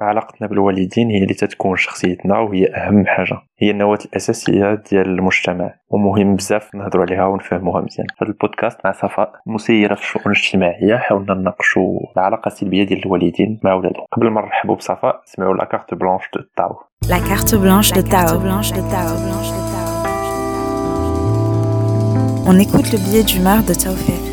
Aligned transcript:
علاقتنا 0.00 0.48
بالوالدين 0.48 1.10
هي 1.10 1.22
اللي 1.22 1.34
تتكون 1.34 1.76
شخصيتنا 1.76 2.38
وهي 2.38 2.66
أهم 2.66 3.06
حاجة. 3.06 3.38
هي 3.58 3.70
النواة 3.70 3.98
الأساسية 4.04 4.82
ديال 4.90 5.08
المجتمع 5.08 5.74
ومهم 5.90 6.36
بزاف 6.36 6.74
نهضروا 6.74 7.04
عليها 7.04 7.26
ونفهموها 7.26 7.80
مزيان. 7.80 8.06
هذا 8.22 8.30
البودكاست 8.30 8.78
مع 8.84 8.92
صفاء 8.92 9.32
مسيرة 9.46 9.94
في 9.94 10.00
الشؤون 10.00 10.24
الاجتماعية 10.26 10.96
حاولنا 10.96 11.34
نناقشوا 11.34 12.00
العلاقة 12.16 12.46
السلبية 12.46 12.84
ديال 12.84 13.06
الوالدين 13.06 13.60
مع 13.64 13.74
ولادهم. 13.74 14.04
قبل 14.12 14.30
ما 14.30 14.40
نرحبوا 14.40 14.76
بصفاء 14.76 15.22
سمعوا 15.24 15.54
la 15.54 15.64
carte 15.64 15.94
blanche 15.94 16.24
de 16.34 16.40
Tao 16.56 16.76
la 17.08 17.18
carte 17.18 17.54
blanche 17.54 17.92
de 17.92 18.00
Tao 18.00 18.38
On 22.46 22.58
écoute 22.58 22.92
le 22.92 22.98
billet 22.98 23.22
d'humeur 23.22 23.62
de 23.62 23.72
Taoufik. 23.72 24.24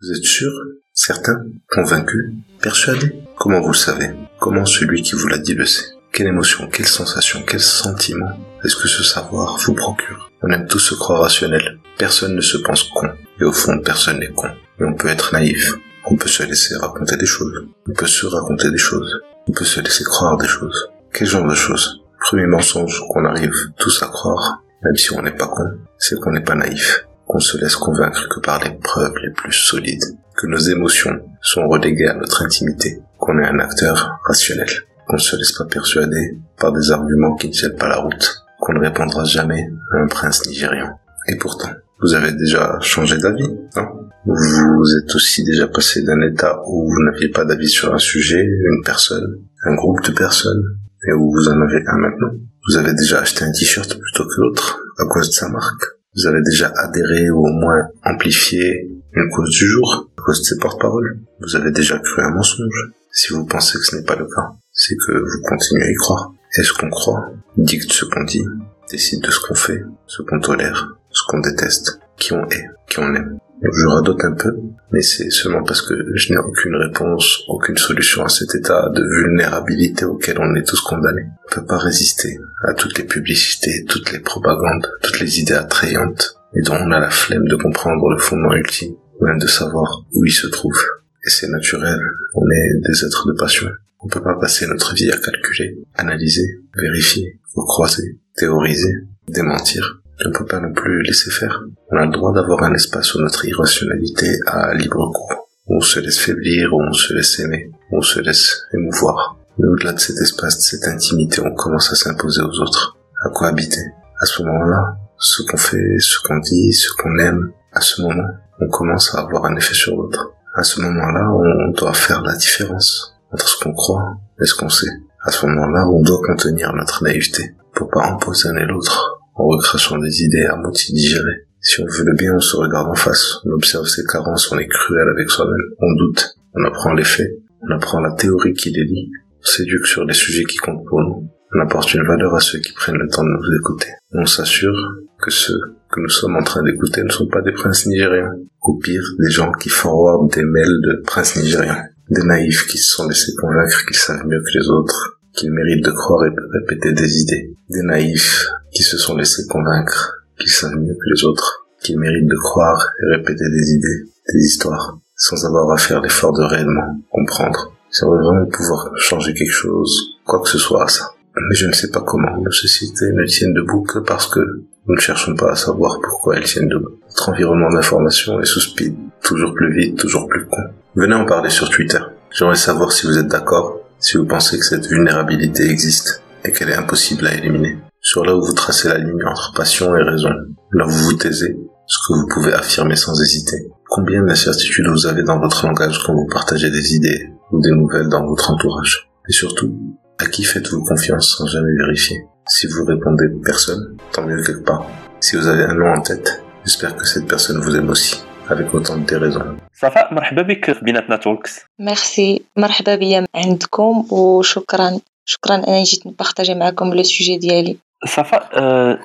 Vous 0.00 0.10
êtes 0.16 0.28
sûr? 0.38 0.75
Certain 0.98 1.44
Convaincu 1.68 2.32
Persuadé 2.62 3.22
Comment 3.36 3.60
vous 3.60 3.72
le 3.72 3.76
savez? 3.76 4.10
Comment 4.40 4.64
celui 4.64 5.02
qui 5.02 5.14
vous 5.14 5.28
l'a 5.28 5.36
dit 5.36 5.52
le 5.52 5.66
sait? 5.66 5.84
Quelle 6.10 6.28
émotion, 6.28 6.68
quelle 6.68 6.88
sensation, 6.88 7.44
quel 7.46 7.60
sentiment 7.60 8.30
est-ce 8.64 8.76
que 8.76 8.88
ce 8.88 9.04
savoir 9.04 9.58
vous 9.58 9.74
procure? 9.74 10.30
On 10.42 10.50
aime 10.50 10.66
tous 10.66 10.78
se 10.78 10.94
croire 10.94 11.20
rationnel. 11.20 11.78
Personne 11.98 12.34
ne 12.34 12.40
se 12.40 12.56
pense 12.56 12.84
con. 12.84 13.10
Et 13.38 13.44
au 13.44 13.52
fond, 13.52 13.78
personne 13.80 14.20
n'est 14.20 14.32
con. 14.32 14.48
Et 14.80 14.84
on 14.84 14.94
peut 14.94 15.08
être 15.08 15.34
naïf. 15.34 15.70
On 16.06 16.16
peut 16.16 16.30
se 16.30 16.42
laisser 16.44 16.74
raconter 16.76 17.18
des 17.18 17.26
choses. 17.26 17.66
On 17.86 17.92
peut 17.92 18.06
se 18.06 18.26
raconter 18.26 18.70
des 18.70 18.78
choses. 18.78 19.20
On 19.46 19.52
peut 19.52 19.66
se 19.66 19.80
laisser 19.80 20.02
croire 20.02 20.38
des 20.38 20.48
choses. 20.48 20.88
Quel 21.12 21.28
genre 21.28 21.46
de 21.46 21.54
choses? 21.54 22.00
Premier 22.20 22.46
mensonge 22.46 23.02
qu'on 23.10 23.26
arrive 23.26 23.54
tous 23.78 24.02
à 24.02 24.06
croire, 24.06 24.62
même 24.82 24.96
si 24.96 25.12
on 25.12 25.20
n'est 25.20 25.36
pas 25.36 25.46
con, 25.46 25.78
c'est 25.98 26.18
qu'on 26.18 26.32
n'est 26.32 26.40
pas 26.42 26.54
naïf, 26.54 27.05
qu'on 27.26 27.40
se 27.40 27.58
laisse 27.58 27.76
convaincre 27.76 28.28
que 28.28 28.40
par 28.40 28.62
les 28.62 28.70
preuves 28.70 29.14
les 29.22 29.32
plus 29.32 29.52
solides, 29.52 30.04
que 30.36 30.46
nos 30.46 30.58
émotions 30.58 31.18
sont 31.42 31.66
reléguées 31.68 32.08
à 32.08 32.14
notre 32.14 32.42
intimité, 32.42 33.00
qu'on 33.18 33.38
est 33.38 33.46
un 33.46 33.58
acteur 33.58 34.18
rationnel, 34.24 34.68
qu'on 35.06 35.16
ne 35.16 35.20
se 35.20 35.36
laisse 35.36 35.52
pas 35.52 35.64
persuader 35.64 36.38
par 36.58 36.72
des 36.72 36.90
arguments 36.90 37.34
qui 37.36 37.48
ne 37.48 37.52
tiennent 37.52 37.76
pas 37.76 37.88
la 37.88 37.98
route, 37.98 38.42
qu'on 38.60 38.74
ne 38.74 38.80
répondra 38.80 39.24
jamais 39.24 39.68
à 39.92 39.98
un 39.98 40.06
prince 40.06 40.46
nigérian. 40.46 40.98
Et 41.28 41.36
pourtant, 41.36 41.70
vous 42.00 42.14
avez 42.14 42.32
déjà 42.32 42.78
changé 42.80 43.16
d'avis, 43.18 43.48
non 43.76 43.86
Vous 44.24 44.96
êtes 44.98 45.14
aussi 45.14 45.44
déjà 45.44 45.66
passé 45.66 46.02
d'un 46.02 46.20
état 46.22 46.60
où 46.66 46.88
vous 46.88 47.04
n'aviez 47.04 47.30
pas 47.30 47.44
d'avis 47.44 47.68
sur 47.68 47.92
un 47.92 47.98
sujet, 47.98 48.42
une 48.42 48.82
personne, 48.84 49.26
un 49.64 49.74
groupe 49.74 50.04
de 50.04 50.12
personnes, 50.12 50.62
et 51.08 51.12
où 51.12 51.32
vous 51.32 51.48
en 51.48 51.60
avez 51.60 51.82
un 51.86 51.96
maintenant. 51.96 52.32
Vous 52.68 52.76
avez 52.76 52.92
déjà 52.92 53.20
acheté 53.20 53.44
un 53.44 53.52
t-shirt 53.52 53.98
plutôt 53.98 54.24
que 54.24 54.40
l'autre 54.40 54.78
à 54.98 55.04
cause 55.06 55.28
de 55.28 55.32
sa 55.32 55.48
marque. 55.48 55.95
Vous 56.16 56.26
avez 56.26 56.40
déjà 56.42 56.72
adhéré 56.76 57.30
ou 57.30 57.46
au 57.46 57.52
moins 57.52 57.88
amplifié 58.04 58.88
une 59.12 59.30
cause 59.30 59.50
du 59.50 59.66
jour 59.66 60.10
cause 60.26 60.40
de 60.40 60.44
ses 60.44 60.58
porte-paroles. 60.58 61.20
Vous 61.40 61.56
avez 61.56 61.70
déjà 61.70 61.98
cru 61.98 62.22
un 62.22 62.30
mensonge. 62.30 62.92
Si 63.12 63.32
vous 63.32 63.46
pensez 63.46 63.78
que 63.78 63.84
ce 63.84 63.96
n'est 63.96 64.04
pas 64.04 64.16
le 64.16 64.26
cas, 64.26 64.50
c'est 64.72 64.96
que 65.06 65.12
vous 65.12 65.42
continuez 65.48 65.84
à 65.84 65.90
y 65.90 65.94
croire. 65.94 66.32
Et 66.58 66.62
ce 66.62 66.72
qu'on 66.72 66.90
croit 66.90 67.30
dicte 67.56 67.92
ce 67.92 68.04
qu'on 68.04 68.24
dit, 68.24 68.44
décide 68.90 69.22
de 69.22 69.30
ce 69.30 69.40
qu'on 69.40 69.54
fait, 69.54 69.82
ce 70.06 70.22
qu'on 70.22 70.40
tolère, 70.40 70.96
ce 71.10 71.22
qu'on 71.28 71.40
déteste, 71.40 72.00
qui 72.18 72.32
on 72.32 72.44
est, 72.48 72.66
qui 72.88 72.98
on 72.98 73.14
aime. 73.14 73.38
Je 73.62 73.86
radote 73.86 74.22
un 74.24 74.32
peu, 74.32 74.54
mais 74.92 75.00
c'est 75.00 75.30
seulement 75.30 75.62
parce 75.64 75.80
que 75.80 75.94
je 76.14 76.32
n'ai 76.32 76.38
aucune 76.38 76.76
réponse, 76.76 77.42
aucune 77.48 77.76
solution 77.78 78.22
à 78.22 78.28
cet 78.28 78.54
état 78.54 78.90
de 78.90 79.02
vulnérabilité 79.02 80.04
auquel 80.04 80.38
on 80.38 80.54
est 80.56 80.66
tous 80.66 80.80
condamnés. 80.82 81.26
On 81.46 81.54
peut 81.54 81.66
pas 81.66 81.78
résister 81.78 82.38
à 82.64 82.74
toutes 82.74 82.98
les 82.98 83.04
publicités, 83.04 83.84
toutes 83.88 84.12
les 84.12 84.20
propagandes, 84.20 84.86
toutes 85.02 85.20
les 85.20 85.40
idées 85.40 85.54
attrayantes, 85.54 86.36
et 86.54 86.60
dont 86.60 86.76
on 86.78 86.90
a 86.90 87.00
la 87.00 87.10
flemme 87.10 87.48
de 87.48 87.56
comprendre 87.56 88.10
le 88.10 88.18
fondement 88.18 88.54
ultime, 88.54 88.94
ou 89.20 89.24
même 89.24 89.38
de 89.38 89.46
savoir 89.46 90.04
où 90.12 90.24
il 90.24 90.32
se 90.32 90.48
trouve. 90.48 90.78
Et 91.26 91.30
c'est 91.30 91.48
naturel, 91.48 91.98
on 92.34 92.44
est 92.50 92.80
des 92.86 93.04
êtres 93.06 93.26
de 93.26 93.38
passion. 93.38 93.68
On 94.00 94.08
peut 94.08 94.22
pas 94.22 94.38
passer 94.38 94.66
notre 94.66 94.94
vie 94.94 95.10
à 95.10 95.16
calculer, 95.16 95.78
analyser, 95.94 96.46
vérifier, 96.76 97.40
recroiser, 97.54 98.20
théoriser, 98.36 98.94
démentir. 99.28 100.02
On 100.24 100.30
ne 100.30 100.34
peut 100.34 100.46
pas 100.46 100.60
non 100.60 100.72
plus 100.72 101.02
laisser 101.02 101.30
faire. 101.30 101.62
On 101.90 101.98
a 101.98 102.06
le 102.06 102.10
droit 102.10 102.32
d'avoir 102.32 102.62
un 102.62 102.72
espace 102.72 103.14
où 103.14 103.20
notre 103.20 103.44
irrationalité 103.44 104.26
a 104.46 104.72
libre 104.74 105.12
cours, 105.12 105.48
on 105.66 105.80
se 105.80 106.00
laisse 106.00 106.18
faiblir, 106.18 106.70
on 106.72 106.92
se 106.92 107.12
laisse 107.12 107.38
aimer, 107.40 107.70
on 107.92 108.00
se 108.00 108.20
laisse 108.20 108.62
émouvoir. 108.72 109.36
Mais 109.58 109.66
au-delà 109.66 109.92
de 109.92 110.00
cet 110.00 110.16
espace, 110.16 110.56
de 110.56 110.62
cette 110.62 110.88
intimité, 110.88 111.42
on 111.44 111.54
commence 111.54 111.92
à 111.92 111.96
s'imposer 111.96 112.40
aux 112.40 112.60
autres, 112.60 112.96
à 113.24 113.28
cohabiter. 113.28 113.82
À 114.20 114.24
ce 114.24 114.42
moment-là, 114.42 114.96
ce 115.18 115.42
qu'on 115.42 115.58
fait, 115.58 115.98
ce 115.98 116.18
qu'on 116.26 116.38
dit, 116.38 116.72
ce 116.72 116.92
qu'on 116.94 117.18
aime, 117.18 117.52
à 117.72 117.80
ce 117.80 118.00
moment, 118.00 118.28
on 118.60 118.68
commence 118.68 119.14
à 119.14 119.20
avoir 119.20 119.44
un 119.44 119.56
effet 119.56 119.74
sur 119.74 119.96
l'autre. 119.96 120.32
À 120.54 120.62
ce 120.62 120.80
moment-là, 120.80 121.30
on 121.30 121.72
doit 121.72 121.92
faire 121.92 122.22
la 122.22 122.34
différence 122.36 123.14
entre 123.32 123.46
ce 123.46 123.62
qu'on 123.62 123.74
croit 123.74 124.16
et 124.40 124.46
ce 124.46 124.54
qu'on 124.54 124.70
sait. 124.70 124.92
À 125.22 125.30
ce 125.30 125.44
moment-là, 125.44 125.86
on 125.88 126.00
doit 126.00 126.22
contenir 126.24 126.72
notre 126.72 127.04
naïveté 127.04 127.54
pour 127.74 127.90
pas 127.90 128.06
empoisonner 128.06 128.64
l'autre 128.64 129.15
en 129.36 129.46
recrachant 129.46 129.98
des 129.98 130.22
idées 130.22 130.46
à 130.46 130.56
moitié 130.56 130.94
digérées. 130.94 131.46
Si 131.60 131.80
on 131.80 131.86
veut 131.86 132.04
le 132.04 132.14
bien, 132.14 132.34
on 132.34 132.40
se 132.40 132.56
regarde 132.56 132.88
en 132.88 132.94
face, 132.94 133.38
on 133.44 133.50
observe 133.50 133.86
ses 133.86 134.04
carences, 134.04 134.50
on 134.52 134.58
est 134.58 134.68
cruel 134.68 135.08
avec 135.08 135.28
soi-même, 135.30 135.74
on 135.80 135.94
doute, 135.96 136.36
on 136.54 136.64
apprend 136.64 136.92
les 136.92 137.04
faits, 137.04 137.32
on 137.62 137.74
apprend 137.74 138.00
la 138.00 138.12
théorie 138.12 138.54
qui 138.54 138.70
les 138.70 138.84
lie, 138.84 139.10
on 139.42 139.46
s'éduque 139.46 139.86
sur 139.86 140.04
les 140.04 140.14
sujets 140.14 140.44
qui 140.44 140.58
comptent 140.58 140.86
pour 140.86 141.00
nous, 141.00 141.28
on 141.54 141.60
apporte 141.60 141.92
une 141.94 142.06
valeur 142.06 142.34
à 142.34 142.40
ceux 142.40 142.60
qui 142.60 142.72
prennent 142.72 142.98
le 142.98 143.08
temps 143.08 143.24
de 143.24 143.28
nous 143.28 143.58
écouter. 143.58 143.88
On 144.12 144.26
s'assure 144.26 144.76
que 145.20 145.30
ceux 145.30 145.58
que 145.90 146.00
nous 146.00 146.08
sommes 146.08 146.36
en 146.36 146.42
train 146.42 146.62
d'écouter 146.62 147.02
ne 147.02 147.10
sont 147.10 147.28
pas 147.28 147.42
des 147.42 147.52
princes 147.52 147.86
nigériens, 147.86 148.32
ou 148.62 148.78
pire, 148.78 149.04
des 149.18 149.30
gens 149.30 149.52
qui 149.52 149.68
forwardent 149.68 150.32
des 150.32 150.44
mails 150.44 150.80
de 150.84 151.02
princes 151.04 151.36
nigériens, 151.36 151.84
des 152.10 152.26
naïfs 152.26 152.66
qui 152.68 152.78
se 152.78 152.94
sont 152.94 153.08
laissés 153.08 153.32
convaincre 153.40 153.84
qu'ils 153.86 153.96
savent 153.96 154.26
mieux 154.26 154.40
que 154.40 154.58
les 154.58 154.68
autres, 154.68 155.15
qu'ils 155.36 155.52
méritent 155.52 155.84
de 155.84 155.90
croire 155.90 156.24
et 156.24 156.30
de 156.30 156.60
répéter 156.60 156.92
des 156.92 157.18
idées, 157.18 157.54
des 157.70 157.82
naïfs 157.82 158.46
qui 158.72 158.82
se 158.82 158.96
sont 158.96 159.16
laissés 159.16 159.46
convaincre 159.48 160.16
qu'ils 160.38 160.50
savent 160.50 160.76
mieux 160.76 160.94
que 160.94 161.14
les 161.14 161.24
autres, 161.24 161.66
qu'ils 161.80 161.98
méritent 161.98 162.28
de 162.28 162.36
croire 162.36 162.92
et 163.00 163.16
répéter 163.16 163.44
des 163.48 163.72
idées, 163.72 164.10
des 164.32 164.40
histoires, 164.40 164.98
sans 165.14 165.44
avoir 165.46 165.70
à 165.70 165.76
faire 165.76 166.00
l'effort 166.00 166.32
de 166.32 166.42
réellement 166.42 167.00
comprendre. 167.10 167.72
J'aimerais 167.90 168.22
vraiment 168.22 168.46
pouvoir 168.46 168.90
changer 168.96 169.32
quelque 169.32 169.52
chose, 169.52 170.16
quoi 170.24 170.40
que 170.40 170.48
ce 170.48 170.58
soit 170.58 170.84
à 170.84 170.88
ça. 170.88 171.10
Mais 171.36 171.54
je 171.54 171.66
ne 171.66 171.72
sais 171.72 171.90
pas 171.90 172.00
comment. 172.00 172.40
Nos 172.42 172.50
sociétés 172.50 173.12
ne 173.12 173.24
tiennent 173.24 173.54
debout 173.54 173.82
que 173.82 173.98
parce 174.00 174.26
que 174.26 174.40
nous 174.40 174.94
ne 174.94 175.00
cherchons 175.00 175.34
pas 175.34 175.52
à 175.52 175.56
savoir 175.56 176.00
pourquoi 176.00 176.36
elles 176.36 176.44
tiennent 176.44 176.68
debout. 176.68 176.98
Notre 177.08 177.28
environnement 177.30 177.70
d'information 177.70 178.40
est 178.40 178.46
sous 178.46 178.60
speed, 178.60 178.94
toujours 179.22 179.52
plus 179.52 179.72
vite, 179.74 179.98
toujours 179.98 180.26
plus 180.28 180.46
con. 180.46 180.62
Venez 180.94 181.14
en 181.14 181.26
parler 181.26 181.50
sur 181.50 181.68
Twitter. 181.68 181.98
J'aimerais 182.30 182.56
savoir 182.56 182.92
si 182.92 183.06
vous 183.06 183.18
êtes 183.18 183.28
d'accord, 183.28 183.80
si 183.98 184.16
vous 184.16 184.26
pensez 184.26 184.58
que 184.58 184.64
cette 184.64 184.86
vulnérabilité 184.86 185.68
existe 185.68 186.22
et 186.44 186.52
qu'elle 186.52 186.70
est 186.70 186.76
impossible 186.76 187.26
à 187.26 187.34
éliminer. 187.34 187.78
Sur 188.00 188.24
là 188.24 188.36
où 188.36 188.44
vous 188.44 188.52
tracez 188.52 188.88
la 188.88 188.98
ligne 188.98 189.24
entre 189.26 189.52
passion 189.54 189.96
et 189.96 190.02
raison, 190.02 190.30
là 190.72 190.86
où 190.86 190.90
vous 190.90 191.04
vous 191.04 191.12
taisez, 191.14 191.56
ce 191.86 191.98
que 191.98 192.14
vous 192.14 192.28
pouvez 192.28 192.52
affirmer 192.52 192.96
sans 192.96 193.20
hésiter. 193.20 193.68
Combien 193.88 194.22
d'incertitudes 194.22 194.86
vous 194.88 195.06
avez 195.06 195.22
dans 195.22 195.40
votre 195.40 195.66
langage 195.66 196.02
quand 196.04 196.14
vous 196.14 196.26
partagez 196.26 196.70
des 196.70 196.94
idées 196.94 197.30
ou 197.52 197.60
des 197.60 197.70
nouvelles 197.70 198.08
dans 198.08 198.26
votre 198.26 198.50
entourage? 198.50 199.08
Et 199.28 199.32
surtout, 199.32 199.74
à 200.18 200.26
qui 200.26 200.44
faites-vous 200.44 200.82
confiance 200.84 201.36
sans 201.36 201.46
jamais 201.46 201.72
vérifier? 201.76 202.18
Si 202.48 202.66
vous 202.66 202.84
répondez 202.84 203.26
personne, 203.44 203.96
tant 204.12 204.24
mieux 204.26 204.42
quelque 204.42 204.64
part. 204.64 204.86
Si 205.20 205.36
vous 205.36 205.46
avez 205.46 205.64
un 205.64 205.74
nom 205.74 205.92
en 205.92 206.00
tête, 206.00 206.42
j'espère 206.64 206.94
que 206.96 207.06
cette 207.06 207.26
personne 207.26 207.60
vous 207.60 207.74
aime 207.74 207.88
aussi, 207.90 208.22
avec 208.50 208.74
autant 208.74 208.96
de 208.96 209.06
déraison. 209.06 209.56
صفاء 209.74 210.14
مرحبا 210.14 210.42
بك 210.42 210.72
في 210.72 210.84
بيناتنا 210.84 211.16
Talks 211.16 211.60
merci 211.78 212.42
مرحبا 212.56 212.94
بيا 212.94 213.26
عندكم 213.34 214.06
وشكرا 214.10 215.00
شكرا 215.24 215.54
أنني 215.54 215.82
جيت 215.82 216.06
نبارطاجي 216.06 216.54
معكم 216.54 216.94
le 216.94 217.02
sujet 217.02 217.36
ديالي. 217.36 217.76
صفاء 218.06 218.48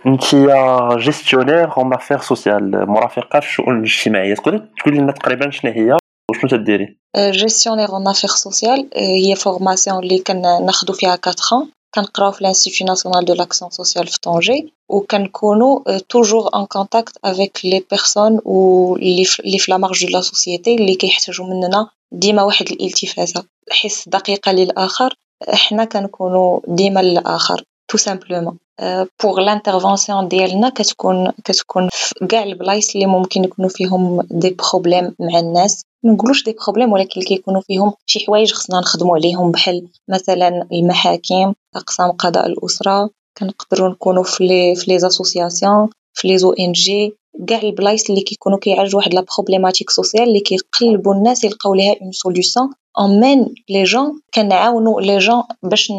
أنت 0.06 0.36
gestionnaire 0.98 1.78
en 1.78 1.94
affaires 1.94 2.20
sociales 2.20 2.90
مرافقة 2.90 3.40
في 3.40 3.48
الشؤون 3.48 3.78
الاجتماعية. 3.78 4.36
تقدر 4.36 4.66
تقول 4.80 4.96
لنا 4.96 5.12
تقريبا 5.12 5.50
شنو 5.50 5.72
هي 5.72 5.98
وشنو 6.32 6.50
تديري؟ 6.50 6.98
gestionnaire 7.18 7.90
en 7.90 8.08
affaires 8.08 8.30
sociales 8.30 8.90
هي 8.96 9.36
formation 9.36 10.04
اللي 10.04 10.20
كناخذوا 10.20 10.96
فيها 10.96 11.18
4 11.28 11.34
ans. 11.34 11.68
كنقراو 11.96 12.32
في 12.32 12.42
ال 12.42 12.47
Institut 12.47 12.86
National 12.86 13.26
de 13.26 13.34
l'Action 13.34 13.72
Sociale 13.72 14.08
في 14.08 14.20
Tanger 14.20 14.74
وكنكونوا 14.90 15.98
toujours 15.98 16.50
en 16.56 16.66
contact 16.66 17.18
avec 17.26 17.60
les 17.64 17.86
personnes 17.92 18.42
اللي 19.46 19.60
في 19.60 19.72
la 19.72 19.78
marge 19.78 20.06
de 20.06 20.12
la 20.12 20.22
société 20.22 20.76
اللي 20.76 20.96
كيحتاجوا 20.96 21.46
مننا 21.46 21.90
ديما 22.12 22.44
واحد 22.44 22.72
الالتفاته 22.72 23.44
حس 23.72 24.10
دقيقة 24.10 24.52
للآخر 24.52 25.16
حنا 25.50 25.86
كنكونوا 25.86 26.60
ديما 26.68 27.00
للآخر 27.00 27.64
tout 27.88 27.98
simplement 27.98 28.58
pour 29.24 29.40
l'intervention 29.40 30.28
ديالنا 30.28 30.70
كتكون 30.70 31.32
كتكون 31.46 31.90
في 31.92 32.28
كاع 32.30 32.44
البلايص 32.44 32.94
اللي 32.96 33.06
ممكن 33.06 33.44
يكونوا 33.44 33.70
فيهم 33.70 34.22
des 34.32 34.50
problèmes 34.50 35.16
مع 35.20 35.40
الناس. 35.40 35.84
ما 36.04 36.14
نقولوش 36.14 36.44
des 36.44 36.56
problèmes 36.66 36.92
ولكن 36.94 37.22
كيكونوا 37.22 37.62
فيهم 37.62 37.94
شي 38.06 38.26
حوايج 38.26 38.54
خصنا 38.54 38.80
نخدموا 38.80 39.16
عليهم 39.16 39.52
بحال 39.52 39.88
مثلا 40.10 40.68
المحاكم 40.72 41.54
أقسام 41.76 42.12
قضاء 42.12 42.46
الأسرة. 42.46 43.10
كنقدروا 43.38 43.90
نكونوا 43.90 44.24
في 44.24 44.48
les 44.48 44.76
في 44.76 44.92
les 44.92 45.08
associations 45.08 45.90
في 46.14 46.28
les 46.28 46.52
ONG 46.54 47.16
كاع 47.48 47.62
البلايص 47.62 48.10
اللي 48.10 48.22
كيكونوا 48.22 48.60
كيعالجوا 48.60 49.00
واحد 49.00 49.14
la 49.14 49.26
problématique 49.38 49.90
sociale 49.90 50.24
اللي 50.24 50.40
كيقلبوا 50.40 51.14
الناس 51.14 51.44
يلقاو 51.44 51.74
ليها 51.74 51.96
une 52.02 52.12
solution 52.12 52.70
amener 53.00 53.56
les 53.70 53.84
jeunes 53.84 54.22
كنعاونوا 54.34 55.02
les 55.02 55.18
jeunes 55.18 55.44
باش 55.64 55.92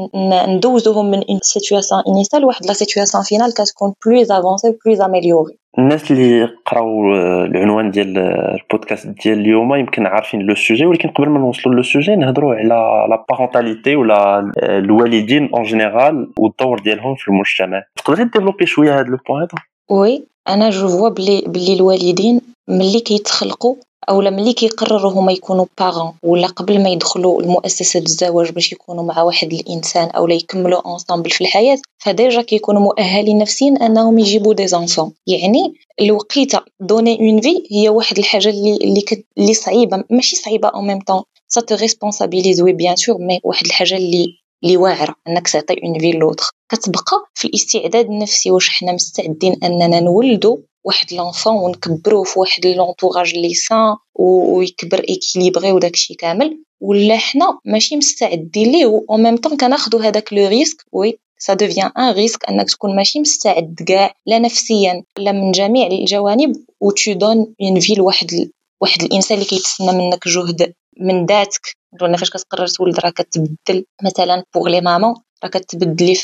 ندوزوهم 0.48 1.10
من 1.10 1.24
une 1.28 1.38
situation 1.42 2.02
initiale 2.08 2.42
لواحد 2.42 2.66
la 2.66 2.72
situation 2.72 3.24
finale 3.24 3.54
كتكون 3.54 3.92
plus 4.06 4.32
avancée 4.32 4.76
plus 4.84 5.00
améliorée 5.00 5.58
الناس 5.78 6.10
اللي 6.10 6.48
قراو 6.66 7.14
العنوان 7.44 7.90
ديال 7.90 8.18
البودكاست 8.18 9.06
ديال 9.06 9.38
اليوم 9.38 9.74
يمكن 9.74 10.06
عارفين 10.06 10.40
le 10.40 10.54
sujet 10.54 10.86
ولكن 10.86 11.08
قبل 11.08 11.28
ما 11.28 11.38
نوصلوا 11.38 11.74
le 11.74 11.82
sujet 11.82 12.16
نهضروا 12.16 12.54
على 12.54 12.68
la 13.10 13.24
parentalité 13.30 13.96
ولا 13.96 14.50
الوالدين 14.62 15.50
en 15.54 15.62
général 15.62 16.32
والدور 16.38 16.78
ديالهم 16.78 17.14
في 17.14 17.28
المجتمع. 17.28 17.82
تقدري 17.96 18.24
développer 18.24 18.66
شوية 18.66 19.00
هذا 19.00 19.08
le 19.08 19.18
point 19.28 19.42
هذا 19.42 19.48
oui 19.90 20.26
أنا 20.48 20.70
je 20.70 20.88
vois 20.88 21.08
بلي 21.08 21.40
بلي 21.46 21.72
الوالدين 21.72 22.40
ملي 22.68 23.00
كيتخلقوا 23.00 23.74
أولا 24.08 24.30
ملي 24.30 24.52
كيقرروا 24.52 25.12
هما 25.12 25.32
يكونوا 25.32 25.66
parents 25.78 26.12
ولا 26.22 26.46
قبل 26.46 26.82
ما 26.82 26.90
يدخلوا 26.90 27.42
لمؤسسه 27.42 28.00
الزواج 28.00 28.50
باش 28.50 28.72
يكونوا 28.72 29.04
مع 29.04 29.22
واحد 29.22 29.52
الإنسان 29.52 30.10
أولا 30.10 30.34
يكملوا 30.34 30.92
ensemble 30.92 31.30
في 31.30 31.40
الحياة 31.40 31.78
ف 31.98 32.07
déjà 32.07 32.42
كيكونوا 32.42 32.80
مؤهلين 32.80 33.38
نفسيا 33.38 33.74
أنهم 33.86 34.18
يجيبوا 34.18 34.54
des 34.54 34.66
enfants 34.66 35.12
يعني 35.26 35.74
الوقيتة 36.00 36.60
donner 36.80 37.20
une 37.20 37.40
vie 37.40 37.62
هي 37.70 37.88
واحد 37.88 38.18
الحاجة 38.18 38.48
اللي 38.48 38.76
اللي, 38.76 39.04
اللي 39.38 39.54
صعيبة 39.54 40.04
ماشي 40.10 40.36
صعيبة 40.36 40.68
en 40.68 40.80
même 40.80 41.00
temps 41.00 41.22
ça 41.48 41.60
te 41.60 41.74
responsabilise 41.74 42.60
bien 42.60 42.96
sûr 42.96 43.18
mais 43.18 43.40
واحد 43.44 43.66
الحاجة 43.66 43.96
اللي 43.96 44.41
اللي 44.64 44.76
واعره 44.76 45.14
أنك 45.28 45.48
تعطي 45.48 45.74
une 45.84 45.98
vie 45.98 46.12
l'autre 46.12 46.44
كتبقى 46.68 47.24
في 47.34 47.44
الاستعداد 47.48 48.06
النفسي 48.06 48.50
واش 48.50 48.68
حنا 48.68 48.92
مستعدين 48.92 49.56
أننا 49.64 50.00
نولدوا 50.00 50.56
واحد 50.84 51.12
l'enfant 51.12 51.54
ونكبروه 51.54 52.24
في 52.24 52.38
واحد 52.38 52.66
l'entourage 52.66 53.34
اللي 53.34 53.54
sain 53.54 53.96
ويكبر 54.14 55.04
équilibré 55.08 55.72
وداكشي 55.72 56.14
كامل. 56.14 56.58
ولا 56.80 57.16
حنا 57.16 57.58
ماشي 57.64 57.96
مستعدين 57.96 58.72
ليه؟ 58.72 58.86
و 58.86 59.16
ميم 59.16 59.36
طون 59.36 59.56
كناخذوا 59.56 60.02
هذاك 60.02 60.32
le 60.32 60.46
risque 60.48 60.84
oui 60.92 61.18
ça 61.38 61.54
devient 61.54 61.90
un 61.98 62.12
risque 62.12 62.48
أنك 62.50 62.70
تكون 62.70 62.96
ماشي 62.96 63.20
مستعد 63.20 63.74
كاع 63.86 64.14
لا 64.26 64.38
نفسيا 64.38 65.04
لا 65.18 65.32
من 65.32 65.52
جميع 65.52 65.86
الجوانب. 65.86 66.56
et 66.80 66.90
tu 66.90 67.12
donnes 67.12 67.54
une 67.62 67.80
vie 67.80 67.94
لواحد 67.94 68.50
واحد 68.80 69.02
الإنسان 69.02 69.38
اللي 69.38 69.48
كيتسنى 69.48 69.92
منك 69.92 70.28
جهد. 70.28 70.72
من 71.00 71.26
ذاتك. 71.26 71.76
ولا 72.02 72.16
فاش 72.16 72.30
كتقرر 72.30 72.66
تولد 72.66 72.98
راه 73.00 73.10
كتبدل 73.10 73.84
مثلا 74.02 74.44
pour 74.54 74.68
les 74.68 74.80
mamans 74.80 75.14
راه 75.44 75.50
كتبدلي 75.50 76.14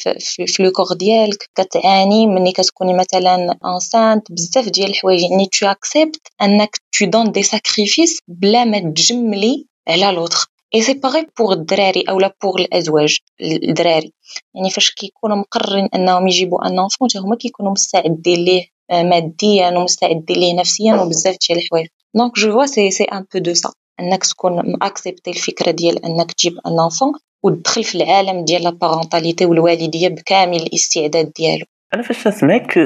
في 0.47 0.63
le 0.63 0.71
corps 0.71 0.87
ديالك. 0.97 1.51
كتعاني 1.55 2.27
ملي 2.27 2.53
كتكوني 2.53 2.95
مثلا 2.95 3.59
انسانت 3.65 4.33
بزاف 4.33 4.69
ديال 4.69 4.91
الحوايج 4.91 5.21
يعني 5.23 5.47
tu 5.47 5.67
acceptes 5.67 6.21
أنك 6.43 6.77
tu 6.99 7.05
donnes 7.07 7.33
des 7.33 7.43
sacrifices 7.43 8.19
بلا 8.29 8.65
ما 8.65 8.79
تجملي 8.79 9.67
على 9.89 10.13
l'autre 10.17 10.47
et 10.75 10.83
c'est 10.83 10.95
pareil 10.95 11.27
pour 11.39 11.53
الدراري 11.53 12.05
اولا 12.09 12.35
pour 12.43 12.61
الأزواج 12.61 13.19
الدراري. 13.41 14.13
يعني 14.55 14.71
فاش 14.71 14.91
كيكونوا 14.91 15.37
مقررين 15.37 15.89
أنهم 15.95 16.29
يجيبوا 16.29 16.67
un 16.67 16.79
enfant 16.79 17.09
هما 17.17 17.37
كيكونوا 17.37 17.73
مستعدين 17.73 18.45
ليه 18.45 18.67
ماديا 18.93 19.69
ومستعدين 19.79 20.25
ليه 20.37 20.55
نفسيا 20.55 20.95
وبزاف 20.95 21.37
ديال 21.49 21.59
الحوايج. 21.59 21.87
donc 22.15 22.39
je 22.39 22.53
vois 22.53 22.67
c'est 22.67 22.91
c'est 22.91 23.05
un 23.05 23.25
peu 23.35 23.39
de 23.39 23.55
ça 23.55 23.71
أنك 24.01 24.25
تكون 24.25 24.77
م 24.81 24.87
accepté 24.87 25.31
الفكرة 25.31 25.71
ديال 25.71 26.05
أنك 26.05 26.33
تجيب 26.33 26.53
un 26.67 26.81
enfant 26.81 27.13
ودخل 27.43 27.85
في 27.85 27.95
العالم 27.95 28.45
ديال 28.45 28.63
la 28.63 28.71
parentalité 28.71 29.47
والوالدية 29.47 30.09
بكامل 30.09 30.57
الاستعداد 30.57 31.33
ديالو. 31.33 31.65
أنا 31.95 32.03
فاش 32.03 32.29
نسمعك 32.29 32.79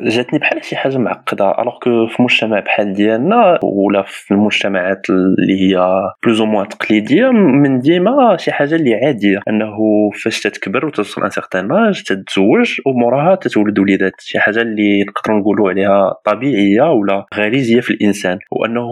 جاتني 0.00 0.38
بحال 0.38 0.64
شي 0.64 0.76
حاجة 0.76 0.98
معقدة. 0.98 1.50
alors 1.58 1.78
que 1.78 2.06
في 2.06 2.22
مجتمع 2.22 2.60
بحال 2.60 2.92
ديالنا 2.92 3.58
ولا 3.62 4.02
في 4.06 4.30
المجتمعات 4.30 5.10
اللي 5.10 5.60
هي 5.60 6.02
plus 6.24 6.40
ou 6.40 6.46
moins 6.46 6.68
تقليدية 6.68 7.30
من 7.30 7.78
ديما 7.78 8.36
شي 8.36 8.52
حاجة 8.52 8.74
اللي 8.74 8.94
عادية. 8.94 9.40
أنه 9.48 9.76
فاش 10.24 10.40
تتكبر 10.40 10.86
وتوصل 10.86 11.22
ان 11.22 11.30
سيغتان 11.30 11.72
اج 11.72 12.02
تتزوج 12.02 12.80
وموراها 12.86 13.34
تتولد 13.34 13.78
وليدات. 13.78 14.12
شي 14.20 14.38
حاجة 14.38 14.62
اللي 14.62 15.04
نقدروا 15.04 15.40
نقولوا 15.40 15.70
عليها 15.70 16.14
طبيعية 16.24 16.92
ولا 16.92 17.26
غريزية 17.34 17.80
في 17.80 17.90
الإنسان. 17.90 18.38
وأنه 18.50 18.90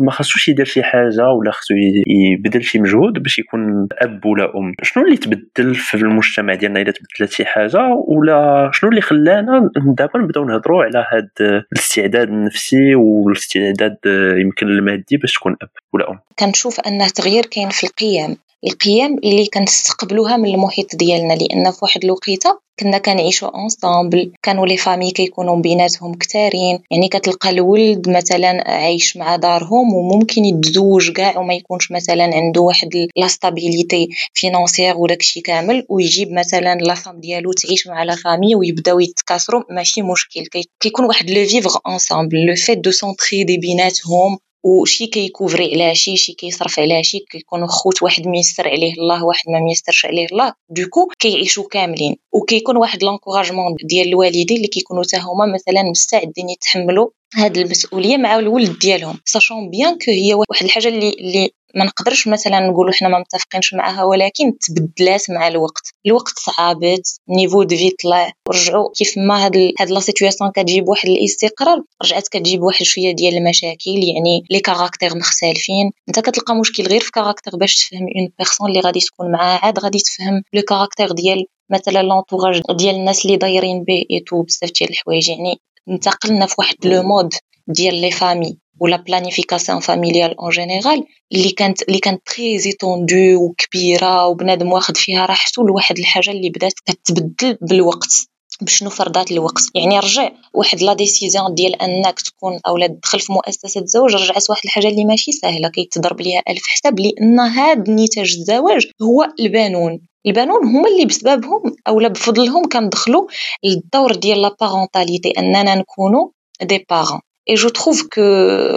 ما 0.00 0.10
خصوش 0.10 0.48
يدير 0.48 0.64
شي 0.64 0.82
حاجة 0.82 1.28
ولا 1.28 1.50
خصو 1.50 1.74
يبذل 2.06 2.64
شي 2.64 2.78
مجهود 2.78 3.22
باش 3.22 3.38
يكون 3.38 3.88
أب 3.92 4.26
ولا 4.26 4.44
أم. 4.44 4.72
شنو 4.82 5.04
اللي 5.04 5.16
تبدل 5.16 5.74
في 5.74 5.94
المجتمع 5.94 6.54
ديالنا 6.54 6.80
اذا 6.80 6.92
تبدلت 6.92 7.32
شي 7.32 7.44
حاجة؟ 7.44 7.80
ولا 8.08 8.70
شنو 8.72 8.90
اللي 8.90 9.00
خلانا 9.00 9.70
دابا 9.94 10.18
نبداو 10.18 10.44
نهضروا 10.44 10.84
على 10.84 11.06
هاد 11.12 11.30
الاستعداد 11.72 12.28
النفسي 12.28 12.94
والاستعداد 12.94 13.96
يمكن 14.36 14.66
المادي 14.66 15.16
باش 15.16 15.32
تكون 15.32 15.56
أب 15.62 15.68
ولا 15.92 16.10
أم. 16.10 16.18
كنشوف 16.38 16.80
أن 16.80 16.98
تغيير 16.98 17.46
كاين 17.46 17.68
في 17.68 17.84
القيم. 17.84 18.36
القيم 18.64 19.18
اللي 19.24 19.46
كنستقبلوها 19.46 20.36
من 20.36 20.54
المحيط 20.54 20.96
ديالنا. 20.96 21.32
لأن 21.34 21.70
في 21.70 21.78
واحد 21.82 22.04
الوقيتة 22.04 22.58
كنا 22.80 22.98
كنعيشوا 22.98 23.58
ensemble 23.62 24.32
كانوا 24.42 24.66
les 24.66 24.76
familles 24.76 25.10
كيكونوا 25.10 25.56
بيناتهم 25.56 26.14
كثارين 26.14 26.78
يعني 26.90 27.08
كتلقى 27.08 27.50
الولد 27.50 28.08
مثلا 28.08 28.70
عايش 28.70 29.16
مع 29.16 29.36
دارهم 29.36 29.94
وممكن 29.94 30.44
يتزوج 30.44 31.10
كاع 31.10 31.38
وما 31.38 31.54
يكونش 31.54 31.92
مثلا 31.92 32.24
عنده 32.34 32.60
واحد 32.60 33.08
la 33.16 33.28
stabilité 33.28 34.08
financière 34.34 34.96
وداكشي 34.96 35.40
كامل. 35.40 35.86
ويجيب 35.88 36.32
مثلا 36.32 36.74
la 36.74 36.94
femme 36.94 37.20
ديالو 37.20 37.52
تعيش 37.52 37.86
مع 37.86 38.02
la 38.02 38.16
famille 38.16 38.54
ويبداو 38.54 39.00
يتكاثروا. 39.00 39.62
ماشي 39.70 40.02
مشكل. 40.02 40.44
كيكون 40.80 41.04
واحد 41.04 41.30
le 41.30 41.46
vivre 41.46 41.76
ensemble 41.88 42.46
le 42.46 42.54
fait 42.54 42.78
de 42.78 42.90
s'entraider 42.90 43.58
بيناتهم 43.58 44.38
وشي 44.66 45.06
كي 45.06 45.21
couvrir 45.21 45.74
على 45.74 45.94
شي 45.94 46.16
شي 46.16 46.32
كيصرف 46.32 46.78
على 46.80 47.04
شي 47.04 47.18
كيكونوا 47.18 47.66
خوت 47.66 48.02
واحد 48.02 48.26
ميسر 48.26 48.68
عليه 48.68 48.92
الله 48.92 49.24
واحد 49.24 49.44
ما 49.50 49.60
ميسرش 49.60 50.06
عليه 50.06 50.26
الله. 50.32 50.52
du 50.70 50.83
coup 50.83 51.08
كيعيشوا 51.18 51.64
كاملين. 51.70 52.16
وكيكون 52.32 52.76
واحد 52.76 53.02
l'encouragement 53.02 53.74
ديال 53.82 54.08
الوالدين 54.08 54.56
اللي 54.56 54.68
كيكونوا 54.68 55.02
حتى 55.02 55.16
هما 55.16 55.46
مثلا 55.54 55.82
مستعدين 55.82 56.48
يتحملوا 56.50 57.08
هاد 57.34 57.56
المسؤولية 57.58 58.16
مع 58.16 58.38
الولد 58.38 58.78
ديالهم. 58.78 59.18
sachant 59.24 59.70
bien 59.70 59.98
que 59.98 60.10
هي 60.10 60.34
واحد 60.34 60.64
الحاجة 60.64 60.88
اللي 60.88 61.10
اللي 61.10 61.50
ما 61.76 61.84
نقدرش 61.84 62.28
مثلا 62.28 62.60
نقولوا 62.60 62.92
حنا 62.92 63.08
ما 63.08 63.18
متفقينش 63.18 63.74
معها 63.74 64.04
ولكن 64.04 64.58
تبدلات 64.58 65.30
مع 65.30 65.48
الوقت. 65.48 65.92
الوقت 66.06 66.38
صعابت 66.38 67.20
niveau 67.28 67.62
de 67.62 67.76
vie 67.76 67.90
طلع 67.90 68.32
ورجعوا 68.48 68.90
كيف 68.94 69.18
ما 69.18 69.44
هاد 69.44 69.72
هاد 69.80 69.90
la 69.90 70.00
situation 70.00 70.50
كتجيب 70.50 70.88
واحد 70.88 71.08
الاستقرار 71.08 71.82
رجعت 72.04 72.28
كتجيب 72.28 72.62
واحد 72.62 72.84
شوية 72.84 73.14
ديال 73.14 73.36
المشاكل 73.36 73.90
يعني 74.14 74.44
les 74.50 74.60
caractères 74.60 75.16
مختلفين. 75.16 75.90
انت 76.08 76.20
كتلقى 76.20 76.54
مشكل 76.54 76.82
غير 76.82 77.00
في 77.00 77.10
caractère 77.10 77.56
باش 77.56 77.76
تفهم 77.76 78.00
une 78.00 78.28
personne 78.38 78.68
اللي 78.68 78.80
غادي 78.80 79.00
تكون 79.00 79.32
معاها 79.32 79.64
عاد 79.64 79.78
غادي 79.78 79.98
تفهم 79.98 80.42
le 80.52 80.62
caractère 80.62 81.12
ديال 81.12 81.46
مثلا 81.70 82.02
l'entourage 82.02 82.62
ديال 82.70 82.94
الناس 82.94 83.24
اللي 83.26 83.36
دايرين 83.36 83.84
et 83.88 84.20
tout 84.26 84.42
بزاف 84.42 84.70
ديال 84.80 84.90
الحوايج. 84.90 85.28
يعني 85.28 85.60
انتقلنا 85.88 86.46
في 86.46 86.54
واحد 86.58 86.76
le 86.84 87.02
mode 87.02 87.34
ديال 87.68 87.94
les 87.94 88.10
familles 88.10 88.58
و 88.80 88.85
la 88.85 88.96
planification 88.96 89.80
familiale 89.80 90.38
en 90.38 90.50
général 90.50 91.04
اللي 91.34 91.50
كانت 91.50 91.82
اللي 91.82 91.98
كانت 91.98 92.22
très 92.26 92.58
étendue 92.58 93.44
وكبيره 93.44 94.26
وبنادم 94.26 94.72
واخد 94.72 94.96
فيها 94.96 95.26
راحته 95.26 95.66
لواحد 95.66 95.98
الحاجة 95.98 96.30
اللي 96.30 96.48
بدات 96.50 96.72
كتبدل 96.86 97.58
بالوقت 97.60 98.28
بشنو 98.62 98.90
فرضات 98.90 99.30
الوقت 99.32 99.62
يعني 99.74 99.98
رجع 99.98 100.30
واحد 100.54 100.82
la 100.82 100.92
décision 100.92 101.54
ديال 101.54 101.82
انك 101.82 102.20
تكون 102.20 102.60
اولا 102.66 102.86
تدخل 102.86 103.20
في 103.20 103.32
مؤسسه 103.32 103.80
الزواج 103.80 104.14
رجعت 104.14 104.50
واحد 104.50 104.60
الحاجة 104.64 104.88
اللي 104.88 105.04
ماشي 105.04 105.32
سهله 105.32 105.68
كيتضرب 105.68 106.20
ليها 106.20 106.42
الف 106.48 106.66
حساب 106.66 107.00
لأن 107.00 107.40
هاد 107.40 107.90
نتاج 107.90 108.34
الزواج 108.38 108.86
هو 109.02 109.28
les 109.40 109.58
parents 109.58 110.00
les 110.26 110.37
parents 110.37 110.64
هما 110.66 110.88
اللي 110.88 111.04
بسببهم 111.04 111.62
اولا 111.88 112.08
بفضلهم 112.08 112.68
كندخلوا 112.68 113.26
للدور 113.64 114.14
ديال 114.14 114.42
la 114.42 114.56
parentalité 114.60 115.30
اننا 115.30 115.74
نكونوا 115.74 116.28
des 116.62 116.86
parents 116.90 117.20
et 117.48 117.54
je 117.54 117.68
trouve 117.68 118.02
que 118.02 118.20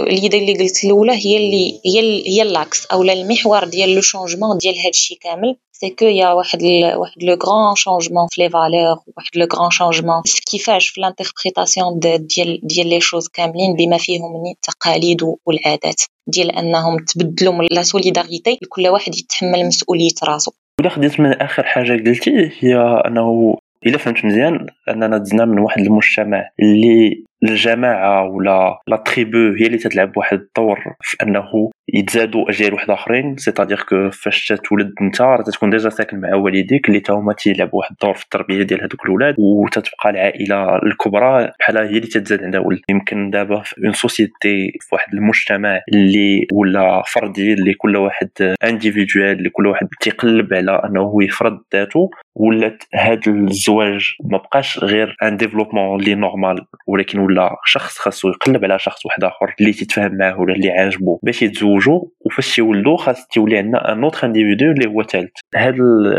l'idée 0.08 0.38
اللي 0.38 0.54
قلت 0.54 0.84
الاولى 0.84 1.12
هي 1.12 1.38
اللي 1.38 1.80
هي 1.86 2.24
هي 2.28 2.44
l'axe 2.44 2.86
اولا 2.86 3.14
المحور 3.14 3.64
ديال 3.64 3.96
le 3.96 4.02
changement 4.02 4.58
ديال 4.58 4.76
هادشي 4.86 5.16
كامل 5.16 5.56
c'est 5.72 5.90
qu'il 5.90 6.06
y 6.06 6.18
a 6.18 6.30
واحد 6.30 6.62
ال 6.62 6.96
واحد 6.98 7.24
le 7.24 7.34
grand 7.34 7.76
changement 7.76 8.28
في 8.32 8.42
les 8.42 8.50
valeurs 8.50 8.98
واحد 9.18 9.32
le 9.36 9.48
grand 9.54 9.70
changement 9.70 10.22
كيفاش 10.52 10.88
في 10.88 11.02
l'interprétation 11.02 12.00
ديال 12.00 12.60
ديال 12.64 12.88
les 12.88 13.02
choses 13.02 13.28
كاملين 13.28 13.76
بما 13.76 13.98
فيهم 13.98 14.44
التقاليد 14.56 15.22
والعادات 15.46 16.02
ديال 16.28 16.52
انهم 16.52 16.98
تبدلوا 16.98 17.54
من 17.54 17.68
la 17.72 17.84
solidarité 17.84 18.60
كل 18.70 18.88
واحد 18.88 19.16
يتحمل 19.16 19.66
مسؤوليه 19.66 20.12
راسو 20.24 20.52
ولا 20.80 20.90
خديت 20.90 21.20
من 21.20 21.34
اخر 21.34 21.64
حاجة 21.64 21.92
قلتي 21.92 22.52
هي 22.60 22.76
انه 23.08 23.58
الا 23.86 23.98
فهمت 23.98 24.26
مزيان 24.26 24.68
اننا 24.90 25.18
دزنا 25.18 25.46
من 25.46 25.60
واحد 25.60 25.82
المجتمع 25.82 26.50
اللي 26.60 27.24
الجماعة 27.44 28.24
ولا 28.24 28.80
la 28.88 28.98
tribu 28.98 29.38
هي 29.38 29.66
اللي 29.66 29.78
تتلعب 29.78 30.18
واحد 30.18 30.40
الدور 30.40 30.80
في 31.02 31.18
انه 31.24 31.72
يتزادوا 31.94 32.50
اجيال 32.50 32.74
واحد 32.74 32.90
آخرين. 32.90 33.38
c'est-à-dire 33.38 33.86
que 33.90 34.10
فاش 34.10 34.54
تولد 34.70 34.94
انت 35.02 35.22
راه 35.22 35.42
تكون 35.42 35.70
déjà 35.70 35.90
ساكن 35.90 36.20
مع 36.20 36.36
والديك 36.36 36.88
اللي 36.88 37.00
تا 37.00 37.14
هما 37.14 37.34
تيلعبوا 37.34 37.80
واحد 37.80 37.92
الدور 37.92 38.14
في 38.14 38.24
التربية 38.24 38.64
ديال 38.64 38.80
هذوك 38.82 39.06
الاولاد 39.06 39.36
وتتبقى 39.38 40.10
العائلة 40.10 40.76
الكبرى 40.76 41.52
بحال 41.60 41.78
هي 41.78 41.86
اللي 41.86 42.00
تتزاد 42.00 42.44
عندها. 42.44 42.62
ولد 42.62 42.80
يمكن 42.90 43.30
دابا 43.30 43.62
في 43.62 43.76
une 43.86 43.94
société 43.94 44.72
في 44.82 44.96
واحد 44.96 45.14
المجتمع 45.14 45.82
اللي 45.94 46.48
ولا 46.54 47.04
فردي 47.08 47.54
اللي 47.54 47.74
كل 47.74 47.98
واحد 47.98 48.30
individuelle 48.64 49.32
اللي 49.32 49.50
كل 49.50 49.68
واحد 49.68 49.88
تيقلب 50.02 50.54
على 50.54 50.82
أنه 50.86 51.24
يفرض 51.24 51.60
ذاته. 51.74 52.10
ولات 52.36 52.84
هاد 52.96 53.28
الزواج 53.28 54.16
ما 54.32 54.38
بقاش 54.38 54.80
غير 54.80 55.16
un 55.24 55.38
développement 55.38 56.00
اللي 56.00 56.16
normal 56.16 56.66
ولكن 56.88 57.20
ولا 57.20 57.56
شخص 57.66 57.98
خاصو 57.98 58.30
يقلب 58.30 58.64
على 58.66 58.80
شخص 58.80 59.06
واحد 59.06 59.24
آخر 59.24 59.56
اللي 59.60 59.74
تيتفاهم 59.74 60.18
معاه 60.18 60.40
ولا 60.40 60.54
اللي 60.54 60.72
عاجبو 60.72 61.20
باش 61.24 61.44
يتزوجوا 61.80 62.02
وفاش 62.26 62.56
تيولدوا 62.56 62.98
خاص 62.98 63.28
تولي 63.28 63.58
عندنا 63.58 63.92
un 63.92 64.04
autre 64.04 64.28
individu 64.28 64.72
اللي 64.72 64.90
هو 64.90 65.04
ثالث 65.04 65.32
هاد 65.56 65.76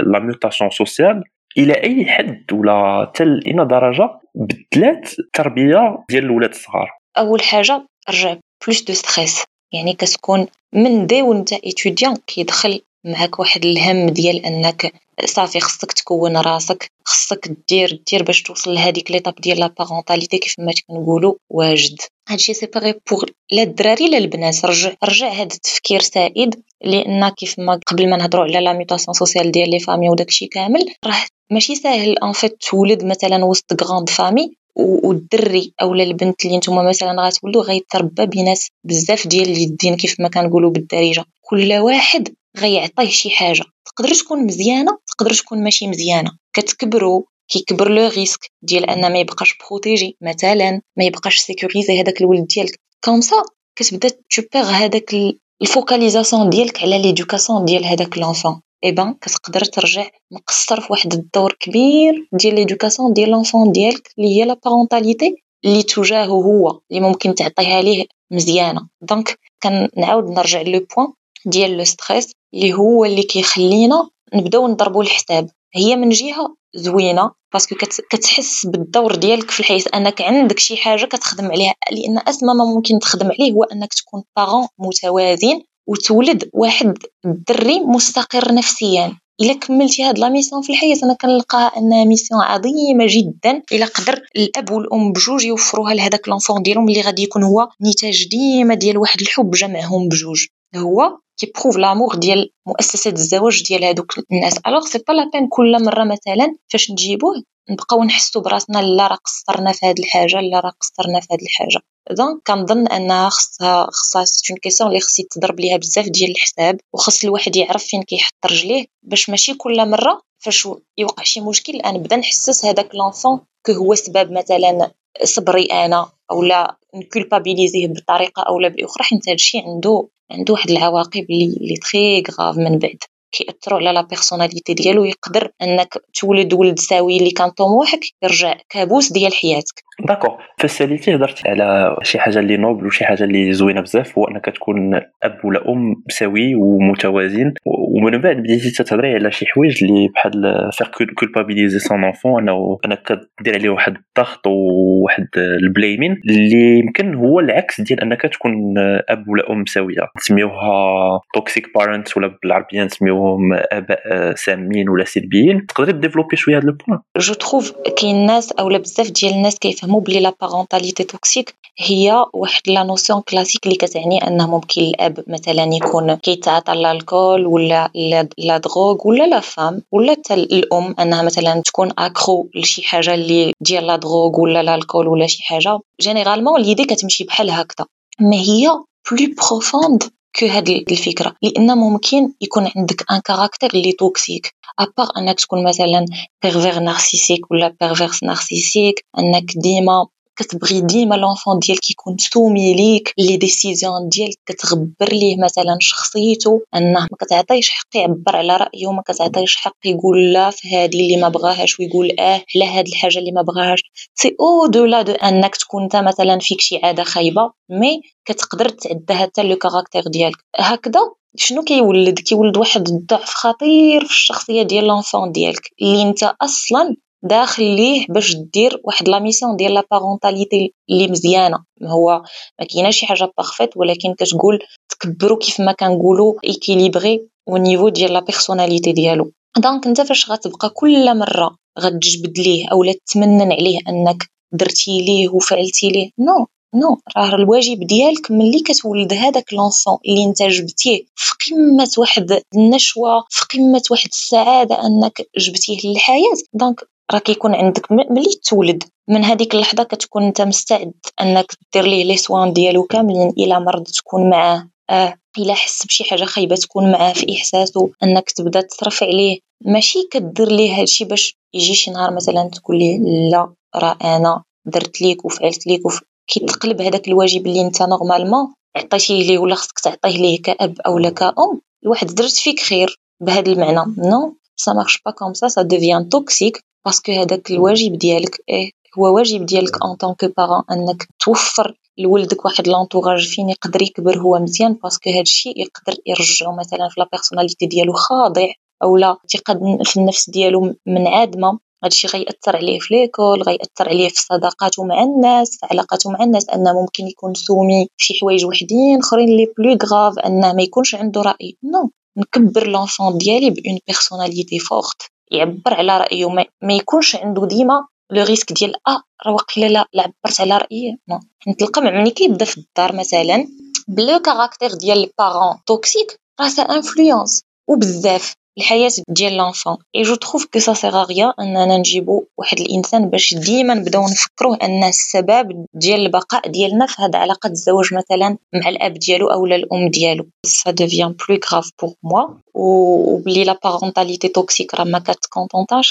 la 0.07 0.19
mutation 0.19 0.71
sociale 0.71 1.23
إلى 1.59 1.73
اي 1.73 2.07
حد 2.07 2.53
ولا 2.53 3.07
حتى 3.07 3.23
إلى 3.25 3.65
درجه 3.65 4.09
بدلات 4.35 5.19
التربيه 5.19 6.05
ديال 6.11 6.25
الاولاد 6.25 6.51
الصغار 6.51 6.91
اول 7.19 7.43
حاجة 7.43 7.87
رجع 8.09 8.37
بلوس 8.67 8.83
دو 8.83 8.93
ستريس 8.93 9.45
يعني 9.73 9.93
كتكون 9.93 10.47
من 10.73 11.07
دي 11.07 11.23
وانت 11.23 11.53
ايتوديان 11.53 12.17
كيدخل 12.27 12.81
معاك 13.05 13.39
واحد 13.39 13.65
الهم 13.65 14.07
ديال 14.07 14.47
أنك 14.47 14.93
صافي 15.25 15.61
خصك 15.61 15.93
تكون 15.93 16.37
راسك 16.37 16.91
خصك 17.05 17.49
دير 17.69 18.03
دير 18.11 18.23
باش 18.23 18.43
توصل 18.43 18.75
لهاديك 18.75 19.11
ليطاب 19.11 19.35
ديال 19.35 19.59
لا 19.61 19.67
بارونتاليتي 19.79 20.39
كيف 20.39 20.55
ما 20.59 20.73
كنقولوا 20.89 21.35
واجد. 21.51 21.97
هادشي 22.29 22.55
سي 22.55 22.67
باغي 22.67 22.95
بوغ 23.11 23.25
لا 23.53 23.63
الدراري 23.63 24.09
لا 24.09 24.19
البنات. 24.19 24.65
رجع 24.65 24.93
رجع 25.05 25.29
هاد 25.29 25.53
التفكير 25.53 26.01
سائد 26.01 26.63
لأن 26.85 27.29
كيف 27.29 27.59
ما 27.59 27.81
قبل 27.87 28.11
ما 28.11 28.17
نهضروا 28.17 28.45
على 28.45 28.61
لا 28.61 28.73
ميوتاسيون 28.73 29.15
سوسيال 29.15 29.53
ديال 29.53 29.71
لي 29.71 29.81
فامي 29.81 30.09
وداكشي 30.11 30.47
كامل 30.47 30.95
راه 31.07 31.25
ماشي 31.51 31.75
ساهل 31.75 32.19
ان 32.19 32.33
فيت 32.33 32.57
تولد 32.71 33.05
مثلا 33.05 33.45
وسط 33.45 33.83
غراند 33.83 34.09
فامي 34.09 34.53
والدري 34.77 35.73
اولا 35.83 36.03
البنت 36.03 36.45
اللي 36.45 36.57
نتوما 36.57 36.83
مثلا 36.83 37.27
غتولدوا 37.27 37.63
غيتربى 37.63 38.27
بين 38.27 38.55
بزاف 38.85 39.27
ديال 39.27 39.49
اليدين 39.49 39.97
كيف 39.97 40.21
ما 40.21 40.29
كنقولوا 40.29 40.71
بالدارجة. 40.71 41.25
كل 41.41 41.73
واحد 41.73 42.29
غيعطيه 42.59 43.09
شي 43.09 43.31
حاجة. 43.31 43.65
تقدر 43.85 44.15
تكون 44.15 44.47
مزيانة 44.47 44.99
تقدر 45.07 45.35
تكون 45.35 45.63
ماشي 45.63 45.87
مزيانة. 45.87 46.31
كتكبروا 46.53 47.23
كيكبر 47.49 47.89
لو 47.91 48.09
ريسك 48.09 48.51
ديال 48.63 48.91
أن 48.91 49.13
ما 49.13 49.19
يبقاش 49.19 49.59
بروتيجي 49.59 50.17
مثلا 50.21 50.81
ما 50.97 51.05
يبقاش 51.05 51.37
سيكوريزي 51.37 52.01
هذاك 52.01 52.21
الولد 52.21 52.47
ديالك. 52.47 52.81
كوم 53.05 53.21
سا 53.21 53.37
كتبدا 53.77 54.09
تو 54.53 54.59
هذاك 54.59 55.15
الفوكاليزاسيون 55.63 56.51
ديالك 56.51 56.83
على 56.83 57.03
ليدوكاسيون 57.03 57.65
ديال 57.65 57.85
هذاك 57.85 58.19
لونفون 58.19 58.61
اي 58.85 58.93
بان 58.93 59.15
كتقدر 59.15 59.65
ترجع 59.65 60.07
مقصر 60.31 60.81
في 60.81 60.87
واحد 60.91 61.13
الدور 61.13 61.57
كبير 61.61 62.29
ديال 62.33 62.55
ليدوكاسيون 62.55 63.13
ديال 63.13 63.31
لونفون 63.31 63.73
ديالك 63.73 64.11
اللي 64.19 64.37
هي 64.37 64.45
لا 64.45 64.61
بارونتاليتي 64.65 65.37
اللي 65.65 65.83
تجاهه 65.83 66.27
هو 66.27 66.81
اللي 66.91 67.01
ممكن 67.01 67.35
تعطيها 67.35 67.83
ليه 67.83 68.05
مزيانة. 68.31 68.89
دونك 69.03 69.39
كنعاود 69.63 70.31
نرجع 70.31 70.63
لو 70.63 70.87
بوين 70.97 71.09
ديال 71.47 71.77
لو 71.77 71.85
ستريس 71.85 72.33
اللي 72.55 72.73
هو 72.73 73.05
اللي 73.05 73.23
كيخلينا 73.23 74.09
نبداو 74.35 74.69
نضربوا 74.69 75.03
الحساب. 75.03 75.51
هي 75.75 75.97
من 75.97 76.09
جهة 76.09 76.57
زوينة 76.75 77.31
باسكو 77.53 77.75
كتحس 78.11 78.67
بالدور 78.67 79.15
ديالك 79.15 79.51
في 79.51 79.61
الحياة 79.61 79.83
أنك 79.95 80.23
عندك 80.23 80.59
شي 80.59 80.77
حاجة 80.77 81.05
كتخدم 81.05 81.45
عليها. 81.45 81.75
لأن 81.93 82.19
أسمى 82.29 82.55
ما 82.55 82.65
ممكن 82.65 82.99
تخدم 82.99 83.27
عليه 83.27 83.53
هو 83.53 83.65
أنك 83.65 83.95
تكون 83.95 84.23
بارون 84.37 84.67
متوازن 84.79 85.61
وتولد 85.87 86.51
واحد 86.53 86.99
الدري 87.27 87.81
مستقر 87.81 88.55
نفسيا. 88.55 89.17
إلا 89.41 89.53
كملتي 89.53 90.03
هاد 90.03 90.19
لا 90.19 90.29
ميسيون 90.29 90.63
في 90.63 90.73
الحياة 90.73 90.97
أنا 91.03 91.15
كنلقاها 91.15 91.79
أنها 91.79 92.05
ميسيون 92.05 92.41
عظيمة 92.41 93.07
جدا. 93.09 93.63
إلا 93.73 93.87
قدر 93.87 94.23
الأب 94.37 94.71
والأم 94.71 95.13
بجوج 95.13 95.45
يوفروها 95.45 95.95
لهداك 95.95 96.29
لونفون 96.29 96.63
ديالهم 96.63 96.89
اللي 96.89 97.01
غادي 97.01 97.23
يكون 97.23 97.45
هو 97.45 97.69
نتاج 97.91 98.29
ديما 98.29 98.75
ديال 98.75 98.99
واحد 98.99 99.21
الحب 99.21 99.51
جمعهم 99.51 100.09
بجوج. 100.09 100.47
هو 100.77 101.19
كيبروف 101.39 101.77
لامور 101.77 102.15
ديال 102.15 102.51
مؤسسه 102.67 103.11
الزواج 103.11 103.63
ديال 103.63 103.85
هذوك 103.85 104.15
الناس. 104.33 104.59
الوغ 104.67 104.87
سي 104.87 104.99
با 104.99 105.13
لا 105.13 105.31
بين 105.33 105.49
كل 105.49 105.85
مرة 105.85 106.05
مثلا 106.05 106.57
فاش 106.69 106.91
نجيبوه 106.91 107.43
نبقاو 107.71 108.05
نحسوا 108.05 108.43
براسنا 108.43 108.79
لا 108.79 109.07
راه 109.07 109.19
قصرنا 109.25 109.73
في 109.73 109.87
هذه 109.87 109.99
الحاجة 109.99 110.41
لا 110.41 110.61
راه 110.61 110.73
قصرنا 110.81 111.21
في 111.21 111.27
هذه 111.33 111.43
الحاجة. 111.43 111.81
دونك 112.11 112.43
كنظن 112.47 112.87
أنها 112.87 113.29
خصها 113.29 113.87
خصها 113.91 114.25
سي 114.25 114.53
اون 114.53 114.59
كيسيون 114.59 114.89
اللي 114.91 115.01
خص 115.01 115.19
يتضرب 115.19 115.61
ليها 115.61 115.77
بزاف 115.77 116.09
ديال 116.09 116.31
الحساب 116.31 116.81
وخص 116.93 117.25
الواحد 117.25 117.57
يعرف 117.57 117.85
فين 117.85 118.03
كيحط 118.03 118.47
رجليه 118.47 118.87
باش 119.03 119.31
ماشي 119.31 119.55
كل 119.55 119.91
مرة 119.91 120.23
فاش 120.39 120.69
يوقع 120.99 121.23
شي 121.23 121.41
مشكل 121.41 121.77
أنا 121.77 121.99
نبدا 121.99 122.17
نحسس 122.17 122.65
هذاك 122.65 122.95
لونفون 122.95 123.41
هو 123.71 123.95
سبب 123.95 124.33
مثلا 124.33 124.91
صبري 125.25 125.65
أنا 125.65 126.11
أو 126.31 126.43
لا 126.43 126.77
نكولبابيليزيه 126.95 127.87
بطريقة 127.87 128.43
أو 128.43 128.61
لا 128.61 128.69
بأخرى 128.69 129.05
حيت 129.05 129.29
هادشي 129.29 129.59
عنده 129.59 130.09
عنده 130.31 130.53
واحد 130.53 130.71
العواقب 130.71 131.27
اللي 131.31 131.77
تري 131.93 132.23
غاف 132.31 132.59
من 132.59 132.79
بعد. 132.79 132.99
كيأثروا 133.33 133.79
على 133.79 133.93
لا 133.93 134.01
بيرسوناليتي 134.01 134.75
ديالو 134.75 135.05
يقدر 135.05 135.51
أنك 135.63 135.95
تولد 136.21 136.55
ولد 136.55 136.79
ساوي 136.79 137.17
اللي 137.17 137.31
كان 137.31 137.51
طموحك 137.51 138.01
يرجع 138.23 138.55
كابوس 138.69 139.13
ديال 139.13 139.35
حياتك. 139.35 139.85
داكور 140.09 140.39
فاش 140.59 140.71
ساليتي 140.71 141.15
هضرتي 141.15 141.49
على 141.49 141.97
شي 142.03 142.19
حاجة 142.19 142.39
اللي 142.39 142.57
نوبل 142.57 142.87
وشي 142.87 143.05
حاجة 143.05 143.25
اللي 143.25 143.53
زوينة 143.53 143.81
بزاف 143.81 144.19
هو 144.19 144.25
أنك 144.25 144.45
تكون 144.45 144.95
أب 145.23 145.39
ولا 145.45 145.69
أم 145.69 146.03
سوي 146.09 146.55
ومتوازن. 146.55 147.55
ومن 147.67 148.21
بعد 148.21 148.37
بديتي 148.37 148.85
تهضري 148.85 149.15
على 149.15 149.33
شي 149.33 149.47
حوايج 149.47 149.85
اللي 149.85 150.09
بحال 150.09 150.71
فير 150.73 150.87
كولبابيليزي 151.19 151.79
سون 151.79 152.05
انفون 152.05 152.43
أنه 152.43 152.79
أنك 152.85 153.21
كدير 153.39 153.55
عليه 153.55 153.71
واحد 153.71 153.97
الضغط 153.97 154.47
وواحد 154.47 155.27
البليمين 155.37 156.21
اللي 156.31 156.79
يمكن 156.79 157.15
هو 157.15 157.41
العكس 157.41 157.81
ديال 157.81 158.01
أنك 158.01 158.23
تكون 158.23 158.75
أب 159.09 159.29
ولا 159.29 159.53
أم 159.53 159.67
سوية. 159.67 160.03
نسميوها 160.17 161.21
توكسيك 161.35 161.67
بارنت 161.75 162.17
ولا 162.17 162.39
بالعربية 162.43 162.85
نسميوهم 163.21 163.53
اباء 163.73 164.35
سامين 164.35 164.89
ولا 164.89 165.05
سلبيين 165.05 165.67
تقدري 165.67 165.93
ديفلوبي 165.93 166.37
شوية 166.37 166.59
هذا 166.59 166.65
البوان 166.65 167.01
جو 167.19 167.35
تروف 167.35 167.73
كاين 167.97 168.27
ناس 168.27 168.53
اولا 168.53 168.79
بزاف 168.79 169.11
ديال 169.11 169.33
الناس 169.33 169.59
كيفهموا 169.59 170.01
بلي 170.01 170.21
لا 170.21 170.33
بارونتاليتي 170.41 171.05
توكسيك 171.05 171.55
هي 171.79 172.25
واحد 172.33 172.63
لا 172.67 172.83
نوسيون 172.83 173.21
كلاسيك 173.21 173.67
اللي 173.67 173.77
كتعني 173.77 174.27
انه 174.27 174.51
ممكن 174.51 174.81
الاب 174.81 175.25
مثلا 175.27 175.65
يكون 175.75 176.15
كيتعاطى 176.15 176.73
الكول 176.73 177.47
ولا 177.47 177.91
لا 178.39 178.59
دروغ 178.59 179.09
ولا 179.09 179.27
لا 179.27 179.41
فام 179.41 179.83
ولا 179.93 180.13
حتى 180.13 180.35
الام 180.35 180.95
انها 181.01 181.23
مثلا 181.23 181.63
تكون 181.67 181.91
اكرو 181.99 182.51
لشي 182.55 182.83
حاجة 182.83 183.15
اللي 183.15 183.53
ديال 183.61 183.87
لا 183.87 183.97
دروغ 183.97 184.41
ولا 184.41 184.75
الكول 184.75 185.09
ولا 185.09 185.27
شي 185.27 185.43
حاجة 185.43 185.79
جينيرالمون 186.01 186.63
ليدي 186.63 186.85
كتمشي 186.85 187.25
بحال 187.25 187.51
هكذا 187.51 187.87
ما 188.21 188.37
هي 188.37 188.69
بلو 189.11 189.35
بروفوند 189.37 190.03
كو 190.37 190.47
هاد 190.47 190.69
الفكرة 190.69 191.35
لأن 191.43 191.79
ممكن 191.79 192.33
يكون 192.41 192.71
عندك 192.77 193.05
ان 193.13 193.21
كاركتير 193.21 193.71
اللي 193.75 193.93
توكسيك 193.93 194.55
ابار 194.79 195.09
انك 195.17 195.41
تكون 195.41 195.65
مثلا 195.65 196.07
بيرفير 196.43 196.79
نارسيسيك 196.79 197.51
ولا 197.51 197.75
بيرفيرس 197.81 198.23
نارسيسيك 198.23 199.05
إنك 199.19 199.53
ديما 199.57 200.07
كتبغي 200.41 200.81
ديما 200.81 201.15
لونفون 201.15 201.59
ديالك 201.59 201.91
يكون 201.91 202.17
سومي 202.19 202.75
ليك 202.75 203.15
لي 203.19 203.37
ديسيزيون 203.37 204.09
ديالك 204.09 204.39
كتغبر 204.47 205.13
ليه 205.13 205.37
مثلا 205.45 205.77
شخصيته 205.81 206.63
أنه 206.75 207.01
ما 207.01 207.17
كتعطيش 207.21 207.71
حق 207.71 207.97
يعبر 207.97 208.37
على 208.37 208.57
رأيه 208.57 208.87
وما 208.87 209.03
كتعطيش 209.03 209.57
حق 209.57 209.77
يقول 209.85 210.33
لا 210.33 210.51
في 210.51 210.77
هذه 210.77 211.01
اللي 211.01 211.17
ما 211.17 211.29
بغاهاش 211.29 211.81
ويقول 211.81 212.11
آه 212.21 212.45
على 212.57 212.65
هذه 212.65 212.89
الحاجة 212.89 213.19
اللي 213.19 213.33
ما 213.33 213.43
بغاهاش. 213.43 213.81
سي 214.15 214.37
أو 214.41 214.67
دولا 214.67 215.03
دو 215.03 215.13
أنك 215.13 215.57
تكون 215.57 215.83
انت 215.83 215.97
مثلا 215.97 216.39
فيك 216.39 216.61
شي 216.61 216.81
عادة 216.83 217.05
خايبة 217.05 217.53
مي 217.71 218.01
كتقدر 218.25 218.69
تعدها 218.69 219.17
حتى 219.17 219.43
لو 219.43 219.57
كاركتير 219.57 220.03
ديالك. 220.03 220.37
هكذا 220.57 221.01
شنو 221.37 221.63
كيولد؟ 221.63 222.19
كيولد 222.19 222.57
واحد 222.57 222.89
الضعف 222.89 223.35
خطير 223.35 224.05
في 224.05 224.11
الشخصية 224.11 224.63
ديال 224.63 224.87
لونفون 224.87 225.33
ديالك 225.33 225.71
اللي 225.83 226.03
انت 226.03 226.23
أصلا 226.43 226.97
داخل 227.23 227.63
ليه 227.63 228.07
باش 228.09 228.37
دير 228.37 228.81
واحد 228.85 229.09
لا 229.09 229.19
ميسيون 229.19 229.57
ديال 229.57 229.75
لا 229.75 229.85
بارونتاليتي 229.91 230.75
اللي 230.91 231.09
مزيانة. 231.09 231.65
هو 231.83 232.23
ما 232.59 232.67
كايناش 232.67 232.97
شي 232.97 233.07
حاجة 233.07 233.33
بارفيت 233.37 233.77
ولكن 233.77 234.15
كتقول 234.15 234.59
تكبروا 234.89 235.39
كيف 235.39 235.61
ما 235.61 235.73
كنقولوا 235.73 236.35
ايكيليبري 236.45 237.29
أو 237.49 237.57
نيفو 237.57 237.89
ديال 237.89 238.13
لا 238.13 238.21
بيرسوناليتي 238.21 238.93
ديالو. 238.93 239.33
دونك 239.59 239.87
انت 239.87 240.01
فاش 240.01 240.31
غتبقى 240.31 240.71
كل 240.71 241.19
مرة 241.19 241.57
غتجبد 241.81 242.39
ليه 242.39 242.69
اولا 242.73 242.95
تمنن 243.13 243.53
عليه 243.53 243.79
أنك 243.89 244.31
درتي 244.53 245.01
ليه 245.01 245.29
وفعلتي 245.29 245.89
ليه؟ 245.89 246.11
نو 246.19 246.47
نو 246.75 246.99
راه 247.17 247.35
الواجب 247.35 247.87
ديالك 247.87 248.31
ملي 248.31 248.61
كتولد 248.61 249.13
هذاك 249.13 249.53
لونفون 249.53 249.99
اللي 250.09 250.25
انت 250.25 250.43
جبتيه. 250.43 251.05
في 251.15 251.35
قمة 251.51 251.91
واحد 251.99 252.43
النشوة 252.55 253.25
في 253.31 253.47
قمة 253.53 253.83
واحد 253.91 254.09
السعادة 254.13 254.87
أنك 254.87 255.29
جبتيه 255.39 255.79
للحياة. 255.85 256.35
دونك 256.55 256.81
راه 257.13 257.19
كيكون 257.19 257.55
عندك 257.55 257.93
ملي 257.93 258.41
تولد 258.49 258.85
من 259.09 259.25
هذيك 259.25 259.55
اللحظة 259.55 259.83
كتكون 259.83 260.23
انت 260.23 260.41
مستعد 260.43 260.93
انك 261.21 261.47
دير 261.73 261.85
ليه 261.85 262.05
لي 262.05 262.17
سوان 262.17 262.53
ديالو 262.53 262.83
كاملين 262.83 263.33
إلى 263.39 263.61
مرض 263.61 263.85
تكون 263.85 264.31
معاه. 264.31 264.69
آه 264.91 265.15
إلا 265.39 265.55
حس 265.55 265.87
بشي 265.87 266.05
حاجة 266.05 266.25
خايبة 266.25 266.57
تكون 266.57 266.93
معاه 266.93 267.13
في 267.13 267.37
احساسه 267.37 267.91
إنك 268.03 268.31
تبدأ 268.31 268.61
تصرف 268.61 269.03
عليه 269.03 269.39
ماشي 269.65 270.09
كدير 270.11 270.49
ليه 270.53 270.81
هادشي 270.81 271.05
باش 271.05 271.37
يجي 271.55 271.75
شي 271.75 271.91
نهار 271.91 272.15
مثلا 272.15 272.51
تقول 272.53 272.79
ليه 272.79 272.99
لا 273.31 273.55
راه 273.77 273.99
أنا 274.05 274.43
درت 274.67 275.01
ليك 275.01 275.25
وفعلت 275.25 275.67
ليك 275.67 275.87
وف... 275.87 276.01
كيتقلب 276.27 276.81
هذاك 276.81 277.09
الواجب 277.09 277.47
اللي 277.47 277.61
أنت 277.61 277.83
نورمالمون 277.83 278.55
عطيتيه 278.77 279.23
ليه 279.23 279.39
ولا 279.39 279.55
خصك 279.55 279.79
تعطيه 279.79 280.19
ليه 280.19 280.43
كأب 280.43 280.81
أو 280.87 281.11
كأم. 281.11 281.61
الواحد 281.85 282.07
درت 282.07 282.37
فيك 282.37 282.61
خير 282.61 283.01
بهذا 283.21 283.53
المعنى. 283.53 283.95
نو 283.99 284.37
سا 284.57 284.73
مارش 284.73 285.03
با 285.07 285.11
كوم 285.11 285.35
سا 285.35 285.49
سا 285.49 285.63
ديفيان 285.63 286.09
توكسيك 286.09 286.65
باسكو 286.85 287.13
هذاك 287.13 287.51
الواجب 287.51 287.99
ديالك 287.99 288.45
إيه 288.49 288.71
هو 288.99 289.17
واجب 289.17 289.47
ديالك 289.47 289.85
ان 289.85 289.95
طون 289.95 290.15
كو 290.15 290.29
بارون 290.37 290.63
إنك 290.71 291.09
توفر 291.21 291.75
لولدك 291.99 292.45
واحد 292.45 292.69
لونطوراج 292.69 293.29
فين 293.29 293.51
يقدر 293.51 293.83
يكبر 293.83 294.19
هو 294.19 294.39
مزيان 294.39 294.73
باسكو 294.75 295.11
هذا 295.11 295.21
الشيء 295.21 295.61
يقدر 295.61 295.99
يرجعو 296.07 296.57
مثلا 296.57 296.89
في 296.89 297.01
لا 297.01 297.09
بيرسوناليتي 297.13 297.67
ديالو 297.67 297.93
خاضع 297.93 298.49
اولا 298.83 299.17
الثقة 299.25 299.79
في 299.85 299.97
النفس 299.97 300.31
ديالو 300.31 300.75
منعدمه 300.87 301.59
هادشي 301.85 302.09
غيأثر 302.09 302.57
عليه 302.57 302.79
في 302.79 302.95
ليكول 302.95 303.43
غيأثر 303.43 303.89
عليه 303.89 304.09
في 304.09 304.23
صداقاته 304.23 304.85
مع 304.85 305.03
الناس 305.03 305.59
في 305.61 305.67
علاقاته 305.71 306.11
مع 306.11 306.25
الناس 306.25 306.49
انه 306.49 306.73
ممكن 306.81 307.07
يكون 307.07 307.35
سومي 307.35 307.89
في 307.99 308.15
حوايج 308.21 308.45
وحدين 308.45 308.99
آخرين 308.99 309.29
لي 309.29 309.47
بلو 309.59 309.79
غراف 309.91 310.19
انه 310.19 310.53
ما 310.53 310.63
يكونش 310.63 310.95
عنده 310.95 311.23
رأي. 311.23 311.57
نو 311.65 311.91
نكبر 312.17 312.67
لونفون 312.67 313.19
ديالي 313.19 313.51
بون 313.51 313.79
بيرسوناليتي 313.87 314.59
فورت 314.59 315.03
يعبر 315.31 315.75
على 315.75 315.99
رأيه. 315.99 316.27
ما 316.63 316.75
يكونش 316.75 317.17
عنده 317.17 317.47
ديما 317.47 317.87
لو 318.11 318.25
ريسك 318.25 318.53
ديال 318.53 318.75
آه 318.89 319.03
راه 319.27 319.33
واقيلا 319.33 319.89
لا 319.93 320.03
عبرت 320.03 320.41
على 320.41 320.59
رأيي. 320.59 320.99
نو 321.09 321.21
نتلقى 321.49 321.83
مع 321.83 321.91
ملي 321.91 322.11
كيبدا 322.11 322.45
في 322.45 322.59
الدار 322.59 322.97
مثلا 322.97 323.49
ب 323.89 323.99
le 323.99 324.19
caractère 324.19 324.75
ديال 324.75 324.99
ال 324.99 325.07
parent 325.07 325.59
toxique 325.67 326.21
راه 326.41 326.49
ça 326.49 326.63
influence 326.63 327.43
وبزاف. 327.69 328.35
الحياة 328.59 328.91
ديال 329.09 329.37
l'enfant 329.37 329.69
et 329.69 329.77
je 329.97 330.15
trouve 330.15 330.47
que 330.47 330.54
ça 330.54 330.59
sert 330.59 330.71
à 330.71 330.75
rien 330.75 331.33
اننا 331.41 331.77
نجيبو 331.77 332.25
واحد 332.39 332.61
الإنسان 332.61 333.11
باش 333.11 333.35
ديما 333.35 333.75
نبداو 333.75 334.05
نفكروه 334.05 334.59
أن 334.63 334.85
السبب 334.85 335.67
ديال 335.75 336.01
البقاء 336.01 336.49
ديالنا 336.49 336.87
في 336.87 337.03
هاد 337.03 337.17
علاقة 337.17 337.47
الزواج 337.51 337.95
مثلا 337.95 338.37
مع 338.55 338.69
الأب 338.69 338.93
ديالو 338.93 339.27
أو 339.27 339.47
الأم 339.47 339.91
ديالو. 339.91 340.27
ça 340.47 340.71
devient 340.71 341.15
plus 341.29 341.41
grave 341.53 341.71
pour 341.83 341.95
moi 342.03 342.29
وبلي 342.55 343.45
la 343.45 343.59
parentalité 343.65 344.29
toxique 344.29 344.75
راه 344.75 344.85
ما 344.85 344.99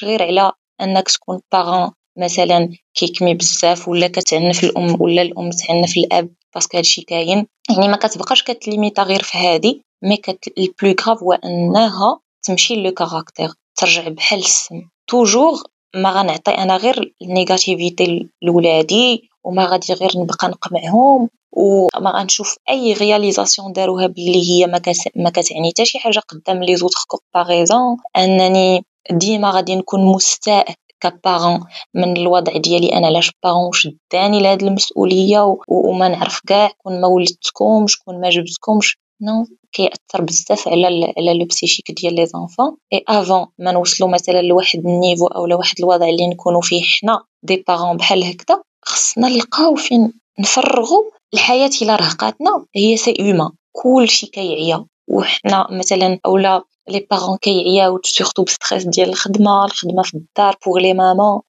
غير 0.03 0.23
على 0.23 0.51
أنك 0.81 1.09
تكون 1.09 1.39
parent 1.53 1.91
مثلا 2.17 2.69
كيكمي 2.93 3.33
بزاف 3.33 3.87
ولا 3.87 4.07
كتعنف 4.07 4.63
الأم 4.63 5.01
ولا 5.01 5.21
الأم 5.21 5.49
تعنف 5.49 5.97
الأب 5.97 6.29
parce 6.55 6.69
que 6.69 6.77
هادشي 6.77 7.01
كاين. 7.01 7.47
يعني 7.69 7.87
ما 7.87 7.97
كتبقاش 7.97 8.43
كت 8.43 8.57
limiter 8.57 9.03
غير 9.03 9.23
في 9.23 9.37
هادي. 9.37 9.81
mais 10.03 10.17
كت 10.17 10.53
ال 10.57 10.65
plus 10.65 10.95
grave 11.07 11.23
هو 11.23 11.33
أنها 11.33 12.19
تمشي 12.43 12.75
le 12.75 12.91
caractère 12.91 13.49
ترجع 13.75 14.07
بحال 14.07 14.39
السم 14.39 14.81
toujours 15.07 15.63
ما 15.95 16.11
غنعطي 16.11 16.51
أنا 16.51 16.77
غير 16.77 17.13
ال 17.21 17.31
négativité 17.31 18.29
لولادي 18.41 19.29
وما 19.43 19.65
غادي 19.65 19.93
غير 19.93 20.11
نبقى 20.15 20.47
نقمعهم 20.47 21.29
وما 21.51 22.11
غنشوف 22.11 22.55
أي 22.69 22.93
réalisation 22.93 23.73
داروها 23.73 24.07
باللي 24.07 24.51
هي 24.51 24.67
ما, 25.15 25.29
كتعني 25.29 25.69
حتى 25.69 25.85
شي 25.85 25.99
حاجة 25.99 26.19
قدام 26.19 26.63
les 26.63 26.75
autres 26.75 26.99
comparaison 27.07 27.97
أنني 28.17 28.85
ديما 29.11 29.49
غادي 29.51 29.75
نكون 29.75 30.05
مستاء 30.05 30.73
ك 31.01 31.10
parent 31.10 31.65
من 31.93 32.17
الوضع 32.17 32.57
ديالي 32.57 32.93
أنا 32.93 33.07
علاش 33.07 33.31
parent 33.43 33.71
شداني 33.73 34.39
لهاد 34.41 34.63
المسؤولية 34.63 35.57
وما 35.67 36.07
نعرف 36.07 36.39
كاع 36.47 36.71
كون 36.77 37.01
ما 37.01 37.07
ولدتكمش 37.07 37.97
كون 37.97 38.21
ما 38.21 38.29
جبتكمش. 38.29 38.97
non 39.21 39.45
كيأثر 39.71 40.21
بزاف 40.21 40.67
على 40.67 41.13
على 41.17 41.39
le 41.39 41.45
psychique 41.45 41.91
ديال 41.91 42.15
les 42.15 42.25
enfants 42.25 42.77
et 42.93 43.03
avant 43.07 43.47
ما 43.59 43.71
نوصلو 43.71 44.07
مثلا 44.07 44.41
لواحد 44.41 44.79
niveau 44.79 45.27
أو 45.27 45.45
لواحد 45.45 45.75
الوضع 45.79 46.09
اللي 46.09 46.27
نكونو 46.27 46.61
فيه 46.61 46.81
حنا 46.83 47.23
des 47.43 47.63
parents 47.67 47.97
بحال 47.97 48.23
هكذا 48.23 48.61
خصنا 48.85 49.29
نلقاو 49.29 49.75
فين 49.75 50.13
نفرغو 50.39 51.11
الحياة 51.33 51.69
الا 51.81 51.95
رهقاتنا. 51.95 52.65
هي 52.75 52.97
c'est 52.97 53.13
humain 53.19 53.49
كلشي 53.71 54.27
كيعيا. 54.27 54.85
وحنا 55.09 55.67
مثلا 55.71 56.19
اولا 56.25 56.63
les 56.89 57.07
parents 57.11 57.37
كيعياو 57.37 57.99
surtout 58.03 58.43
ب 58.43 58.49
stress 58.49 58.83
ديال 58.83 59.09
الخدمة 59.09 59.65
الخدمة 59.65 60.03
في 60.03 60.13
الدار 60.13 60.55
pour 60.65 60.77
les 60.79 60.93
mamans 60.93 61.41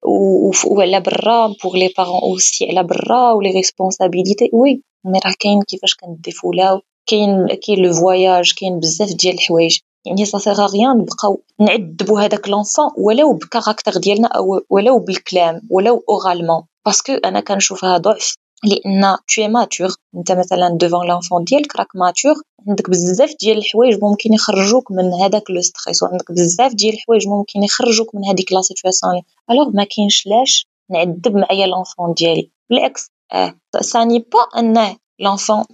وعلى 0.66 1.00
برا 1.00 1.46
pour 1.64 1.76
les 1.76 1.90
parents 1.98 2.20
aussi 2.22 2.68
على 2.68 2.82
برا 2.82 3.32
و 3.32 3.37
les 3.37 3.50
responsabilités 3.50 4.50
oui 4.52 4.82
mais 5.04 5.18
راه 5.26 5.34
كاين 5.40 5.62
كيفاش 5.62 5.94
كن 5.94 6.13
défoul 6.13 6.71
او 6.71 6.80
كاين 7.10 7.46
كاين 7.66 7.78
le 7.78 7.92
voyage 7.92 8.52
كاين 8.58 8.80
بزاف 8.80 9.12
ديال 9.14 9.34
الحوايج. 9.34 9.78
يعني 10.06 10.24
sert 10.24 10.66
à 10.66 10.73
rien 10.73 10.98
نبقاو 10.98 11.42
نعذبوا 11.60 12.20
هذاك 12.20 12.48
l'enfant 12.48 12.90
ولو 12.98 13.32
ب 13.32 13.38
caractère 13.38 13.92
ديالنا 13.92 14.28
أو 14.28 14.60
ولو 14.70 14.98
بالكلام 14.98 15.60
ولو 15.70 16.04
oralement 16.08 16.62
parce 16.86 17.02
que 17.03 17.12
أنا 17.12 17.40
كنشوفها 17.40 17.98
ضعف 17.98 18.34
لأن 18.64 19.16
t'es 19.34 19.48
mature 19.48 19.88
أنت 20.16 20.32
مثلا 20.32 20.76
devant 20.80 21.08
l'enfant 21.08 21.44
ديالك 21.44 21.76
راك 21.76 21.86
mature 21.94 22.34
عندك 22.68 22.90
بزاف 22.90 23.34
ديال 23.40 23.58
الحوايج 23.58 23.98
ممكن 24.02 24.32
يخرجوك 24.32 24.92
من 24.92 25.14
هذاك 25.14 25.50
le 25.50 25.60
stress 25.60 26.02
وعندك 26.02 26.32
بزاف 26.32 26.74
ديال 26.74 26.94
الحوايج 26.94 27.28
ممكن 27.28 27.62
يخرجوك 27.62 28.14
من 28.14 28.24
هذيك 28.24 28.52
la 28.52 28.60
situation 28.62 29.22
alors 29.50 29.70
ما 29.74 29.84
كاينش 29.84 30.26
لاش 30.26 30.66
نعذب 30.90 31.36
معايا 31.36 31.66
l'enfant 31.66 32.14
ديالي. 32.14 32.50
بالعكس 32.70 33.10
آه 33.32 33.54
ça 33.80 33.91
n'est 33.91 34.18
pas 34.18 34.60
انه 34.60 34.96
l'enfant 35.20 35.64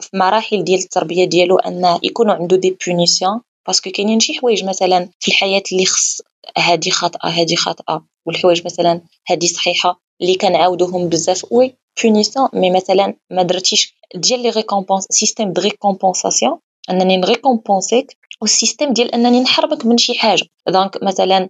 في 0.00 0.08
مراحل 0.14 0.64
ديال 0.64 0.78
التربية 0.80 1.24
ديالو 1.24 1.58
انه 1.58 2.00
يكونوا 2.02 2.34
عنده 2.34 2.56
des 2.56 2.76
punitions 2.86 3.40
parce 3.66 3.81
que 3.81 3.90
كاينين 3.90 4.20
شي 4.20 4.34
حوايج 4.34 4.64
مثلا 4.64 5.08
في 5.20 5.28
الحياة 5.28 5.62
اللي 5.72 5.86
خص 5.86 6.20
هادي 6.58 6.90
خاطئه 6.90 7.28
هادي 7.28 7.56
خاطئه 7.56 8.04
والحوايج 8.26 8.64
مثلا 8.64 9.00
هادي 9.30 9.46
صحيحة 9.48 10.00
اللي 10.20 10.34
كنعاودوهم 10.34 11.08
بزاف 11.08 11.52
oui 11.52 11.74
punition 12.02 12.48
mais 12.52 12.70
مثلا 12.70 13.14
ما 13.30 13.42
درتيش 13.42 13.94
ديال 14.14 14.40
les 14.42 14.50
récompenses 14.50 15.06
système 15.10 15.52
de 15.52 15.62
récompensation 15.62 16.58
أنني 16.90 17.16
ن 17.16 17.24
récompenser 17.24 18.08
ك 18.08 18.16
وال 18.42 18.53
système 18.53 18.92
ديال 18.92 19.14
أنني 19.14 19.40
نحرمك 19.40 19.86
من 19.86 19.98
شي 19.98 20.18
حاجة. 20.18 20.44
donc 20.68 21.02
مثلا 21.02 21.48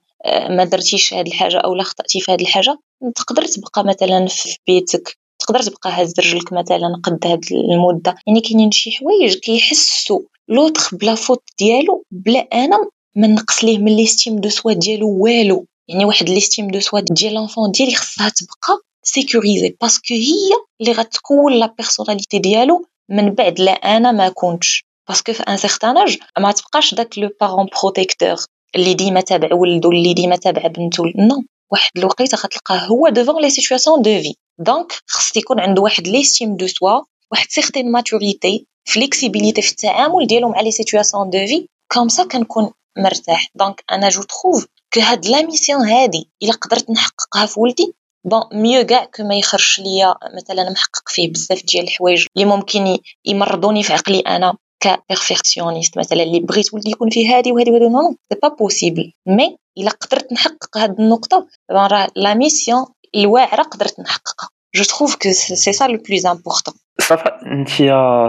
ما 0.50 0.64
درتيش 0.64 1.14
هاد 1.14 1.26
الحاجة 1.26 1.58
أو 1.58 1.74
لا 1.74 1.82
خطأتي 1.82 2.20
في 2.20 2.32
هاد 2.32 2.40
الحاجة 2.40 2.78
تقدر 3.16 3.44
تبقى 3.44 3.84
مثلا 3.84 4.26
في 4.26 4.56
بيتك. 4.66 5.18
تقدر 5.48 5.62
تبقى 5.62 5.90
هاز 5.90 6.14
رجلك 6.20 6.52
مثلا 6.52 7.00
قد 7.04 7.26
هاد 7.26 7.44
المدة. 7.52 8.14
يعني 8.26 8.40
كاينين 8.40 8.70
شي 8.70 8.90
حوايج 8.90 9.34
كيحسوا 9.34 10.20
l'autre 10.48 10.94
ب 10.94 11.01
la 11.01 11.14
faute 11.14 11.42
ديالو 11.58 12.04
بلا 12.10 12.40
أنا 12.40 12.76
ما 13.16 13.26
نقص 13.26 13.64
ليه 13.64 13.78
من 13.78 13.96
l'estime 13.96 14.36
de 14.36 14.48
soi 14.48 14.72
ديالو 14.72 15.24
والو. 15.24 15.66
يعني 15.88 16.04
واحد 16.04 16.28
l'estime 16.28 16.68
de 16.68 16.80
soi 16.80 17.00
ديال 17.00 17.34
l'enfant 17.34 17.70
ديالي 17.70 17.94
خصها 17.94 18.28
تبقى 18.28 18.82
sécurisée 19.02 19.76
parce 19.80 20.02
que 20.02 20.14
هي 20.14 20.50
اللي 20.80 20.92
غتكون 20.92 21.52
la 21.52 21.74
personnalité 21.78 22.38
ديالو 22.38 22.86
من 23.10 23.34
بعد 23.34 23.60
لا 23.60 23.72
أنا 23.72 24.12
ما 24.12 24.28
كنتش. 24.28 24.84
parce 25.08 25.23
que 25.23 25.32
في 25.32 25.42
un 25.42 25.56
certain 25.56 25.98
âge 25.98 26.18
ما 26.38 26.52
تبقاش 26.52 26.94
داك 26.94 27.18
le 27.18 27.30
parent 27.40 27.66
protecteur 27.82 28.36
اللي 28.76 28.94
ديما 28.94 29.20
تابع 29.20 29.54
ولدو 29.54 29.90
اللي 29.90 30.14
ديما 30.14 30.36
تابع 30.36 30.66
بنتو. 30.66 31.04
non 31.04 31.44
واحد 31.72 31.90
الوقيتة 31.98 32.36
غتلقاه 32.36 32.86
هو 32.86 33.08
devant 33.08 33.42
les 33.42 33.50
situations 33.50 34.02
de 34.02 34.22
vie 34.22 34.34
donc 34.58 34.92
خص 35.06 35.36
يكون 35.36 35.60
عنده 35.60 35.82
واحد 35.82 36.08
l'estime 36.08 36.56
de 36.56 36.66
soi 36.66 37.00
واحد 37.32 37.46
certaine 37.50 37.92
maturité 37.92 38.66
flexibilité 38.84 39.62
في 39.62 39.70
التعامل 39.70 40.26
ديالو 40.26 40.48
مع 40.48 40.60
les 40.60 40.70
situations 40.70 41.30
de 41.30 41.46
vie 41.46 41.66
comme 41.92 42.08
ça 42.08 42.24
كنكون 42.24 42.70
مرتاح. 42.98 43.48
donc 43.54 43.84
أنا 43.90 44.08
je 44.08 44.22
trouve 44.22 44.66
que 44.94 45.00
هاد 45.00 45.26
la 45.26 45.42
mission 45.42 45.88
هادي 45.88 46.30
إلا 46.42 46.52
قدرت 46.52 46.90
نحققها 46.90 47.46
في 47.46 47.60
ولدي 47.60 47.94
bon 48.24 48.42
mieux 48.52 48.86
كاع 48.86 49.04
que 49.04 49.22
ما 49.22 49.34
يخرج 49.34 49.80
ليا 49.80 50.14
مثلا 50.36 50.70
محقق 50.70 51.08
فيه 51.08 51.32
بزاف 51.32 51.62
ديال 51.64 51.84
الحوايج 51.84 52.26
اللي 52.36 52.48
ممكن 52.48 52.98
يمرضوني 53.24 53.82
في 53.82 53.92
عقلي 53.92 54.20
أنا 54.20 54.56
ك 54.80 54.88
perfectionniste 54.88 55.98
مثلا 55.98 56.22
اللي 56.22 56.40
بغيت 56.40 56.74
ولدي 56.74 56.90
يكون 56.90 57.10
فيه 57.10 57.36
هادي 57.36 57.52
وهادي 57.52 57.70
وهادي. 57.70 57.88
non 57.88 58.16
c'est 58.32 58.38
pas 58.42 58.48
possible 58.48 59.12
mais 59.26 59.56
إلا 59.78 59.90
قدرت 59.90 60.32
نحقق 60.32 60.78
هاد 60.78 61.00
النقطة 61.00 61.46
راه 61.70 62.08
la 62.16 62.34
mission 62.34 62.86
الواعره 63.14 63.62
قدرت 63.62 64.00
نحققها 64.00 64.48
je 64.74 64.84
trouve 64.84 65.16
que 65.16 65.30
c'est 65.32 65.72
ça 65.72 65.84
le 65.84 65.98
plus 66.08 66.26
important 66.26 66.74
ça 67.00 67.23
va 67.23 67.46
أنت 67.46 67.68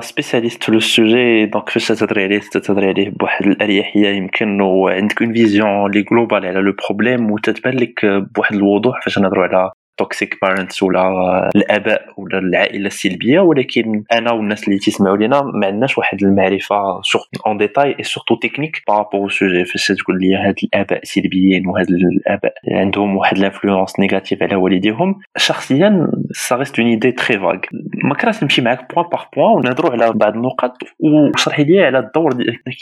spécialiste 0.04 0.70
le 0.70 0.80
sujet 0.80 1.46
donc 1.46 1.70
فاش 1.70 1.88
تهضري 1.88 2.24
عليه 2.24 2.40
تهضري 2.40 2.88
عليه 2.88 3.10
بواحد 3.10 3.46
الأريحية 3.46 4.08
يمكن 4.08 4.62
وعندك 4.62 5.22
une 5.22 5.34
vision 5.34 5.92
globale 5.92 6.46
على 6.46 6.60
le 6.60 6.74
problème 6.88 7.32
وتتبان 7.32 7.78
لك 7.78 8.06
بواحد 8.06 8.56
الوضوح 8.56 9.06
فاش 9.06 9.20
نهضروا 9.20 9.44
على 9.44 9.72
toxic 10.00 10.38
parents 10.42 10.84
ولا 10.84 11.50
الآباء 11.56 12.02
ولا 12.18 12.40
العائلة 12.40 12.88
السلبية 12.88 13.40
ولكن 13.40 14.04
أنا 14.12 14.32
والناس 14.32 14.68
اللي 14.68 14.80
تسمعوا 14.80 15.18
لينا 15.18 15.42
ما 15.42 15.68
عندناش 15.68 15.98
واحد 15.98 16.24
المعرفة 16.24 17.02
en 17.48 17.58
détail 17.58 17.96
et 18.00 18.04
surtout 18.04 18.36
technique 18.36 18.84
par 18.88 19.00
rapport 19.00 19.30
sujet 19.30 19.66
فاش 19.66 19.88
تقول 19.88 20.20
لي 20.20 20.36
هاد 20.36 20.56
الآباء 20.64 21.00
سلبيين 21.04 21.68
وهاد 21.68 21.88
الآباء 21.90 22.54
عندهم 22.72 23.18
واحد 23.18 23.38
ال 23.38 23.44
influence 23.44 24.00
négative 24.00 24.44
على 24.44 24.56
والديهم. 24.56 25.20
شخصيا 25.38 26.08
ça 26.32 26.56
reste 26.56 26.80
une 26.80 26.88
idée 26.88 27.12
très 27.12 27.40
vague 27.40 27.58
ما 28.04 28.16
كرهتش 28.16 28.44
نمشي 28.44 28.62
معاك 28.62 28.96
point 28.96 29.06
par 29.10 29.24
point 29.36 29.52
ونهضروا 29.52 29.92
على 29.92 30.14
بعض 30.14 30.36
النقط 30.36 30.78
وشرحي 31.00 31.64
لي 31.64 31.84
على 31.86 32.00
الدور 32.00 32.32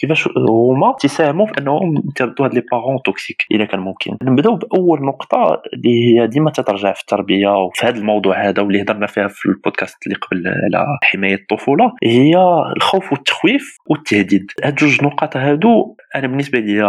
كيفاش 0.01 0.29
هما 0.49 0.95
تساهموا 0.99 1.45
في 1.45 1.53
أنهم 1.57 2.03
يتردوا 2.09 2.45
هاد 2.45 2.53
les 2.53 2.63
parents 2.71 3.01
toxiques 3.05 3.45
إذا 3.51 3.65
كان 3.65 3.79
ممكن؟ 3.79 4.17
نبداو 4.23 4.55
بأول 4.55 5.05
نقطة 5.05 5.61
اللي 5.73 6.19
هي 6.19 6.27
ديما 6.27 6.51
تترجع 6.51 6.93
في 6.93 7.05
التربية 7.07 7.49
وفي 7.49 7.85
هذا 7.85 7.97
الموضوع 7.97 8.47
هذا 8.47 8.61
واللي 8.61 8.81
هضرنا 8.81 9.07
فيها 9.07 9.27
في 9.27 9.45
البودكاست 9.45 9.97
اللي 10.07 10.17
قبل 10.17 10.47
على 10.47 10.85
حماية 11.03 11.35
الطفولة 11.35 11.91
هي 12.03 12.33
الخوف 12.77 13.11
والتخويف 13.11 13.77
والتهديد. 13.85 14.51
هاد 14.63 14.75
جوج 14.75 15.03
نقاط 15.03 15.37
هادو 15.37 15.95
أنا 16.15 16.27
بالنسبة 16.27 16.59
لي 16.59 16.81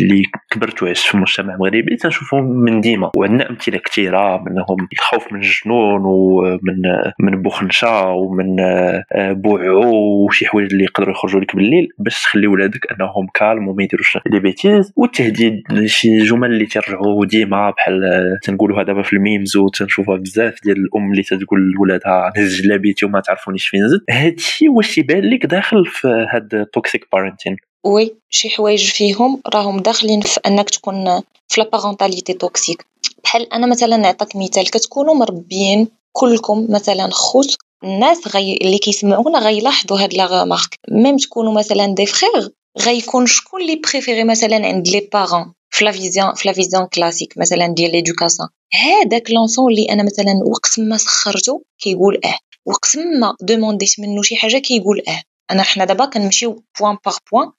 اللي 0.00 0.22
كبرت 0.50 0.82
وعشت 0.82 1.06
في 1.06 1.14
المجتمع 1.14 1.54
المغربي 1.54 1.96
تنشوفهم 1.96 2.44
من 2.44 2.80
ديما. 2.80 3.10
وعندنا 3.16 3.50
أمثلة 3.50 3.78
كثيره 3.78 4.42
منهم 4.42 4.88
الخوف 4.92 5.32
من 5.32 5.40
الجنون 5.40 6.00
ومن 6.04 6.82
من 7.20 7.42
بوخنشه 7.42 8.10
ومن 8.10 8.60
آه، 8.60 9.32
بوعو 9.32 10.24
وشي 10.26 10.46
حوايج 10.46 10.72
اللي 10.72 10.84
يقدروا 10.84 11.14
يخرجوا 11.14 11.40
لك 11.40 11.56
بالليل 11.56 11.88
باش 11.98 12.22
تخلي 12.22 12.46
ولادك 12.46 12.92
أنهم 12.92 13.26
calmes 13.34 13.68
وما 13.68 13.82
يديروش 13.82 14.18
les 14.26 14.40
bêtises 14.40 14.92
والتهديد 14.96 15.62
شي 15.86 16.18
جمل 16.18 16.50
اللي 16.50 16.66
ترجعوا 16.66 17.26
ديما 17.26 17.70
بحال 17.70 18.02
تنقولوها 18.42 18.82
دابا 18.82 19.02
في 19.02 19.12
ال 19.44 19.46
memes 19.46 19.56
وتنشوفها 19.56 20.16
بزاف 20.16 20.54
ديال 20.64 20.76
الأم 20.76 21.12
اللي 21.12 21.22
تقول 21.22 21.72
لولادها 21.76 22.32
نهز 22.36 22.54
جلابيتي 22.54 23.06
وما 23.06 23.20
تعرفونيش 23.20 23.68
فين 23.68 23.88
زدت 23.88 24.10
هادشي 24.10 24.68
واش 24.68 24.98
يبان 24.98 25.30
لك 25.30 25.46
داخل 25.46 25.86
في 25.86 26.08
هاد 26.32 26.66
toxic 26.72 27.08
parenting 27.12 27.56
oui 27.86 28.14
شي 28.30 28.50
حوايج 28.50 28.90
فيهم 28.90 29.40
راهم 29.54 29.80
داخلين 29.80 30.20
في 30.20 30.40
أنك 30.46 30.70
تكون 30.70 31.20
في 31.48 31.60
la 31.60 31.68
parentalité 31.72 32.32
toxique 32.32 32.86
بحال 33.24 33.52
أنا 33.52 33.66
مثلا 33.66 33.96
نعطيك 33.96 34.36
مثال 34.36 34.70
كتكونوا 34.70 35.14
مربيين 35.14 35.88
كلكم 36.12 36.66
مثلا 36.70 37.08
خوت 37.10 37.56
الناس 37.84 38.36
غي 38.36 38.58
اللي 38.62 38.78
كيسمعونا 38.78 39.38
غيلاحظوا 39.38 39.98
هاد 40.00 40.14
la 40.14 40.58
même 40.90 41.16
تكونوا 41.16 41.52
مثلا 41.52 41.94
des 41.94 42.06
frères 42.06 42.50
غيكون 42.80 43.26
شكون 43.26 43.62
le 43.62 43.76
préféré 43.76 44.24
مثلا 44.24 44.66
عند 44.66 44.88
les 44.88 45.08
parents 45.12 45.52
في 45.74 45.84
la 45.84 45.92
vision 45.92 46.34
في 46.34 46.48
la 46.48 46.54
vision 46.54 46.86
classique 46.86 47.38
مثلا 47.38 47.66
ديال 47.66 47.92
l'éducation 47.92 48.48
هذاك 48.74 49.30
l'enfant 49.30 49.70
اللي 49.72 49.84
أنا 49.92 50.02
مثلا 50.02 50.40
وقت 50.46 50.80
ما 50.80 50.96
سخرته 50.96 51.62
كيقول 51.78 52.20
آه 52.24 52.38
وقت 52.66 52.96
ما 53.20 53.36
demander 53.40 53.93
ت 53.93 54.00
منه 54.00 54.22
شي 54.22 54.36
حاجة 54.36 54.58
كيقول 54.58 55.02
آه. 55.08 55.22
أنا 55.50 55.62
حنا 55.62 55.84
دابا 55.84 56.04
كنمشيو 56.04 56.64
point 56.80 56.96
par 57.06 57.16
point 57.32 57.52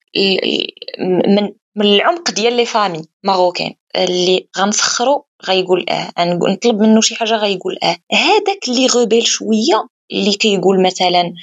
من 0.99 1.53
من 1.75 1.85
العمق 1.85 2.31
ديال 2.31 2.53
les 2.53 2.65
familles 2.65 3.01
marocaines 3.23 3.75
اللي 3.95 4.47
غنسخرو 4.57 5.25
غيقول 5.47 5.85
آه 5.89 6.11
نطلب 6.53 6.81
منه 6.81 7.01
شي 7.01 7.15
حاجة 7.15 7.35
غيقول 7.35 7.77
آه. 7.83 7.97
هذاك 8.11 8.59
اللي 8.67 8.87
rebelle 8.87 9.27
شوية 9.27 9.87
اللي 10.11 10.33
كيقول 10.33 10.83
مثلا 10.83 11.33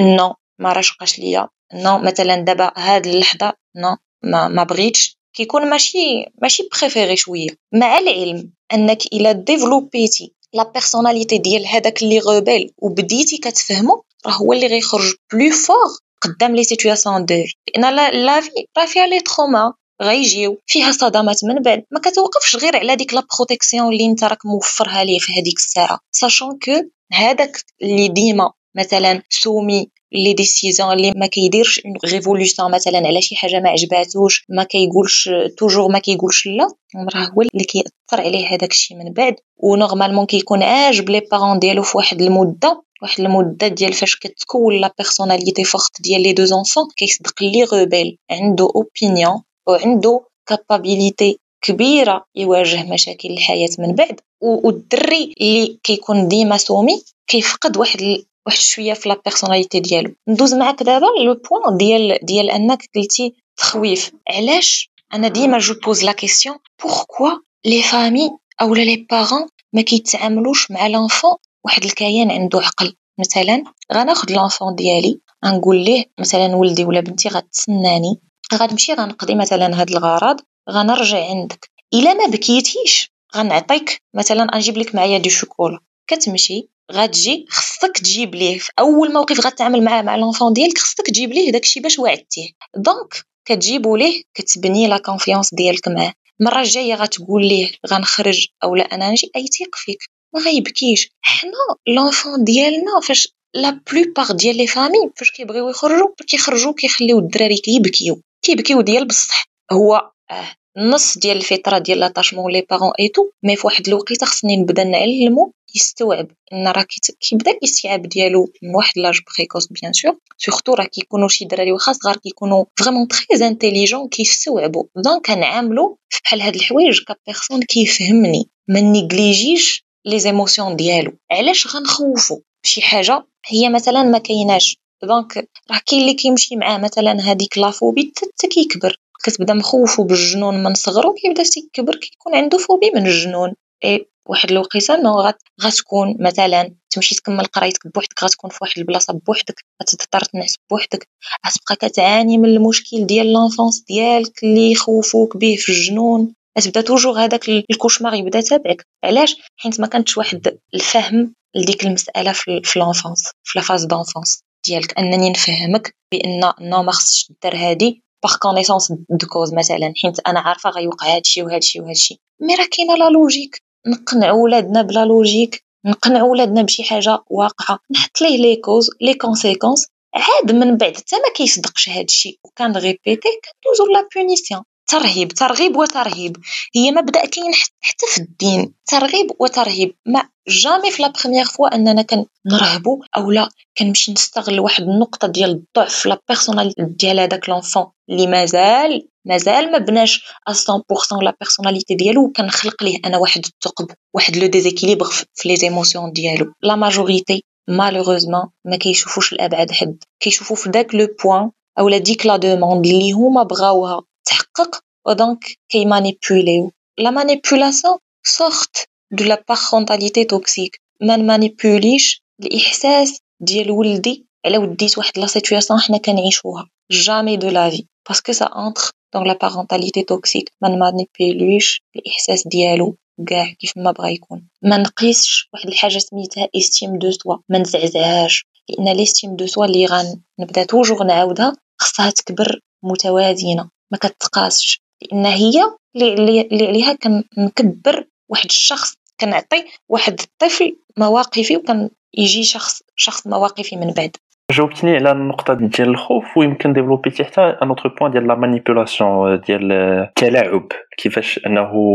non 0.00 0.34
ما 0.58 0.72
راشقاش 0.72 1.18
ليا. 1.18 1.48
non 1.74 1.98
مثلا 1.98 2.36
دابا 2.36 2.72
هاد 2.76 3.06
اللحظة 3.06 3.52
non 3.76 3.96
ما, 4.22 4.48
ما 4.48 4.64
بغيتش. 4.64 5.19
كيكون 5.34 5.70
ماشي 5.70 6.24
ماشي 6.42 6.68
préféré 6.80 7.16
شوية. 7.16 7.48
مع 7.74 7.98
العلم 7.98 8.52
أنك 8.74 9.06
إلا 9.06 9.32
développ 9.32 10.05
يتي 10.05 10.32
la 10.54 10.62
personnalité 10.62 11.38
ديال 11.38 11.66
هذاك 11.66 12.02
اللي 12.02 12.18
rebelle 12.18 12.72
وبديتي 12.78 13.38
كتفهمو 13.38 14.04
راه 14.26 14.32
هو 14.32 14.52
اللي 14.52 14.66
غيخرج 14.66 15.14
plus 15.32 15.50
fort 15.50 15.98
قدام 16.22 16.56
les 16.56 16.64
situations 16.64 17.24
de 17.24 17.34
لأن 17.76 17.94
la 18.24 18.40
vie 18.40 18.50
راه 18.78 18.86
فيها 18.86 19.06
les 19.06 19.20
traumas. 19.20 19.72
غيجيو 20.02 20.58
فيها 20.66 20.92
صدمات 20.92 21.44
من 21.44 21.62
بعد. 21.62 21.84
ما 21.90 22.00
كتوقفش 22.00 22.56
غير 22.56 22.76
على 22.76 22.96
ديك 22.96 23.14
la 23.14 23.22
protection 23.36 23.92
اللي 23.92 24.06
أنت 24.06 24.24
راك 24.24 24.46
موفرها 24.46 25.04
ليه 25.04 25.18
في 25.18 25.32
هذيك 25.32 25.56
الساعة. 25.56 25.98
sachant 26.12 26.58
que 26.58 26.72
هذاك 27.12 27.64
اللي 27.82 28.08
ديما 28.08 28.52
مثلا 28.76 29.22
soumis 29.30 29.90
les 30.12 30.32
décisions 30.32 30.92
اللي 30.92 31.12
ما 31.16 31.26
كيديرش 31.26 31.80
révolution 32.04 32.70
مثلا 32.70 32.98
على 32.98 33.22
شي 33.22 33.36
حاجة 33.36 33.60
ما 33.60 33.68
عجباتوش 33.70 34.44
ما 34.48 34.64
كيقولش 34.64 35.30
toujours 35.58 35.88
ما 35.88 35.98
كيقولش 35.98 36.46
لا 36.46 36.68
راه 37.14 37.24
هو 37.24 37.42
اللي 37.42 37.64
كيأثر 37.64 37.90
عليه 38.12 38.46
هذاك 38.46 38.70
الشيء 38.70 38.96
من 38.96 39.12
بعد 39.12 39.34
و 39.56 39.62
normalement 39.62 40.26
كيكون 40.26 40.62
عاجب 40.62 41.10
les 41.10 41.20
parents 41.20 41.58
ديالو 41.58 41.82
في 41.82 41.96
واحد 41.96 42.22
المده 42.22 42.82
واحد 43.02 43.20
المده 43.20 43.68
ديال 43.68 43.92
فاش 43.92 44.16
كتكون 44.16 44.80
la 44.80 44.94
personnalité 44.98 45.64
forte 45.64 46.02
ديال 46.02 46.22
les 46.22 46.32
deux 46.32 46.44
enfants 46.44 46.84
كيصدق 46.96 47.42
le 47.42 47.64
rebelle 47.64 48.18
عنده 48.30 48.68
opinion 48.76 49.42
وعنده 49.68 50.20
capabilité 50.46 51.38
كبيره 51.62 52.24
يواجه 52.34 52.92
مشاكل 52.92 53.30
الحياة 53.30 53.68
من 53.78 53.94
بعد 53.94 54.20
والدري 54.40 55.34
اللي 55.40 55.78
كيكون 55.84 56.28
ديما 56.28 56.56
soumis 56.56 57.02
كيفقد 57.26 57.76
واحد 57.76 58.00
واحد 58.46 58.58
شوية 58.58 58.92
في 58.94 59.08
la 59.08 59.20
personnalité 59.24 59.80
ديالو. 59.80 60.14
ندوز 60.28 60.54
معاك 60.54 60.82
دابا 60.82 61.06
le 61.24 61.34
point 61.34 61.76
ديال 61.76 62.18
ديال 62.22 62.50
أنك 62.50 62.88
قلتي 62.96 63.34
تخويف. 63.56 64.12
علاش؟ 64.28 64.90
أنا 65.14 65.28
ديما 65.28 65.58
je 65.58 65.74
pose 65.74 66.04
la 66.04 66.12
question 66.12 66.56
pourquoi 66.82 67.30
les 67.64 67.82
familles 67.82 68.30
ou 68.62 68.74
les 68.74 69.06
parents 69.10 69.46
ما 69.72 69.82
كيتعاملوش 69.82 70.70
مع 70.70 70.86
l'enfant 70.86 71.34
واحد 71.64 71.84
الكيان 71.84 72.30
عنده 72.30 72.60
عقل؟ 72.60 72.94
مثلا 73.18 73.64
غناخد 73.92 74.30
l'enfant 74.30 74.74
ديالي 74.74 75.20
غنقول 75.46 75.76
ليه 75.84 76.04
مثلا 76.20 76.56
ولدي 76.56 76.84
ولا 76.84 77.00
بنتي 77.00 77.28
غتسناني 77.28 78.20
غنمشي 78.54 78.92
غنقضي 78.92 79.34
مثلا 79.34 79.80
هاد 79.80 79.90
الغرض 79.90 80.40
غنرجع 80.70 81.28
عندك. 81.30 81.70
إلا 81.94 82.14
ما 82.14 82.26
بكيتيش 82.26 83.12
غنعطيك 83.36 84.02
مثلا 84.14 84.56
نجيب 84.56 84.78
لك 84.78 84.94
معايا 84.94 85.18
du 85.18 85.30
chocolat 85.30 85.78
كتمشي 86.06 86.68
غتجي 86.92 87.46
خصك 87.48 87.98
تجيب 87.98 88.34
ليه. 88.34 88.58
في 88.58 88.70
أول 88.78 89.12
موقف 89.12 89.46
غتعامل 89.46 89.84
معاه 89.84 90.02
مع 90.02 90.16
l'enfant 90.16 90.52
ديالك 90.52 90.78
خصك 90.78 91.06
تجيب 91.06 91.32
ليه 91.32 91.52
داكشي 91.52 91.80
باش 91.80 91.98
وعدتيه. 91.98 92.48
donc 92.76 93.24
كتجيبو 93.44 93.96
ليه 93.96 94.22
كتبني 94.34 94.86
la 94.86 94.98
confiance 94.98 95.54
ديالك 95.54 95.88
معاه. 95.88 96.12
المرة 96.40 96.60
الجاية 96.60 96.94
غتقول 96.94 97.46
ليه 97.46 97.70
غنخرج 97.86 98.46
أو 98.64 98.74
لا 98.76 98.84
أنا 98.84 99.10
نجي 99.10 99.30
غيتيق 99.36 99.74
فيك. 99.74 99.98
ما 100.34 100.40
غيبكيش. 100.40 101.10
حنا 101.20 101.50
l'enfant 101.88 102.44
ديالنا 102.44 103.00
فاش 103.02 103.28
la 103.54 103.80
plupart 103.92 104.26
ديال 104.32 104.56
les 104.56 104.66
familles 104.66 105.10
فاش 105.16 105.30
كيبغيو 105.30 105.68
يخرجوا 105.68 106.08
كيخرجوا 106.26 106.72
كيخليو 106.72 107.18
الدراري 107.18 107.56
كيبكيو. 107.56 108.22
كيبكيو 108.42 108.80
ديال 108.80 109.06
بصح. 109.06 109.44
هو 109.72 110.10
آه 110.30 110.54
النص 110.76 111.18
ديال 111.18 111.36
الفطرة 111.36 111.78
ديال 111.78 111.98
l'attachement 111.98 112.52
les 112.52 112.66
parents 112.70 112.92
et 113.00 113.08
tout 113.08 113.30
mais 113.42 113.56
في 113.56 113.66
واحد 113.66 113.88
الوقيتة 113.88 114.26
خصني 114.26 114.56
نبدأ 114.56 114.84
نعلمو 114.84 115.52
يستوعب 115.74 116.28
إن 116.52 116.68
راه 116.68 116.86
كيبدا 117.20 117.50
الاستيعاب 117.50 118.02
ديالو 118.02 118.52
من 118.62 118.74
واحد 118.74 118.98
l'âge 118.98 119.20
précoce 119.36 119.66
bien 119.66 119.92
sûr. 119.92 120.16
surtout 120.38 120.74
راه 120.74 120.84
كيكونوا 120.84 121.28
شي 121.28 121.44
دراري 121.44 121.72
واخا 121.72 121.92
صغار 121.92 122.16
كيكونوا 122.16 122.64
vraiment 122.78 123.08
très 123.08 123.46
intelligents 123.46 124.08
كيستوعبوا. 124.08 124.84
donc 124.96 125.26
كنعاملو 125.26 125.98
بحال 126.24 126.42
هاد 126.42 126.54
الحوايج 126.54 127.00
ك 127.00 127.07
personne 127.07 127.62
كيفهمني. 127.62 128.48
ما 128.68 128.80
ن 128.80 128.90
néglig 128.90 129.53
يش 129.53 129.84
les 130.04 130.18
émotions 130.18 130.76
ديالو. 130.76 131.12
علاش 131.30 131.76
غنخوفو؟ 131.76 132.40
شي 132.62 132.82
حاجة 132.82 133.26
هي 133.46 133.68
مثلا 133.68 134.02
ما 134.02 134.18
كايناش. 134.18 134.76
donc 135.02 135.48
راه 135.70 135.80
كاين 135.86 136.00
اللي 136.00 136.14
كيمشي 136.14 136.56
معاه 136.56 136.78
مثلا 136.78 137.20
هذيك 137.20 137.58
la 137.58 137.71
phobie 137.71 138.12
حتى 138.16 138.48
كيكبر. 138.48 138.96
كتبدا 139.24 139.54
مخوفو 139.54 140.04
بالجنون 140.04 140.62
من 140.62 140.74
صغرو 140.74 141.14
كيبدا 141.14 141.42
تيكبر 141.42 141.96
كيكون 141.96 142.34
عنده 142.34 142.58
phobie 142.58 142.90
من 142.94 143.06
الجنون. 143.06 143.54
اي 143.84 144.09
واحد 144.28 144.50
الوقيته 144.50 144.94
انه 144.94 145.34
غتكون 145.62 146.16
مثلا 146.20 146.74
تمشي 146.90 147.14
تكمل 147.14 147.44
قرايتك 147.44 147.94
بوحدك 147.94 148.24
غتكون 148.24 148.50
في 148.50 148.58
واحد 148.62 148.78
البلاصة 148.78 149.12
بوحدك 149.26 149.64
غتضطر 149.82 150.24
تنعس 150.24 150.54
بوحدك. 150.70 151.08
غتبقى 151.46 151.88
كتعاني 151.88 152.38
من 152.38 152.48
المشكل 152.48 153.06
ديال 153.06 153.32
l'enfance 153.32 153.84
ديالك 153.88 154.44
اللي 154.44 154.72
يخوفوك 154.72 155.36
به 155.36 155.56
في 155.58 155.72
الجنون. 155.72 156.34
غتبدا 156.58 156.80
toujours 156.80 157.24
هذاك 157.24 157.48
ال 157.48 157.55
cauchemar 157.55 158.14
يبدا 158.14 158.40
تابعك 158.40 158.86
علاش؟ 159.04 159.36
حيت 159.56 159.80
ما 159.80 159.86
كانتش 159.86 160.18
واحد 160.18 160.58
الفهم 160.74 161.34
لديك 161.56 161.84
المسألة 161.84 162.32
في 162.32 162.78
l'enfance 162.78 163.22
في 163.44 163.58
la 163.58 163.64
phase 163.64 163.84
d'enfance 163.84 164.42
ديالك. 164.66 164.98
أنني 164.98 165.30
نفهمك 165.30 165.94
بأن 166.12 166.52
non 166.60 166.82
ما 166.82 166.92
خصش 166.92 167.32
دير 167.42 167.56
هادي 167.56 168.02
par 168.22 168.36
connaissance 168.36 168.92
de 168.92 169.26
cause 169.26 169.54
مثلا 169.54 169.92
حيت 170.02 170.20
أنا 170.26 170.40
عارفة 170.40 170.70
غيوقع 170.70 171.16
هادشي 171.16 171.42
وهادشي 171.42 171.80
وهادشي. 171.80 172.20
mais 172.40 172.54
راه 172.54 172.66
كاينة 172.70 172.94
la 172.94 173.10
logique 173.10 173.62
نقنعوا 173.86 174.44
ولادنا 174.44 174.82
بلا 174.82 175.04
logique 175.04 175.64
نقنعوا 175.86 176.30
ولادنا 176.30 176.62
بشي 176.62 176.82
حاجة 176.84 177.18
واقعة. 177.30 177.78
نحط 177.90 178.20
ليه 178.20 178.36
les 178.38 178.56
causes 178.56 178.90
les 179.00 179.14
conséquences 179.14 179.86
عاد 180.14 180.52
من 180.52 180.76
بعد 180.76 180.96
حتى 180.96 181.16
ما 181.16 181.32
كيصدقش 181.36 181.88
هادشي. 181.88 182.40
وكان 182.44 182.72
répété 182.72 183.28
كندوزو 183.28 183.92
la 183.92 184.08
punition 184.14 184.62
ترهيب 184.86 185.28
ترغيب 185.28 185.76
وترهيب. 185.76 186.36
هي 186.74 186.90
مبدا 186.90 187.26
كاين 187.26 187.52
حتى 187.80 188.06
في 188.14 188.18
الدين. 188.18 188.74
ترغيب 188.86 189.26
وترهيب. 189.40 189.94
ما 190.06 190.28
jamais 190.48 190.90
في 190.90 191.02
la 191.02 191.12
première 191.22 191.44
fois 191.44 191.74
أننا 191.74 192.02
كنرهبوا 192.02 193.04
أو 193.16 193.30
لا 193.30 193.48
كنمشي 193.78 194.12
نستغل 194.12 194.60
واحد 194.60 194.82
النقطة 194.82 195.28
ديال 195.28 195.50
الضعف 195.50 195.94
في 195.94 196.08
la 196.08 196.20
personnalité 196.28 196.82
ديال 196.82 197.20
هذاك 197.20 197.48
l'enfant 197.48 197.86
اللي 198.10 198.26
مازال 198.26 199.08
مازال 199.26 199.72
ما 199.72 199.78
بناش 199.78 200.24
100% 200.50 201.22
la 201.22 201.36
personnalité 201.40 201.94
ديالو 201.94 202.24
وكنخلق 202.24 202.82
ليه 202.82 202.98
أنا 203.04 203.18
واحد 203.18 203.46
الثقب 203.46 203.90
واحد 204.14 204.36
le 204.36 204.46
déséquilibre 204.46 205.04
في 205.34 205.48
les 205.48 205.56
émotions 205.56 206.12
ديالو. 206.12 206.52
la 206.62 206.76
majorité 206.76 207.44
malheureusement 207.68 208.48
ما 208.64 208.76
كيشوفوش 208.76 209.32
الابعد 209.32 209.70
حد. 209.72 210.04
كيشوفوا 210.20 210.56
في 210.56 210.70
داك 210.70 210.94
le 210.94 211.08
point 211.24 211.50
اولا 211.78 211.98
ديك 211.98 212.26
la 212.26 212.36
demande 212.36 212.86
اللي 212.86 213.12
هما 213.12 213.42
بغاوها. 213.42 214.02
تحقق. 214.30 214.80
و 215.06 215.14
donc 215.14 215.44
كي 215.68 215.91
manipul 215.91 216.72
يو 216.98 217.04
la 217.04 217.10
manipulation 217.10 217.98
sorte 218.22 218.88
de 219.12 219.24
la 219.24 219.44
parentalité 219.48 220.24
toxique 220.24 220.80
ما 221.02 221.16
ن 221.16 221.26
manipul 221.26 221.93
يش 221.93 222.22
الاحساس 222.42 223.18
ديال 223.40 223.70
ولدي 223.70 224.26
على 224.46 224.58
وديت 224.58 224.98
واحد 224.98 225.18
la 225.18 225.26
situation 225.26 225.80
حنا 225.80 225.98
كنعيشوها 225.98 226.68
jamais 226.90 227.36
de 227.36 227.48
la 227.48 227.70
vie 227.70 227.86
parce 228.08 228.23
que 228.23 228.32
ça 228.32 228.44
entre 228.44 228.90
dans 229.14 229.26
la 229.26 229.32
parentalité 229.32 230.02
toxique 230.02 230.52
ما 230.62 230.68
ن 230.68 230.78
manipul 230.78 231.51
يش 231.51 231.82
الاحساس 231.96 232.48
ديالو 232.48 232.96
كاع 233.28 233.52
كيف 233.52 233.72
ما 233.76 233.90
بغا 233.90 234.08
يكون 234.08 234.48
ما 234.62 234.76
نقيسش 234.76 235.48
واحد 235.54 235.68
الحاجة 235.68 235.98
سميتها 235.98 236.48
estime 236.56 236.98
de 236.98 237.10
soi 237.10 237.36
ما 237.48 237.58
نزعزعهاش 237.58 238.46
لأن 238.68 238.96
l'estime 238.96 239.36
de 239.36 239.46
soi 239.46 239.64
اللي 239.64 239.86
غنبدا 239.86 240.64
toujours 240.64 241.04
نعاودها 241.04 241.56
خصها 241.80 242.10
تكبر 242.10 242.60
متوازنه 242.82 243.70
ما 243.92 243.98
كتقاسش 243.98 244.80
لأن 245.02 245.26
هي 245.26 245.62
اللي 245.96 246.66
عليها 246.68 246.96
كنكبر 247.36 248.04
واحد 248.28 248.44
الشخص 248.44 248.94
كنعطي 249.20 249.64
واحد 249.88 250.20
الطفل 250.20 250.76
مواقفي 250.98 251.56
وكان 251.56 251.90
يجي 252.18 252.42
شخص 252.42 252.82
شخص 252.96 253.26
مواقفي 253.26 253.76
من 253.76 253.92
بعد. 253.96 254.16
جاوبتني 254.52 254.96
على 254.96 255.12
النقطة 255.12 255.54
ديال 255.54 255.88
الخوف 255.88 256.36
ويمكن 256.36 256.72
développ 256.72 257.10
يتي 257.10 257.24
حتى 257.24 257.40
un 257.40 257.68
autre 257.68 257.88
point 257.88 258.12
ديال 258.12 258.26
la 258.26 258.34
manipulation 258.34 259.40
ديال 259.40 259.72
التلاعب 259.72 260.66
كيفاش 260.98 261.40
أنه 261.46 261.94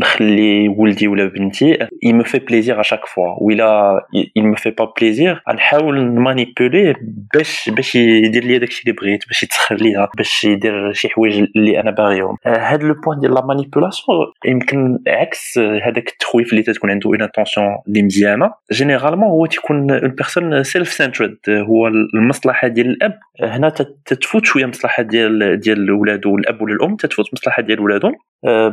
نخلي 0.00 0.68
ولدي 0.68 1.08
ولا 1.08 1.24
بنتي 1.24 1.74
il 2.06 2.14
me 2.14 2.24
fait 2.24 2.40
plaisir 2.40 2.78
à 2.78 2.82
chaque 2.82 3.06
fois. 3.06 3.42
ولا 3.42 4.00
il 4.38 4.42
me 4.42 4.56
fait 4.56 4.74
pas 4.80 4.86
plaisir 4.86 5.42
غنحاول 5.48 6.04
ن 6.04 6.13
manipul 6.13 6.76
يه 6.76 6.94
باش 7.34 7.70
باش 7.70 7.94
يدير 7.96 8.44
لي 8.44 8.58
داكشي 8.58 8.82
اللي 8.82 8.92
بغيت 8.92 9.28
باش 9.28 9.42
يتسخر 9.42 9.76
ليها 9.76 10.08
باش 10.16 10.44
يدير 10.44 10.92
شي 10.92 11.08
حوايج 11.08 11.44
اللي 11.56 11.80
أنا 11.80 11.90
باغيهم. 11.90 12.36
هاد 12.46 12.82
le 12.82 12.94
point 12.94 13.20
ديال 13.20 13.34
la 13.34 13.44
manipulation 13.46 14.18
يمكن 14.44 14.98
عكس 15.06 15.58
هذاك 15.58 16.08
التخويف 16.08 16.50
اللي 16.52 16.62
تتكون 16.62 16.90
عنده 16.90 17.10
une 17.10 17.22
intention 17.22 17.66
اللي 17.88 18.02
مزيانه 18.02 18.52
généralement 18.72 19.28
هو 19.28 19.46
تيكون 19.46 19.90
une 19.90 20.10
personne 20.10 20.62
self-centered 20.62 21.36
هو 21.48 21.88
المصلحة 22.14 22.68
ديال 22.68 22.86
الأب. 22.86 23.18
هنا 23.40 23.68
تتفوت 24.06 24.44
شوية 24.44 24.66
مصلحة 24.66 25.02
ديال 25.02 25.60
ديال 25.60 25.90
ولادو 25.90 26.36
الاب 26.36 26.62
ولا 26.62 26.74
الام 26.74 26.96
تتفوت 26.96 27.26
مصلحة 27.32 27.62
ديال 27.62 27.80
ولادهم 27.80 28.12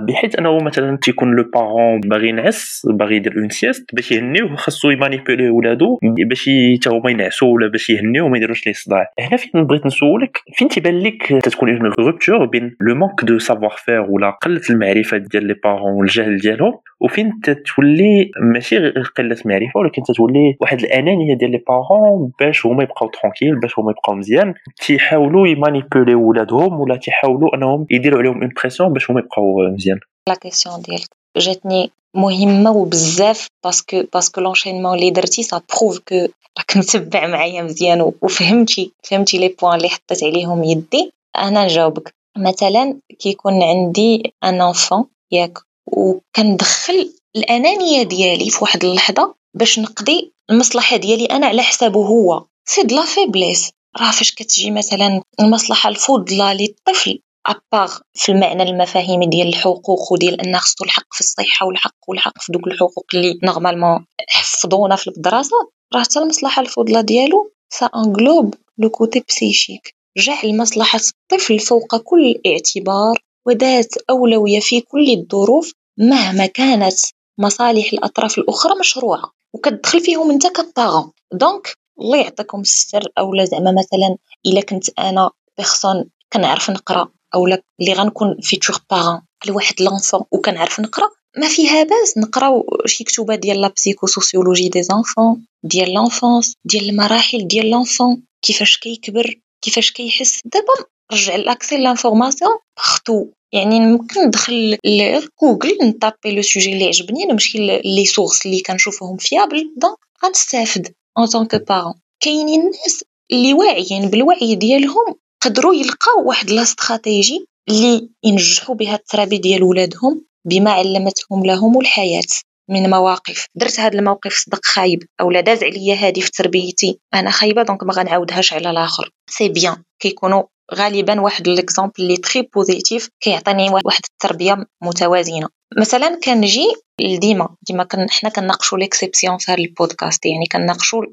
بحيث 0.08 0.40
أنه 0.40 0.58
مثلا 0.58 0.98
تيكون 1.02 1.36
le 1.36 1.44
parent 1.54 2.00
باغي 2.00 2.30
ينعس 2.30 2.88
باغي 2.90 3.16
يدير 3.16 3.38
une 3.38 3.50
sieste 3.50 3.96
باش 3.96 4.12
يهنيوه 4.12 4.56
خاصو 4.56 4.90
ي 4.90 4.96
manipul 4.96 5.43
ي 5.43 5.50
ولادو 5.50 6.00
باش 6.04 6.50
حتى 6.80 6.90
هما 6.90 7.12
ينعسوا 7.12 7.54
ولا 7.54 7.68
باش 7.68 7.90
يهنيو 7.90 8.26
وما 8.26 8.38
يديروش 8.38 8.68
ليه 8.68 8.74
صداع. 8.74 9.12
هنا 9.20 9.38
فين 9.38 9.64
بغيت 9.64 9.86
نسولك 9.86 10.38
فين 10.54 10.68
تيبان 10.68 11.00
لك 11.00 11.24
تتكون 11.44 11.70
une 11.70 11.94
rupture 12.00 12.46
بين 12.46 12.76
le 12.82 12.96
manque 12.96 13.24
de 13.24 13.40
savoir-faire 13.40 14.02
ولا 14.10 14.30
قلة 14.30 14.62
المعرفة 14.70 15.18
ديال 15.18 15.48
les 15.48 15.56
parents 15.64 15.94
والجهل 15.94 16.38
ديالهم 16.38 16.74
وفين 17.02 17.32
تتولي 17.44 18.32
ماشي 18.42 18.78
غير 18.78 19.12
قلة 19.18 19.38
معرفه 19.46 19.80
ولكن 19.80 20.04
تتولي 20.04 20.56
واحد 20.60 20.80
الأنانية 20.80 21.38
ديال 21.38 21.52
les 21.52 21.62
parents 21.68 22.32
باش 22.40 22.66
هما 22.66 22.84
يبقاو 22.84 23.10
tranquilles 23.10 23.60
باش 23.60 23.80
هما 23.80 23.92
يبقاو 23.92 24.16
مزيان. 24.16 24.51
تيحاولوا 24.86 25.48
ي 25.48 25.54
manipuler 25.54 26.16
ولادهم 26.16 26.80
ولا 26.80 26.98
تيحاولوا 26.98 27.56
انهم 27.56 27.86
يديروا 27.90 28.20
عليهم 28.20 28.42
une 28.42 28.52
pression 28.62 28.94
باش 28.94 29.12
هما 29.12 29.20
يبقاو 29.20 29.72
مزيان؟ 29.74 30.00
لا 30.30 30.36
question 30.36 30.82
ديالك 30.82 31.10
جاتني 31.38 31.92
مهمة 32.16 32.72
وبزاف 32.72 33.48
parce 33.64 33.89
que 33.89 34.04
parce 34.14 34.31
que 34.31 34.42
l'enchaînement 34.42 34.96
اللي 34.96 35.10
درتي 35.10 35.44
ça 35.44 35.62
prouve 35.70 36.00
que 36.00 36.28
راك 36.58 36.78
متبع 36.78 37.28
معايا 37.28 37.62
مزيان 37.62 38.12
وفهمتي 38.22 38.92
فهمتي 39.04 39.38
les 39.38 39.56
points 39.62 39.76
اللي 39.76 39.90
حطيت 39.90 40.24
عليهم 40.24 40.64
يدي. 40.64 41.12
أنا 41.38 41.64
نجاوبك 41.64 42.14
مثلا 42.38 43.00
كيكون 43.20 43.64
عندي 43.64 44.34
un 44.44 44.62
enfant 44.62 45.06
ياك 45.32 45.60
وكندخل 45.88 47.14
الأنانية 47.36 48.04
ديالي 48.04 48.50
في 48.50 48.58
واحد 48.62 48.84
اللحظة 48.84 49.36
باش 49.54 49.80
نقضي 49.80 50.32
المصلحة 50.50 50.98
ديالي 50.98 51.26
أنا 51.26 51.48
على 51.48 51.62
حسابه 51.62 52.06
هو. 52.06 52.46
c'est 52.66 52.84
de 52.84 52.96
la 52.96 53.06
faiblesse 53.06 53.72
راه 54.00 54.12
فاش 54.12 54.32
كتجي 54.32 54.72
مثلا 54.72 55.22
المصلحة 55.40 55.90
الفضلى 55.90 56.58
للطفل 56.60 57.20
à 57.46 57.54
part 57.54 57.90
في 58.14 58.32
المعنى 58.32 58.64
المفاهيمي 58.64 59.28
ديال 59.28 59.48
الحقوق 59.48 60.12
وديال 60.12 60.42
ان 60.42 60.58
خصو 60.58 60.84
الحق 60.86 61.14
في 61.14 61.20
الصحة 61.20 61.66
والحق 61.66 61.96
والحق 62.08 62.42
في 62.42 62.52
دوك 62.52 62.68
الحقوق 62.68 63.06
اللي 63.14 63.40
normalement 63.44 64.06
حفظونا 64.30 64.96
في 64.96 65.08
المدرسة 65.08 65.56
راه 65.96 66.04
حتى 66.04 66.20
المصلحة 66.20 66.62
الفضلى 66.62 67.04
ديالو 67.04 67.52
ça 67.70 67.86
englobe 67.86 68.56
le 68.78 68.90
côté 68.90 69.24
psychique 69.28 69.96
جعل 70.18 70.58
مصلحه 70.58 71.00
الطفل 71.00 71.60
فوق 71.60 71.96
كل 71.96 72.42
اعتبار 72.46 73.18
وذات 73.48 73.94
أولوية 74.10 74.60
في 74.60 74.82
كل 74.82 75.10
الظروف 75.10 75.74
مهما 76.00 76.46
كانت 76.46 76.98
مصالح 77.40 77.94
الأطراف 77.94 78.38
الأخرى 78.38 78.80
مشروعة 78.80 79.32
وكتدخل 79.54 80.00
فيهم 80.00 80.32
أنت 80.32 80.48
ك 80.48 80.57
parent 80.57 81.12
donc 81.34 81.74
الله 82.00 82.18
يعطيكم 82.18 82.62
السر 82.62 83.08
اولا 83.18 83.46
زعما 83.46 83.72
مثلا 83.72 84.18
إلا 84.46 84.62
كنت 84.62 85.00
أنا 85.00 85.30
personne 85.58 86.10
كنعرف 86.34 86.70
نقرأ 86.70 87.12
اولا 87.36 87.62
اللي 87.82 87.94
غنكون 87.94 88.38
futur 88.42 88.78
parent 88.92 89.22
لواحد 89.48 89.82
l'enfant 89.82 90.22
وكنعرف 90.32 90.80
نقرأ. 90.80 91.10
ما 91.38 91.48
فيها 91.48 91.84
باس 91.84 92.18
نقراو 92.18 92.66
شي 92.86 93.04
كتوبة 93.04 93.36
ديال 93.36 93.62
la 93.62 93.74
psychosociologie 93.76 94.70
des 94.70 94.84
enfants 94.84 95.46
ديال 95.64 95.94
l'enfance 95.94 96.56
ديال 96.66 96.90
المراحل 96.90 97.48
ديال 97.48 97.70
l'enfant 97.70 98.24
كيفاش 98.42 98.78
كيكبر 98.78 99.36
كيفاش 99.62 99.92
كيحس. 99.92 100.40
دابا 100.46 100.90
رجع 101.12 101.36
l'accès 101.36 101.78
l'information 101.78 102.52
partout 102.78 103.26
يعني 103.52 103.80
ممكن 103.80 104.22
ندخل 104.28 104.78
لجوجل 104.86 105.78
ن 105.84 105.92
taper 105.92 106.36
le 106.36 106.42
sujet 106.42 106.74
اللي 106.74 106.86
عجبني 106.88 107.26
نمشي 107.26 107.58
les 107.86 108.06
sources 108.06 108.46
اللي 108.46 108.62
كنشوفهم 108.62 109.18
fiables 109.18 109.74
donc 109.78 109.98
غنستافد. 110.26 110.94
en 111.18 111.26
tant 111.26 111.43
que 111.43 111.56
parent 111.68 111.94
كاينين 112.24 112.62
الناس 112.62 113.04
اللي 113.32 113.54
واعيين 113.54 114.10
بالوعي 114.10 114.56
ديالهم 114.56 115.16
قدروا 115.42 115.76
يلقاو 115.76 116.28
واحد 116.28 116.50
la 116.50 116.62
stratégie 116.62 117.46
اللي 117.70 118.10
ينجحوا 118.24 118.76
بها 118.76 118.96
التربيه 118.96 119.42
ديال 119.42 119.64
ولادهم 119.64 120.26
بما 120.46 120.72
علمتهم 120.72 121.46
لهم 121.46 121.80
الحياة. 121.80 122.22
من 122.70 122.90
مواقف. 122.90 123.46
درت 123.56 123.80
هذا 123.80 124.00
الموقف 124.00 124.34
صدق 124.34 124.66
خايب 124.66 125.04
أو 125.22 125.32
لا 125.32 125.42
داز 125.42 125.64
عليا 125.64 125.96
هذه 125.96 126.20
في 126.20 126.32
تربيتي. 126.32 127.00
أنا 127.14 127.32
خايبة 127.32 127.64
donc 127.64 127.84
ما 127.84 127.94
غنعاودهاش 127.94 128.54
على 128.54 128.70
الآخر. 128.70 129.10
c'est 129.30 129.50
bien 129.50 129.84
كيكونوا 130.00 130.44
غالبا 130.76 131.22
واحد 131.22 131.48
l'exemple 131.48 131.94
اللي 132.00 132.18
très 132.18 132.42
positif 132.42 133.10
كيعطيني 133.20 133.70
واحد 133.70 134.02
التربية 134.12 134.66
متوازنة. 134.82 135.48
مثلا 135.80 136.20
كنجي 136.24 136.68
ديما 137.00 137.56
ديما 137.62 137.84
كن 137.84 138.10
حنا 138.10 138.30
كنناقشوا 138.30 138.78
les 138.78 138.91
exceptions 138.91 139.38
في 139.38 139.52
هذا 139.52 139.60
البودكاست 139.60 140.26
يعني 140.26 140.46
كنناقشوا 140.52 141.06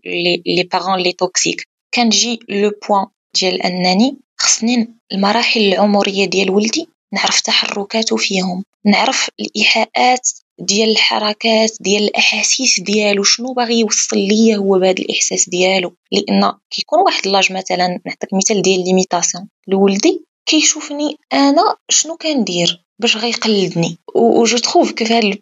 les 0.47 0.69
parents 0.73 0.99
les 0.99 1.12
toxiques 1.12 1.69
كنجي 1.95 2.39
le 2.49 2.73
point 2.88 3.07
ديال 3.35 3.63
أنني 3.63 4.19
خصني 4.41 4.95
المراحل 5.13 5.61
العمرية 5.61 6.25
ديال 6.25 6.51
ولدي 6.51 6.89
نعرف 7.13 7.41
تحركاته 7.41 8.17
فيهم. 8.17 8.65
نعرف 8.87 9.31
الإيحاءات 9.41 10.31
ديال 10.61 10.90
الحركات 10.90 11.71
ديال 11.81 12.03
الأحاسيس 12.03 12.81
ديالو 12.81 13.23
شنو 13.23 13.53
باغي 13.53 13.81
يوصل 13.81 14.16
ليا 14.16 14.57
هو 14.57 14.79
بهذا 14.79 14.99
الإحساس 14.99 15.49
ديالو. 15.49 15.94
لأن 16.12 16.53
كيكون 16.71 17.01
واحد 17.01 17.27
l'âge 17.27 17.53
مثلا 17.53 17.87
نعطيك 18.07 18.35
مثال 18.35 18.62
ديال 18.62 18.85
l'imitation. 18.85 19.49
لولدي 19.68 20.25
كيشوفني 20.47 21.16
أنا 21.33 21.77
شنو 21.88 22.16
كندير 22.16 22.85
باش 22.99 23.16
غيقلدني. 23.16 23.99
و 24.14 24.44
je 24.45 24.59
trouve 24.59 24.93
que 24.93 25.05
في 25.05 25.14
هذا 25.14 25.38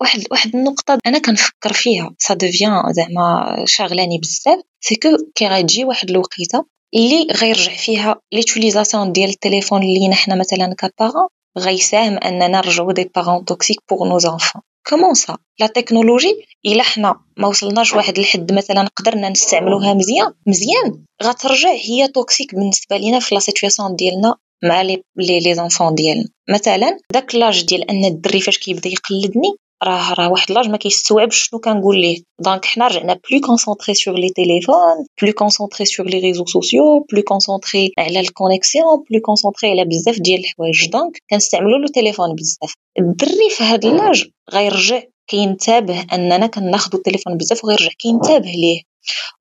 واحد 0.00 0.24
واحد 0.30 0.56
النقطة 0.56 0.98
أنا 1.06 1.18
كنفكر 1.18 1.72
فيها. 1.72 2.14
ça 2.18 2.34
devient 2.34 2.92
زعما 2.92 3.56
شاغلاني 3.66 4.18
بزاف. 4.18 4.58
c'est 4.80 4.94
que 4.94 5.08
كي 5.34 5.46
غتجي 5.46 5.84
واحد 5.84 6.10
الوقيتة 6.10 6.64
اللي 6.94 7.26
غيرجع 7.32 7.72
فيها 7.76 8.20
l'utilisation 8.32 9.12
ديال 9.12 9.30
التليفون 9.30 9.80
لينا 9.80 10.14
حنا 10.14 10.34
مثلا 10.34 10.74
ك 10.78 10.84
parents. 10.84 11.28
غيساهم 11.58 12.18
اننا 12.18 12.48
نرجعو 12.48 12.90
des 12.90 13.10
parents 13.14 13.44
toxiques 13.44 13.78
pour 13.90 14.08
nos 14.08 14.18
enfants 14.18 14.62
comment 14.88 15.14
ça 15.14 15.36
la 15.60 15.66
technologie 15.66 16.34
الا 16.66 16.82
حنا 16.82 17.20
ما 17.36 17.48
وصلناش 17.48 17.92
واحد 17.92 18.18
الحد 18.18 18.52
مثلا 18.52 18.88
قدرنا 18.96 19.28
نستعملوها 19.28 19.94
مزيان. 19.94 20.32
مزيان. 20.46 21.04
غترجع 21.22 21.70
هي 21.70 22.08
toxique 22.08 22.54
بالنسبة 22.54 22.96
لينا 22.96 23.20
في 23.20 23.34
la 23.34 23.40
situation 23.40 23.96
ديالنا 23.96 24.34
مع 24.64 24.82
les 24.82 25.02
les 25.16 25.54
enfants 25.54 25.94
ديالنا. 25.94 26.28
مثلا 26.50 26.98
داك 27.12 27.34
l'âge 27.34 27.64
ديال 27.64 27.90
أن 27.90 28.04
الدري 28.04 28.40
فاش 28.40 28.58
كيبدا 28.58 28.88
يقلدني 28.88 29.56
راه 29.84 30.14
راه 30.14 30.30
واحد 30.30 30.52
l'âge 30.52 30.68
ما 30.68 30.76
كيستوعبش 30.76 31.36
شنو 31.36 31.60
كنقول 31.60 32.00
ليه. 32.00 32.22
donc 32.38 32.64
حنا 32.64 32.86
رجعنا 32.86 33.20
plus 33.30 33.40
concentrés 33.40 33.94
sur 33.94 34.14
les 34.14 34.30
téléphones 34.30 35.06
plus 35.22 35.32
concentrés 35.32 35.84
sur 35.84 36.06
les 36.06 36.18
réseaux 36.18 36.46
sociaux 36.46 37.06
plus 37.12 37.22
concentrés 37.22 37.92
على 37.98 38.20
ال 38.20 38.28
connexion 38.28 39.04
plus 39.10 39.20
concentrés 39.20 39.70
على 39.70 39.84
بزاف 39.84 40.18
ديال 40.18 40.40
الحوايج. 40.40 40.88
donc 40.88 41.18
كنستعملوا 41.30 41.78
le 41.78 41.86
téléphone 41.86 42.34
بزاف. 42.34 42.74
الدري 42.98 43.50
في 43.50 43.64
هاد 43.64 43.86
l'âge 43.86 44.24
غيرجع 44.52 45.02
كينتبه 45.28 46.06
أننا 46.12 46.46
كناخذوا 46.46 46.98
التليفون 46.98 47.36
بزاف 47.36 47.64
وغيرجع 47.64 47.90
كينتبه 47.98 48.50
ليه. 48.50 48.80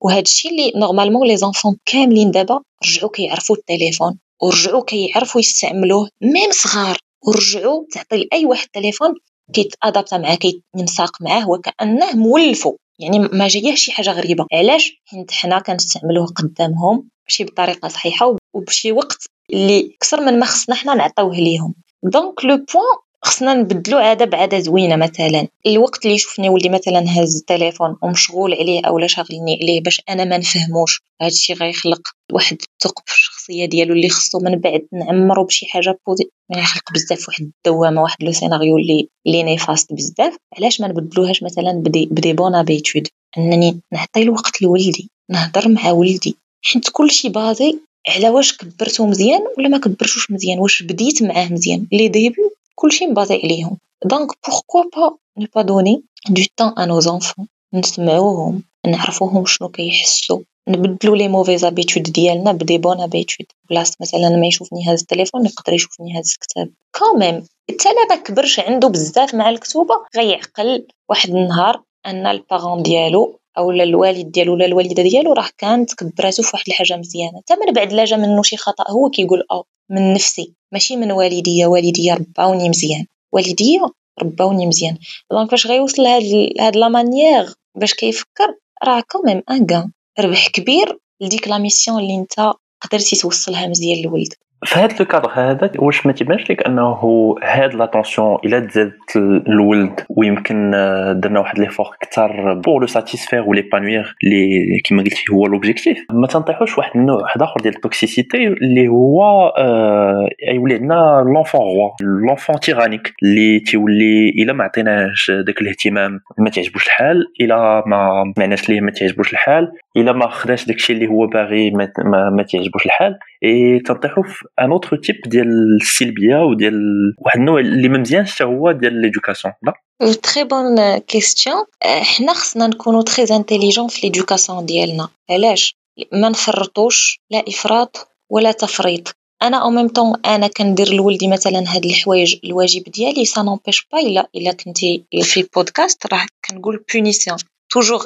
وهذا 0.02 0.20
الشيء 0.22 0.52
اللي 0.52 0.72
normalement 0.76 1.28
les 1.28 1.38
enfants 1.38 1.78
كاملين 1.86 2.32
دابا 2.32 2.60
رجعوا 2.86 3.10
كيعرفوا 3.10 3.56
التليفون 3.56 4.20
ورجعوا 4.42 4.84
كيعرفوا 4.84 5.42
يستعملوه 5.42 6.10
même 6.22 6.52
صغار. 6.52 6.98
ورجعوا 7.28 7.84
تعطي 7.92 8.18
لأي 8.18 8.46
واحد 8.46 8.66
التليفون 8.66 9.14
كيت 9.54 9.73
adapter 9.73 10.18
معاه 10.18 10.36
كينساق 10.76 11.22
معاه 11.22 11.50
وكأنه 11.50 12.16
مولفو. 12.16 12.78
يعني 13.00 13.20
ما 13.20 13.48
جاية 13.48 13.76
شي 13.76 13.92
حاجة 13.92 14.12
غريبة. 14.12 14.46
علاش؟ 14.54 15.02
حيت 15.06 15.32
حنا 15.32 15.60
كنستعملوه 15.60 16.26
قدامهم 16.26 17.10
ماشي 17.28 17.44
بطريقة 17.44 17.88
صحيحة 17.88 18.38
وبشي 18.54 18.92
وقت 18.92 19.26
اللي 19.54 19.96
أكثر 19.96 20.22
من 20.22 20.40
ما 20.40 20.46
خصنا 20.46 20.76
حنا 20.76 20.94
نعطيوه 20.94 21.36
ليهم. 21.36 21.74
donc 22.04 22.46
le 22.46 22.56
point 22.56 22.98
خصنا 23.26 23.54
نبدلو 23.54 23.98
عادة 23.98 24.26
بعادة 24.26 24.60
زوينة 24.60 24.96
مثلا. 24.96 25.48
الوقت 25.68 26.06
اللي 26.06 26.16
يشوفني 26.16 26.50
ولدي 26.50 26.70
مثلا 26.70 27.00
هاز 27.08 27.38
التليفون 27.38 27.96
ومشغول 28.02 28.54
عليه 28.54 28.82
أولا 28.88 29.08
شاغلني 29.08 29.60
عليه 29.62 29.82
باش 29.82 30.02
أنا 30.10 30.24
ما 30.26 30.38
نفهموش 30.38 31.02
هادشي 31.22 31.54
غيخلق 31.54 32.02
واحد 32.34 32.58
الثقب 32.62 33.04
في 33.06 33.14
الشخصية 33.14 33.66
ديالو 33.66 33.94
اللي 33.94 34.10
خصو 34.10 34.40
من 34.40 34.56
بعد 34.56 34.82
نعمرو 34.94 35.44
بشي 35.44 35.66
حاجة 35.66 36.00
بوزي 36.08 36.24
يخلق 36.58 36.94
بزاف 36.94 37.28
واحد 37.28 37.52
الدوامة 37.58 38.02
واحد 38.02 38.24
le 38.24 38.32
scénario 38.32 38.78
اللي 38.78 39.08
اللي 39.28 39.44
néfaste 39.44 39.94
بزاف. 39.94 40.36
علاش 40.58 40.82
ما 40.82 40.88
نبدلوهاش 40.88 41.44
مثلا 41.44 41.72
ب 41.72 41.80
des 41.80 42.06
ب 42.12 42.17
des 42.17 42.34
bonnes 42.34 42.56
habitudes 42.56 43.08
أنني 43.38 43.80
نعطي 43.94 44.22
الوقت 44.22 44.62
لولدي 44.62 45.10
نهضر 45.30 45.68
مع 45.70 45.92
ولدي. 45.92 46.38
حيت 46.66 46.90
كلشي 46.90 47.30
basé 47.30 47.80
على 48.10 48.30
واش 48.30 48.58
كبرتو 48.58 49.06
مزيان 49.06 49.42
ولا 49.58 49.68
ما 49.68 49.78
كبرتوش 49.78 50.32
مزيان 50.32 50.60
واش 50.60 50.84
بديت 50.84 51.24
معاه 51.24 51.54
مزيان. 51.54 51.88
les 51.92 52.08
débuts 52.08 52.42
كلشي 52.76 53.08
م 53.08 53.13
basé 53.13 53.36
عليهم 53.44 53.78
donc 54.06 54.32
pourquoi 54.48 54.84
pas 54.96 55.18
ne 55.38 55.48
pas 55.56 55.62
donner 55.62 56.04
du 56.30 56.42
temps 56.58 56.74
à 56.78 56.86
nos 56.86 57.00
enfants 57.00 57.48
نسمعوهم 57.74 58.64
نعرفوهم 58.88 59.46
شنو 59.46 59.70
كيحسوا 59.70 60.40
نبدلو 60.68 61.16
les 61.16 61.28
mauvaises 61.28 61.58
habitudes 61.58 62.04
ديالنا 62.04 62.52
ب 62.52 62.58
des 62.58 62.78
bonnes 62.78 63.02
habitudes 63.02 63.48
بلاصه 63.70 63.96
مثلا 64.02 64.30
ما 64.30 64.48
يشوفني 64.48 64.86
هاز 64.88 65.02
التليفون 65.02 65.46
يقدر 65.46 65.74
يشوفني 65.74 66.18
هاز 66.18 66.34
الكتاب 66.34 66.70
quand 67.00 67.26
même 67.26 67.48
حتى 67.70 67.90
لا 68.10 68.16
كبرش 68.16 68.60
عنده 68.60 68.88
بزاف 68.88 69.36
مع 69.36 69.50
الكتوبه 69.50 69.96
غيعقل 70.16 70.88
واحد 71.10 71.30
النهار 71.30 71.82
ان 72.06 72.28
ال 72.28 72.36
parent 72.36 72.84
ديالو 72.84 73.40
أو 73.58 73.72
الوالد 73.72 74.32
ديالو 74.32 74.54
ولا 74.54 74.66
الوالدة 74.66 75.04
ديالو 75.04 75.34
راه 75.34 75.50
كانت 75.58 75.94
كبراتو 75.94 76.44
فواحد 76.44 76.64
الحاجة 76.68 76.98
مزيانة. 76.98 77.38
حتى 77.38 77.56
من 77.56 77.74
بعد 77.74 77.94
لا 77.94 78.06
جا 78.06 78.18
منه 78.18 78.44
شي 78.44 78.58
خطأ 78.58 78.92
هو 78.92 79.10
كيقول 79.10 79.44
أو 79.52 79.66
من 79.90 80.14
نفسي 80.14 80.54
ماشي 80.72 80.96
من 80.96 81.12
والديا 81.12 81.68
والديا 81.68 82.14
رباوني 82.14 82.70
مزيان. 82.70 83.06
والديا 83.32 83.90
رباوني 84.22 84.68
مزيان. 84.68 84.98
donc 85.32 85.52
فاش 85.52 85.68
غيوصل 85.68 86.04
لهاد 86.04 86.24
هاد 86.60 86.76
la 86.76 86.88
manière 86.88 87.46
باش 87.76 87.94
كيفكر 87.94 88.56
راه 88.84 89.04
quand 89.12 89.29
même 89.29 89.44
un 89.52 89.92
ربح 90.20 90.48
كبير 90.48 91.00
لديك 91.22 91.48
la 91.48 91.58
mission 91.58 92.00
اللي 92.00 92.16
انت 92.16 92.54
قدرتي 92.82 93.16
توصلها 93.16 93.68
مزيان 93.68 94.02
لولدك 94.02 94.40
في 94.66 94.80
هذا 94.80 94.96
الكادر 95.02 95.30
هذا 95.34 95.72
واش 95.80 96.06
ما 96.06 96.12
تيبانش 96.12 96.52
لك 96.52 96.68
أنه 96.68 97.36
هاد 97.44 97.74
l'attention 97.74 98.38
إلا 98.46 98.60
تزادت 98.60 99.16
الولد 99.48 100.00
ويمكن 100.10 100.72
درنا 101.16 101.40
واحد 101.40 101.60
l'effort 101.60 101.86
أكثر 102.04 102.54
pour 102.54 102.82
le 102.82 102.88
satisfaire 102.88 103.42
و 103.42 103.54
l'épanouir 103.54 104.16
اللي 104.24 104.80
كما 104.86 105.04
قلتي 105.04 105.24
هو 105.32 105.46
l'objectif 105.46 106.06
ما 106.12 106.28
تنطيحوش 106.28 106.78
واحد 106.78 106.92
النوع 106.96 107.22
واحد 107.22 107.42
آخر 107.42 107.60
ديال 107.62 107.76
ال 107.76 107.84
toxicité 107.84 108.48
اللي 108.48 108.88
هو 108.88 109.24
آه 109.58 110.30
يولي 110.54 110.74
عندنا 110.74 111.24
l'enfant 111.26 111.62
roi 111.62 111.90
l'enfant 112.02 112.60
tyrannique 112.60 113.14
اللي 113.24 113.60
تيولي 113.60 114.30
إلا 114.30 114.54
ما 114.54 114.64
عطيناهش 114.64 115.32
داك 115.32 115.62
الاهتمام 115.62 116.20
ما 116.38 116.50
تعجبوش 116.50 116.86
الحال 116.88 117.26
إلا 117.42 117.84
ما 117.88 118.34
معناش 118.38 118.70
ليه 118.70 118.82
ما 118.82 118.92
تعجبوش 118.92 119.34
الحال 119.34 119.72
إلا 119.98 120.12
ما 120.12 120.28
خداش 120.28 120.66
داكشي 120.66 120.94
اللي 120.94 121.08
هو 121.08 121.28
باغي 121.28 121.72
ما, 121.72 121.92
ما, 122.06 122.30
ما 122.30 122.44
تعجبوش 122.44 122.86
الحال. 122.86 123.20
إي 123.44 123.80
تنطيحوا 123.80 124.24
في 124.24 124.46
un 124.62 124.72
autre 124.72 124.98
type 124.98 125.22
ديال 125.26 125.78
السلبيه 125.82 126.36
وديال 126.36 126.74
واحد 127.18 127.40
النوع 127.40 127.60
اللي 127.60 127.90
ما 127.90 127.98
مزيانش 127.98 128.36
حتى 128.36 128.44
هو 128.44 128.72
ديال 128.72 129.02
l'éducation 129.02 129.54
لا 129.64 129.74
très 130.14 130.44
bonne 130.44 130.98
question 130.98 131.66
حنا 131.84 132.34
خصنا 132.34 132.68
نكونوا 132.68 133.02
très 133.02 133.36
intelligents 133.36 133.88
في 133.88 134.08
l'éducation 134.08 134.66
ديالنا 134.66 135.10
علاش 135.30 135.76
ما 136.14 136.30
نفرطوش 136.30 137.20
لا 137.32 137.44
افراط 137.48 138.08
ولا 138.30 138.52
تفريط 138.52 139.16
أنا 139.44 139.58
au 139.58 139.70
même 139.70 139.88
temps 139.88 140.16
أنا 140.26 140.48
كندير 140.48 140.94
لولدي 140.94 141.28
مثلا 141.28 141.64
هاد 141.68 141.86
الحوايج 141.86 142.40
الواجب 142.44 142.84
ديالي 142.84 143.26
ça 143.26 143.42
n'empêche 143.42 143.88
pas 143.92 144.00
الا 144.00 144.30
الا 144.36 144.52
كنتي 144.52 145.04
في 145.22 145.48
بودكاست 145.56 146.14
راه 146.14 146.26
كنقول 146.46 146.84
punition 146.94 147.38
toujours 147.70 148.06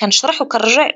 كنشرح 0.00 0.42
وكنرجع 0.42 0.90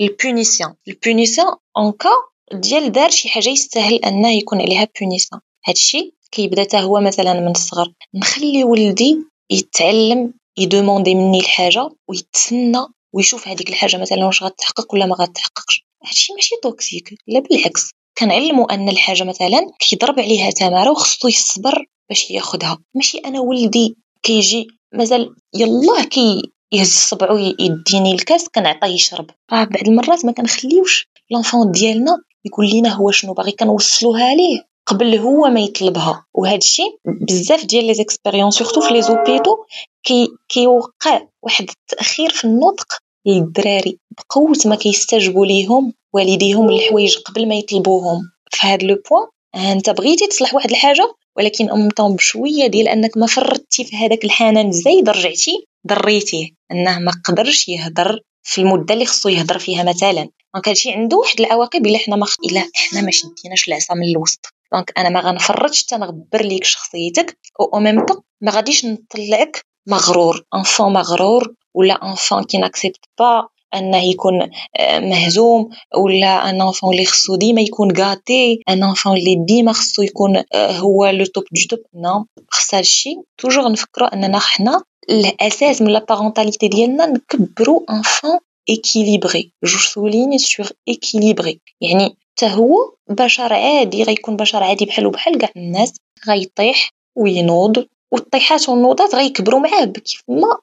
ال 0.00 0.08
punition 0.08 0.74
ال 0.88 0.96
punition 0.96 1.56
en 1.76 1.92
cas 1.92 2.10
ديال 2.52 2.92
دار 2.92 3.10
شي 3.10 3.28
حاجة 3.28 3.48
يستاهل 3.48 3.94
أنه 3.94 4.32
يكون 4.32 4.60
عليها 4.60 4.88
punition 5.00 5.40
هادشي 5.66 6.14
كيبدا 6.32 6.62
حتى 6.62 6.80
هو 6.80 7.00
مثلا 7.00 7.40
من 7.40 7.50
الصغر. 7.50 7.92
نخلي 8.14 8.64
ولدي 8.64 9.18
يتعلم 9.50 10.34
ي 10.58 10.64
demander 10.64 11.14
مني 11.14 11.40
الحاجة 11.40 11.88
ويتسنى 12.08 12.78
ويشوف 13.12 13.48
هذيك 13.48 13.68
الحاجة 13.68 13.96
مثلا 13.96 14.24
واش 14.24 14.42
غتحقق 14.42 14.94
ولا 14.94 15.06
ما 15.06 15.14
غتحققش. 15.14 15.84
هادشي 16.06 16.32
ماشي 16.32 16.54
toxique 16.62 17.14
لا 17.26 17.40
بالعكس. 17.40 17.90
كنعلمو 18.18 18.64
أن 18.64 18.88
الحاجة 18.88 19.24
مثلا 19.24 19.70
كيضرب 19.78 20.20
عليها 20.20 20.50
تماره 20.50 20.90
وخصو 20.90 21.28
يصبر 21.28 21.86
باش 22.08 22.30
ياخدها. 22.30 22.78
ماشي 22.94 23.18
أنا 23.18 23.40
ولدي 23.40 23.96
كيجي 24.22 24.66
مازال 24.94 25.34
يلاه 25.54 26.04
كي 26.04 26.52
يهز 26.72 26.92
صبعو 26.92 27.36
يديني 27.36 28.12
الكاس 28.12 28.48
كنعطيه 28.48 28.86
يشرب 28.86 29.30
راه 29.52 29.64
بعض 29.64 29.88
المرات 29.88 30.24
ما 30.24 30.32
كنخليوش 30.32 31.08
l'enfant 31.30 31.72
ديالنا 31.72 32.18
يقول 32.44 32.70
لنا 32.70 32.88
هو 32.88 33.10
شنو 33.10 33.32
باغي 33.32 33.52
كنوصلوها 33.52 34.34
ليه؟ 34.34 34.66
قبل 34.86 35.16
هو 35.18 35.48
ما 35.48 35.60
يطلبها. 35.60 36.24
وهذا 36.34 36.56
الشيء 36.56 36.98
بزاف 37.04 37.64
ديال 37.64 37.84
les 37.84 37.94
expériences 37.94 38.54
surtout 38.54 38.80
في 38.80 38.92
les 38.92 39.02
hôpitaux 39.02 39.56
كي 40.04 40.28
كيوقع 40.48 41.22
واحد 41.42 41.70
التأخير 41.70 42.30
في 42.30 42.44
النطق 42.44 42.86
للدراري. 43.26 43.98
بقوة 44.18 44.56
ما 44.66 44.76
كيستجبوا 44.76 45.46
ليهم 45.46 45.92
والديهم 46.14 46.68
الحوايج 46.68 47.16
قبل 47.16 47.48
ما 47.48 47.54
يطلبوهم. 47.54 48.20
في 48.50 48.66
هذا 48.66 48.86
le 48.86 49.02
point 49.10 49.26
انت 49.72 49.90
بغيتي 49.90 50.26
تصلح 50.26 50.54
واحد 50.54 50.70
الحاجة 50.70 51.14
ولكن 51.36 51.70
أم 51.70 51.88
طون 51.88 52.16
بشويه 52.16 52.66
ديال 52.66 52.88
أنك 52.88 53.16
ما 53.16 53.26
فرطتي 53.26 53.84
في 53.84 53.96
هذاك 53.96 54.24
الحنان 54.24 54.68
الزايد 54.68 55.08
رجعتي 55.08 55.66
ضريتيه 55.86 56.48
أنه 56.72 56.98
ما 56.98 57.12
قدرش 57.24 57.68
يهضر 57.68 58.20
في 58.42 58.60
المدة 58.60 58.94
اللي 58.94 59.06
خصو 59.06 59.28
يهضر 59.28 59.58
فيها 59.58 59.82
مثلا. 59.82 60.28
donc 60.54 60.68
هادشي 60.68 60.92
عنده 60.92 61.16
واحد 61.16 61.40
العواقب 61.40 61.86
إلا 61.86 61.98
حنا 61.98 62.16
ما 62.16 62.26
خ... 62.26 62.36
إلا 62.44 62.64
حنا 62.74 63.00
ما 63.00 63.10
شديناش 63.10 63.68
العصا 63.68 63.94
من 63.94 64.08
الوسط. 64.08 64.46
donc 64.72 64.92
أنا 64.98 65.08
ما 65.08 65.20
غنفرطش 65.20 65.84
حتى 65.84 65.96
نغبر 65.96 66.42
ليك 66.42 66.64
شخصيتك 66.64 67.38
au 67.60 67.80
même 67.80 68.06
temps 68.06 68.20
ما 68.40 68.52
غاديش 68.52 68.84
نطلعك 68.84 69.64
مغرور. 69.86 70.44
enfant 70.54 70.92
مغرور 70.92 71.54
ولا 71.74 72.10
enfant 72.10 72.44
qui 72.44 72.58
n'accepte 72.58 73.00
pas 73.18 73.48
أنه 73.74 74.04
يكون 74.04 74.50
آه، 74.76 74.98
مهزوم 74.98 75.68
ولا 75.96 76.50
un 76.50 76.62
enfant 76.62 76.92
اللي 76.92 77.04
خصو 77.06 77.36
ديما 77.36 77.60
يكون 77.60 77.92
غاتي 77.98 78.60
un 78.68 78.84
enfant 78.84 79.16
اللي 79.16 79.36
ديما 79.48 79.72
خصو 79.72 80.02
يكون 80.02 80.36
آه، 80.54 80.72
هو 80.72 81.06
le 81.06 81.24
top 81.24 81.44
du 81.52 81.76
top 81.76 81.78
non 81.94 82.26
خص 82.50 82.74
هادشي 82.74 83.16
toujours 83.38 83.72
نفكروا 83.72 84.14
أننا 84.14 84.38
حنا 84.38 84.82
الأساس 85.10 85.82
من 85.82 85.88
la 85.90 86.04
parentalité 86.08 86.68
ديالنا 86.68 87.06
نكبروا 87.06 87.80
enfant 87.90 88.38
équilibré 88.70 89.52
je 89.64 89.78
souligne 89.78 90.38
sur 90.38 90.68
équilibré 90.88 91.60
يعني 91.80 92.16
حتى 92.32 92.46
هو 92.46 92.94
بشر 93.08 93.52
عادي 93.52 94.02
غيكون 94.02 94.36
بشر 94.36 94.62
عادي 94.62 94.84
بحالو 94.84 95.10
بحال 95.10 95.38
كاع 95.38 95.50
الناس 95.56 95.94
غيطيح 96.28 96.90
وينوض 97.16 97.86
والطيحات 98.12 98.68
والنوضات 98.68 99.14
غيكبروا 99.14 99.60
معاه 99.60 99.84
كيف 99.84 100.22
ما 100.28 100.58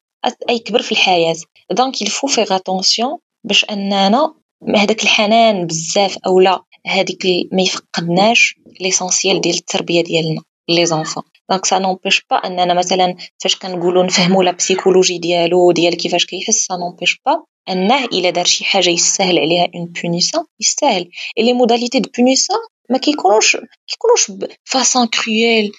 يكبر 0.50 0.82
في 0.82 0.92
الحياة. 0.92 1.36
donc 1.70 2.02
il 2.02 2.10
faut 2.10 2.26
faire 2.26 2.56
attention 2.56 3.18
باش 3.44 3.64
أننا 3.64 4.34
هذاك 4.76 5.02
الحنان 5.02 5.66
بزاف 5.66 6.18
اولا 6.26 6.62
هذيك 6.86 7.26
ما 7.52 7.62
يفقدناش 7.62 8.56
l'essentiel 8.80 9.40
ديال 9.40 9.54
التربية 9.54 10.04
ديالنا 10.04 10.42
les 10.68 10.86
enfants 10.86 11.22
donc 11.50 11.66
ça 11.66 11.78
n'empêche 11.78 12.26
pas 12.30 12.36
أننا 12.36 12.74
مثلا 12.74 13.16
فاش 13.38 13.56
كنقولوا 13.56 14.02
نفهموا 14.02 14.44
la 14.44 14.50
psychologie 14.50 15.18
ديالو 15.18 15.72
ديال 15.72 15.96
كيفاش 15.96 16.26
كيحس 16.26 16.66
ça 16.66 16.76
n'empêche 16.76 17.20
pas 17.26 17.44
انه 17.68 18.04
الا 18.04 18.30
دار 18.30 18.44
شي 18.44 18.64
حاجة 18.64 18.90
يستاهل 18.90 19.38
عليها 19.38 19.68
une 19.74 19.86
punition 19.86 20.44
يستاهل. 20.60 21.10
les 21.38 21.52
modalités 21.52 22.00
de 22.00 22.10
punition 22.18 22.58
ما 22.90 22.98
كيكونوش 22.98 23.56
كيكونوش 23.86 24.32
façon 24.64 25.06
cruelle 25.06 25.72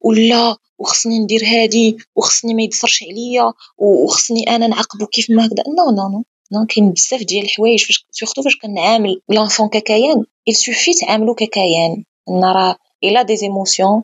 ولا 0.00 0.56
وخصني 0.78 1.18
ندير 1.18 1.44
هادي 1.44 1.96
وخصني 2.16 2.54
ما 2.54 2.62
يدصرش 2.62 3.02
عليا 3.02 3.52
وخصني 3.78 4.42
أنا 4.56 4.66
نعاقبو 4.66 5.06
كيف 5.06 5.30
ما 5.30 5.46
هكذا. 5.46 5.62
non 5.68 5.90
non 5.90 6.08
non 6.08 6.24
non 6.52 6.66
كاين 6.66 6.90
بزاف 6.90 7.22
ديال 7.22 7.44
الحوايج. 7.44 7.84
فاش 7.84 8.06
surtout 8.10 8.42
فاش 8.42 8.56
كنعامل 8.56 9.20
l'enfant 9.28 9.68
ككيان 9.68 10.24
il 10.50 10.54
suffit 10.54 11.00
تعاملو 11.00 11.34
ككيان 11.34 12.04
إن 12.28 12.44
راه 12.44 12.76
il 13.04 13.22
a 13.22 13.36
des 13.36 13.54
émotions 13.54 14.02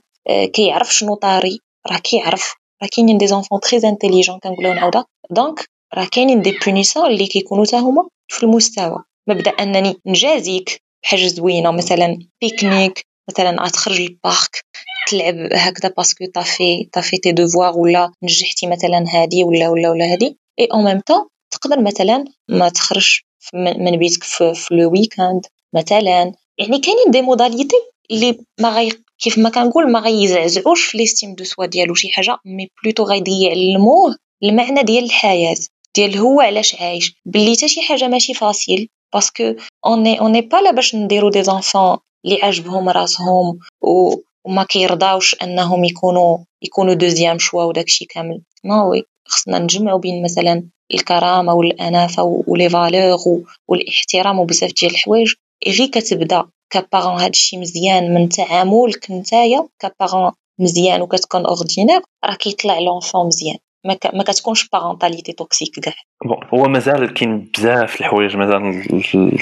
كيعرف 0.52 0.94
شنو 0.94 1.14
طاري 1.14 1.58
راه 1.90 1.98
كيعرف. 1.98 2.54
راه 2.82 2.88
كاينين 2.92 3.18
des 3.18 3.26
enfants 3.26 3.60
très 3.60 3.88
intelligents 3.88 4.38
كنقولو 4.38 4.72
نعاودها. 4.72 5.06
donc 5.30 5.68
راه 5.94 6.04
كاينين 6.12 6.42
des 6.42 6.58
punitions 6.66 7.06
اللي 7.06 7.26
كيكونوا 7.26 7.64
حتى 7.64 7.76
هما 7.76 8.08
في 8.28 8.42
المستوى. 8.42 9.04
مبدا 9.28 9.50
انني 9.50 9.96
نجازيك 10.06 10.82
بحاجة 11.02 11.26
زوينة 11.26 11.70
مثلا 11.70 12.18
pique-nique 12.40 13.06
مثلا 13.30 13.62
غتخرج 13.62 14.00
لل 14.00 14.21
parc 14.21 14.64
تلعب 15.10 15.34
هكذا 15.52 15.94
parce 15.96 16.14
que 16.14 16.24
t'as 16.34 16.88
fait 16.92 17.04
t'as 17.04 17.16
fait 17.16 17.25
tes 17.25 17.32
devoirs 17.32 17.78
ولا 17.78 18.12
نجحتي 18.22 18.66
مثلا 18.66 19.04
هادي 19.08 19.44
ولا 19.44 19.68
ولا 19.68 19.90
ولا 19.90 20.12
هادي. 20.12 20.36
et 20.58 20.68
en 20.72 20.84
même 20.84 21.00
temps 21.00 21.26
تقدر 21.50 21.80
مثلا 21.80 22.24
ما 22.48 22.68
تخرج 22.68 23.20
من 23.54 23.96
بيتك 23.98 24.22
في, 24.22 24.54
في 24.54 24.74
le 24.74 24.92
week-end 24.92 25.46
مثلا. 25.74 26.32
يعني 26.58 26.78
كاينين 26.78 27.10
des 27.10 27.22
modalités 27.22 27.76
اللي 28.10 28.38
ما 28.60 28.68
غي 28.68 28.90
كيف 29.18 29.38
ما 29.38 29.50
كنقول 29.50 29.92
ما 29.92 30.00
غيزعزعوش 30.00 30.84
في 30.84 30.98
l'estime 30.98 31.34
de 31.34 31.44
soi 31.44 31.66
ديالو 31.66 31.94
شي 31.94 32.08
حاجة 32.12 32.36
mais 32.44 32.68
plutôt 32.82 33.02
غيعلموه 33.02 34.16
المعنى 34.42 34.82
ديال 34.82 35.04
الحياة. 35.04 35.56
ديال 36.00 36.18
هو 36.18 36.40
علاش 36.40 36.74
عايش 36.74 37.14
بلي 37.24 37.54
حتى 37.56 37.68
شي 37.68 37.82
حاجة 37.82 38.08
ماشي 38.08 38.34
facile 38.34 38.88
parce 39.14 39.34
qu'on 39.34 39.54
est 39.86 40.20
on 40.20 40.26
n'est 40.26 40.40
pas 40.40 40.56
là 40.56 40.70
باش 40.70 40.94
نديرو 40.94 41.30
des 41.30 41.42
enfants 41.42 41.96
اللي 42.24 42.42
عاجبهم 42.42 42.88
راسهم 42.88 43.58
و 43.82 44.14
وما 44.44 44.64
كيرضاوش 44.64 45.36
انهم 45.42 45.84
يكونوا 45.84 46.38
يكونوا 46.62 46.94
deuxième 46.94 47.38
choix 47.38 47.64
وداكشي 47.64 48.04
كامل 48.04 48.40
non 48.64 48.90
oui 48.90 49.02
خصنا 49.28 49.58
نجمعوا 49.58 49.98
بين 49.98 50.22
مثلا 50.24 50.64
الكرامه 50.94 51.54
والانافه 51.54 52.42
و 52.46 52.52
les 52.52 52.68
valeurs 52.68 53.42
والاحترام 53.68 54.38
وبزاف 54.38 54.72
ديال 54.80 54.90
الحوايج 54.90 55.34
غير 55.66 55.86
كتبدا 55.86 56.44
ك 56.70 56.77
parent 56.77 57.20
هادشي 57.20 57.56
مزيان 57.56 58.14
من 58.14 58.28
تعاملك 58.28 59.10
نتايا 59.10 59.68
ك 59.78 59.86
parent 59.86 60.32
مزيان 60.58 61.02
وكتكون 61.02 61.46
ordinaire 61.46 62.00
راه 62.24 62.34
كيطلع 62.34 62.78
l'enfant 62.78 63.26
مزيان 63.26 63.58
ما 64.14 64.22
كتكونش 64.24 64.68
parentalité 64.68 65.32
toxique 65.32 65.80
كاع. 65.80 65.94
bon 66.24 66.38
هو 66.54 66.68
مازال 66.68 67.14
كاين 67.14 67.48
بزاف 67.58 68.00
الحوايج 68.00 68.36
مازال 68.36 68.82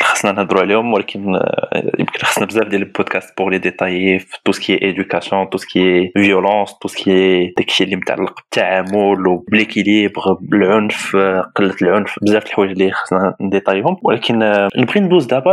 خصنا 0.00 0.32
نهضروا 0.32 0.62
عليهم 0.62 0.92
ولكن 0.92 1.34
آه، 1.34 1.90
يمكن 1.98 2.18
خصنا 2.18 2.46
بزاف 2.46 2.68
ديال 2.68 2.82
ال 2.82 2.89
podcast 2.89 3.38
pour 3.38 3.50
les 3.50 3.58
détailler 3.58 4.18
في 4.18 4.38
tout 4.44 4.52
ce 4.52 4.64
qui 4.64 4.82
éducation 4.82 5.50
tout 5.50 5.58
ce 5.58 5.80
qui 5.80 6.12
violence 6.14 6.78
tout 6.78 6.88
ce 6.88 7.11
qui 7.11 7.46
داكشي 7.56 7.84
اللي 7.84 7.96
متعلق 7.96 8.36
بالتعامل 8.36 9.26
وب 9.26 9.43
l'équilibre 9.43 10.38
بالعنف 10.40 11.16
قلة 11.56 11.74
العنف 11.82 12.18
بزاف 12.22 12.46
الحوايج 12.46 12.70
اللي 12.70 12.90
خصنا 12.90 13.34
ن 13.40 13.44
détailler 13.44 13.83
هم. 13.83 13.96
ولكن 14.02 14.42
آه، 14.42 14.68
نبغي 14.76 15.00
ندوز 15.00 15.26
دابا 15.26 15.52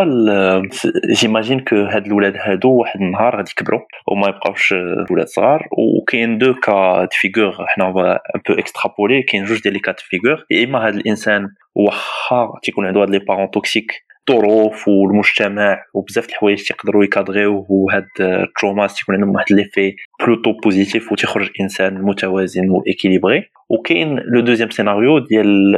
j'imagine 1.12 1.60
que 1.60 1.76
هاد 1.76 2.06
الولاد 2.06 2.38
هادو 2.38 2.70
واحد 2.70 3.02
النهار 3.02 3.36
غادي 3.36 3.52
يكبروا 3.52 3.82
وما 4.08 4.28
يبقاوش 4.28 4.72
ولاد 5.12 5.28
صغار. 5.28 5.68
وكاين 5.72 6.38
deux 6.38 6.54
cas 6.54 7.08
de 7.12 7.25
figure 7.25 7.66
حنا 7.68 7.86
un 7.86 8.18
peu 8.48 8.54
extrapoler 8.54 9.22
كاين 9.22 9.46
جوج 9.46 9.62
ديال 9.62 9.74
les 9.74 9.80
cas 9.80 9.92
de 9.92 10.00
figure 10.00 10.46
يا 10.52 10.64
إما 10.66 10.88
هاد 10.88 11.15
الانسان 11.16 11.48
واخا 11.76 12.60
تيكون 12.64 12.86
عنده 12.86 13.02
هاد 13.02 13.10
les 13.10 13.20
parents 13.20 13.52
toxiques 13.52 14.06
الظروف 14.30 14.88
والمجتمع 14.88 15.84
وبزاف 15.94 16.30
الحوايج 16.30 16.64
تيقدروا 16.64 17.04
ي 17.04 17.11
cadrer 17.12 17.58
و 17.58 17.66
وهاد 17.70 18.08
ال 18.20 18.30
trauma 18.30 18.88
تيكون 18.88 19.16
عندهم 19.16 19.36
واحد 19.36 19.52
l'effet 19.52 19.96
plutôt 20.20 20.52
positif 20.64 21.12
وتيخرج 21.12 21.50
إنسان 21.62 22.02
متوازن 22.02 22.70
و 22.70 22.77
équilibré 22.77 23.44
وكاين 23.70 24.20
le 24.20 24.42
deuxième 24.42 24.70
scénario 24.70 25.20
ديال 25.20 25.76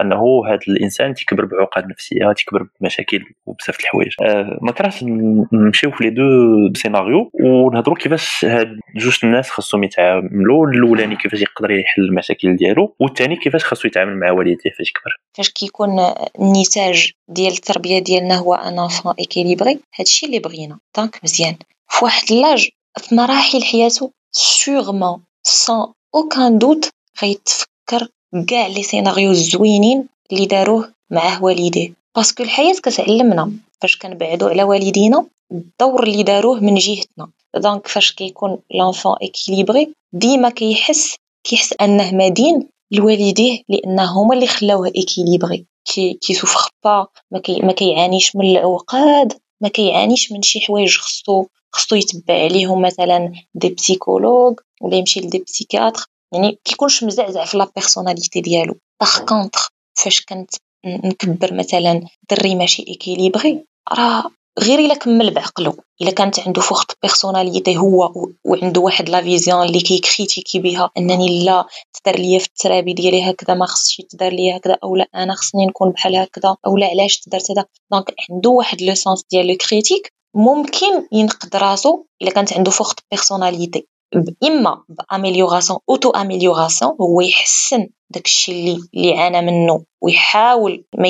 أنه 0.00 0.42
هذا 0.48 0.58
الإنسان 0.68 1.14
تيكبر 1.14 1.44
بعقد 1.44 1.86
نفسية 1.86 2.32
تيكبر 2.32 2.66
بمشاكل 2.80 3.24
وبزاف 3.46 3.80
الحوايج. 3.80 4.12
أه 4.22 4.58
ما 4.62 4.72
كرهتش 4.72 5.04
نمشيو 5.52 5.90
في 5.90 6.04
les 6.04 6.10
deux 6.10 6.22
scénarios 6.74 7.30
ونهضروا 7.34 7.96
كيفاش 7.96 8.44
هاد 8.44 8.78
جوج 8.96 9.18
الناس 9.24 9.50
خاصهم 9.50 9.84
يتعاملوا 9.84 10.66
الأولاني 10.66 11.16
كيفاش 11.16 11.42
يقدر 11.42 11.70
يحل 11.70 12.02
المشاكل 12.02 12.56
ديالو 12.56 12.96
والثاني 13.00 13.36
كيفاش 13.36 13.64
خاصو 13.64 13.88
يتعامل 13.88 14.16
مع 14.16 14.30
والديه 14.30 14.70
فاش 14.78 14.90
يكبر. 14.90 15.16
فاش 15.36 15.50
كيكون 15.50 15.90
النتاج 16.40 17.12
ديال 17.28 17.52
التربية 17.52 17.89
ديالنا 17.98 18.36
هو 18.36 18.54
un 18.54 18.78
enfant 18.78 19.14
équilibré. 19.18 19.78
هادشي 19.94 20.26
اللي 20.26 20.38
بغينا. 20.38 20.78
donc 20.96 21.20
مزيان. 21.24 21.56
في 21.88 22.04
واحد 22.04 22.32
l'âge 22.32 22.68
في 22.98 23.14
مراحل 23.14 23.64
حياته 23.64 24.10
sûrement 24.32 25.20
sans 25.42 25.92
aucun 26.14 26.58
doute 26.58 26.90
غيتفكر 27.22 28.08
كاع 28.48 28.66
les 28.66 28.82
scénarios 28.82 29.30
الزوينين 29.30 30.08
اللي 30.32 30.46
داروه 30.46 30.92
معاه 31.10 31.44
والديه. 31.44 31.92
parce 32.16 32.32
que 32.32 32.42
الحياة 32.42 32.72
كتعلمنا 32.72 33.52
فاش 33.80 33.96
كنبعدو 33.96 34.48
على 34.48 34.62
والدينا 34.62 35.26
الدور 35.52 36.02
اللي 36.02 36.22
داروه 36.22 36.60
من 36.60 36.74
جهتنا. 36.74 37.28
donc 37.56 37.88
فاش 37.88 38.12
كيكون 38.12 38.58
l'enfant 38.74 39.16
équilibré 39.22 39.94
ديما 40.12 40.50
كيحس 40.50 41.16
كيحس 41.44 41.74
أنه 41.80 42.14
مدين 42.14 42.68
لوالديه 42.90 43.62
لأن 43.68 44.00
هما 44.00 44.34
اللي 44.34 44.46
خلاوه 44.46 44.88
équilibré. 44.88 45.66
qui 45.84 46.14
كيسوفخ 46.14 46.68
pas 46.84 47.06
mais, 47.30 47.38
qui 47.38 47.60
ما 47.60 47.72
كيعانيش 47.72 48.36
من 48.36 48.50
العقاد 48.50 49.32
ما 49.60 49.68
كيعانيش 49.68 50.32
من 50.32 50.42
شي 50.42 50.60
حوايج 50.60 50.98
خصو 50.98 51.46
خصو 51.72 51.96
يتبع 51.96 52.34
عليهم 52.34 52.82
مثلا 52.82 53.32
des 53.54 53.68
psychologues 53.68 54.60
ولا 54.80 54.96
يمشي 54.96 55.20
ل 55.20 55.24
des 55.24 55.38
psychiatres 55.38 56.06
يعني 56.32 56.58
كيكونش 56.64 57.04
مزعزع 57.04 57.44
في 57.44 57.58
la 57.58 57.70
personnalité 57.76 58.40
ديالو. 58.40 58.76
par 59.00 59.24
contre 59.24 59.68
فاش 59.94 60.24
كنت 60.24 60.50
نكبر 60.86 61.54
مثلا 61.54 62.06
دري 62.30 62.54
ماشي 62.54 62.84
équilibré 62.88 63.64
راه 63.92 64.24
غير 64.58 64.78
إلا 64.78 64.94
كمل 64.94 65.30
بعقلو. 65.34 65.76
إلا 66.02 66.10
كانت 66.10 66.40
عنده 66.40 66.60
forte 66.62 66.92
personnalité 67.02 67.76
هو 67.76 68.12
وعنده 68.44 68.80
واحد 68.80 69.08
la 69.08 69.22
vision 69.22 69.66
اللي 69.66 69.80
كيكريتيكي 69.80 70.58
بها 70.58 70.90
أنني 70.98 71.44
لا 71.44 71.66
تدار 71.92 72.18
ليا 72.18 72.38
في 72.38 72.46
ال 72.46 72.51
thérapie 72.51 72.92
ديالي 72.92 73.30
هكذا 73.30 73.54
ما 73.54 73.66
خصش 73.66 73.96
تدار 74.10 74.32
ليا 74.32 74.56
هكذا 74.56 74.76
أو 74.84 74.96
لا 74.96 75.08
أنا 75.14 75.34
خصني 75.34 75.66
نكون 75.66 75.90
بحال 75.90 76.16
هكذا 76.16 76.56
أو 76.66 76.76
لا 76.76 76.86
علاش 76.86 77.18
تدارت 77.20 77.50
هذا 77.50 77.64
donc 77.92 78.14
عنده 78.30 78.50
واحد 78.50 78.82
le 78.82 78.94
sens 78.94 79.24
ديال 79.30 79.46
le 79.46 79.56
critique 79.56 80.12
ممكن 80.34 81.06
ينقد 81.12 81.56
راسو 81.56 82.04
إلا 82.22 82.30
كانت 82.30 82.52
عنده 82.52 82.70
forte 82.70 83.00
personnalité 83.10 83.86
إما 84.44 84.82
par 84.88 85.78
amélioration 85.88 86.10
auto-amélioration 86.10 86.96
هو 87.00 87.20
يحسن 87.20 87.88
داكشي 88.10 88.52
اللي 88.52 88.78
اللي 88.94 89.18
عانى 89.18 89.40
منه 89.40 89.84
ويحاول 90.02 90.84
ما 90.98 91.08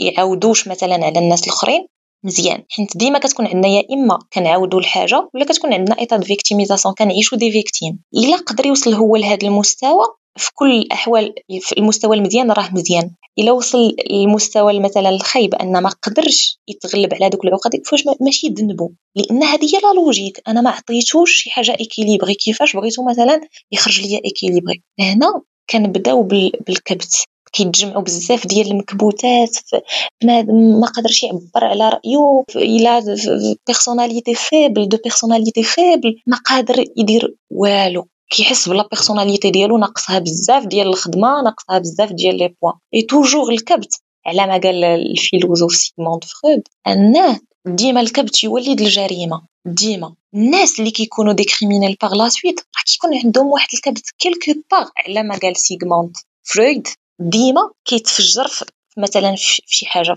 يعاودوش 0.00 0.68
مثلا 0.68 0.94
على 0.94 1.18
الناس 1.18 1.42
الأخرين. 1.44 1.86
مزيان. 2.26 2.62
حيت 2.70 2.96
ديما 2.96 3.18
كتكون 3.18 3.46
عندنا 3.46 3.68
يا 3.68 3.82
إما 3.92 4.18
كنعاودوا 4.32 4.80
الحاجة 4.80 5.28
ولا 5.34 5.44
كتكون 5.44 5.74
عندنا 5.74 5.98
état 5.98 6.16
de 6.16 6.24
victimisation 6.24 6.94
كنعيشوا 6.94 7.38
des 7.38 7.52
victimes 7.52 7.98
إلا 8.14 8.36
قدر 8.36 8.66
يوصل 8.66 8.94
هو 8.94 9.16
لهذا 9.16 9.46
المستوى 9.46 10.04
في 10.38 10.50
كل 10.54 10.70
الأحوال 10.70 11.34
في 11.60 11.78
المستوى 11.78 12.16
المزيان 12.16 12.50
راه 12.50 12.70
مزيان. 12.74 13.10
إلا 13.38 13.52
وصل 13.52 13.96
للمستوى 14.10 14.78
مثلا 14.80 15.08
الخايب 15.08 15.54
أن 15.54 15.82
ما 15.82 15.90
قدرش 16.02 16.58
يتغلب 16.68 17.14
على 17.14 17.28
دوك 17.28 17.44
العقد 17.44 17.80
فاش 17.86 18.04
ماشي 18.20 18.48
ذنبو 18.48 18.90
لأن 19.16 19.42
هذه 19.42 19.64
هي 19.64 19.78
la 19.78 20.00
logique. 20.00 20.40
أنا 20.48 20.60
ما 20.60 20.70
عطيتوش 20.70 21.32
شي 21.32 21.50
حاجة 21.50 21.76
équilibré 21.80 22.34
كيفاش 22.34 22.76
بغيتو 22.76 23.04
مثلا 23.04 23.40
يخرج 23.72 24.00
ليا 24.00 24.20
équilibré 24.24 24.82
هنا 25.00 25.42
كنبداو 25.70 26.22
بالكبت. 26.66 27.24
كيتجمعوا 27.52 28.02
بزاف 28.02 28.46
ديال 28.46 28.66
المكبوتات 28.70 29.56
بنادم 30.22 30.54
ما 30.80 30.86
قدرش 30.86 31.22
يعبر 31.22 31.64
على 31.64 31.88
رايه 31.88 32.44
إلا 32.56 33.16
personnalité 33.66 34.34
faible 34.34 34.88
de 34.88 34.96
personnalité 35.04 35.62
faible 35.62 36.16
ما 36.26 36.36
قادر 36.36 36.84
يدير 36.96 37.34
والو. 37.50 38.08
كيحس 38.30 38.68
ب 38.68 38.75
la 38.75 38.88
personnalité 38.92 39.50
ديالو 39.50 39.78
ناقصها 39.78 40.18
بزاف 40.18 40.66
ديال 40.66 40.86
الخدمة 40.86 41.42
ناقصها 41.42 41.78
بزاف 41.78 42.12
ديال 42.12 42.38
les 42.38 42.54
points 42.62 42.74
et 42.94 43.02
toujours 43.02 43.52
الكبت 43.52 44.00
على 44.26 44.46
ما 44.46 44.52
قال 44.58 44.84
ال 44.84 44.92
philosophe 44.92 45.74
سيغموند 45.74 46.24
فرويد 46.24 46.62
انه 46.86 47.40
ديما 47.66 48.00
الكبت 48.00 48.44
يولد 48.44 48.80
الجريمة. 48.80 49.42
ديما. 49.66 50.14
الناس 50.34 50.78
اللي 50.78 50.90
كيكونوا 50.90 51.32
des 51.32 51.44
criminels 51.44 51.96
par 52.02 52.14
la 52.14 52.28
suite 52.28 52.60
راه 52.60 52.82
كيكون 52.86 53.18
عندهم 53.24 53.46
واحد 53.46 53.68
الكبت 53.74 54.04
quelque 54.18 54.60
part 54.70 54.88
على 54.96 55.22
ما 55.22 55.36
قال 55.38 55.56
سيغموند 55.56 56.16
فرويد 56.42 56.88
ديما 57.20 57.70
كيتفجر 57.84 58.46
مثلا 58.96 59.34
في 59.36 59.62
شي 59.66 59.86
حاجة 59.86 60.14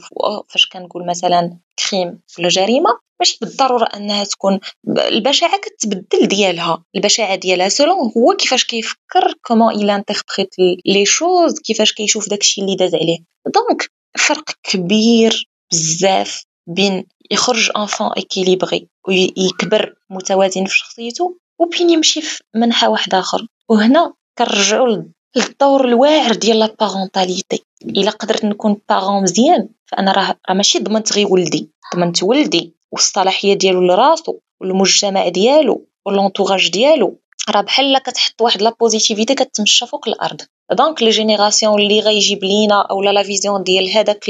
فاش 0.50 0.66
كنقول 0.70 1.08
مثلا 1.08 1.60
crime 1.80 2.20
ولا 2.40 2.48
جريمه 2.48 3.00
ماشي 3.20 3.38
بالضرورة 3.42 3.86
أنها 3.86 4.24
تكون 4.24 4.60
البشاعة 4.88 5.60
كتبدل 5.60 6.28
ديالها. 6.28 6.84
البشاعة 6.96 7.36
ديالها 7.36 7.70
selon 7.70 8.12
هو 8.18 8.36
كيفاش 8.38 8.66
كيفكر 8.66 9.34
comment 9.42 9.74
il 9.76 9.96
interprète 9.96 10.56
les 10.86 11.06
choses 11.06 11.60
كيفاش 11.60 11.94
كيشوف 11.94 12.30
داكشي 12.30 12.62
اللي 12.62 12.76
داز 12.76 12.96
عليه. 12.96 13.18
donc 13.46 13.92
فرق 14.18 14.52
كبير 14.64 15.50
بزاف 15.72 16.44
بين 16.68 17.08
يخرج 17.32 17.72
enfant 17.78 18.08
équilibré 18.18 18.88
ويكبر 19.08 19.96
متوازن 20.10 20.66
في 20.66 20.78
شخصيته 20.78 21.38
وبين 21.60 21.90
يمشي 21.90 22.22
في 22.22 22.44
منحى 22.56 22.88
واحد 22.88 23.14
آخر. 23.16 23.48
وهنا 23.70 24.14
كنرجعوا 24.38 25.04
للدور 25.36 25.86
الواعر 25.86 26.34
ديال 26.34 26.60
la 26.60 26.76
parentalité 26.80 27.64
إلا 27.86 28.12
قدرت 28.12 28.46
نكون 28.46 28.82
parent 28.90 29.24
مزيان 29.24 29.70
فأنا 29.86 30.12
راه 30.12 30.36
راه 30.50 30.56
ماشي 30.56 30.80
ضمنت 30.80 31.14
غير 31.14 31.28
ولدي 31.28 31.70
ضمنت 31.96 32.24
ولدي 32.24 32.74
والصلاحية 32.92 33.54
ديالو 33.54 33.82
لراسو 33.82 34.40
والمجتمع 34.62 35.28
ديالو 35.28 35.88
و 36.06 36.11
l'entourage 36.11 36.70
ديالو. 36.70 37.20
راه 37.50 37.62
بحال 37.62 37.98
كتحط 37.98 38.42
واحد 38.42 38.62
la 38.62 38.76
positivité 38.80 39.36
كتمشى 39.36 39.86
فوق 39.88 40.08
الأرض. 40.08 40.42
donc 40.72 41.04
les 41.04 41.10
générations 41.10 41.82
اللي 41.82 42.00
غيجيب 42.00 42.44
لينا 42.44 42.82
اولا 42.82 43.10
la 43.10 43.24
vision 43.24 43.64
ديال 43.64 43.90
هذاك 43.90 44.26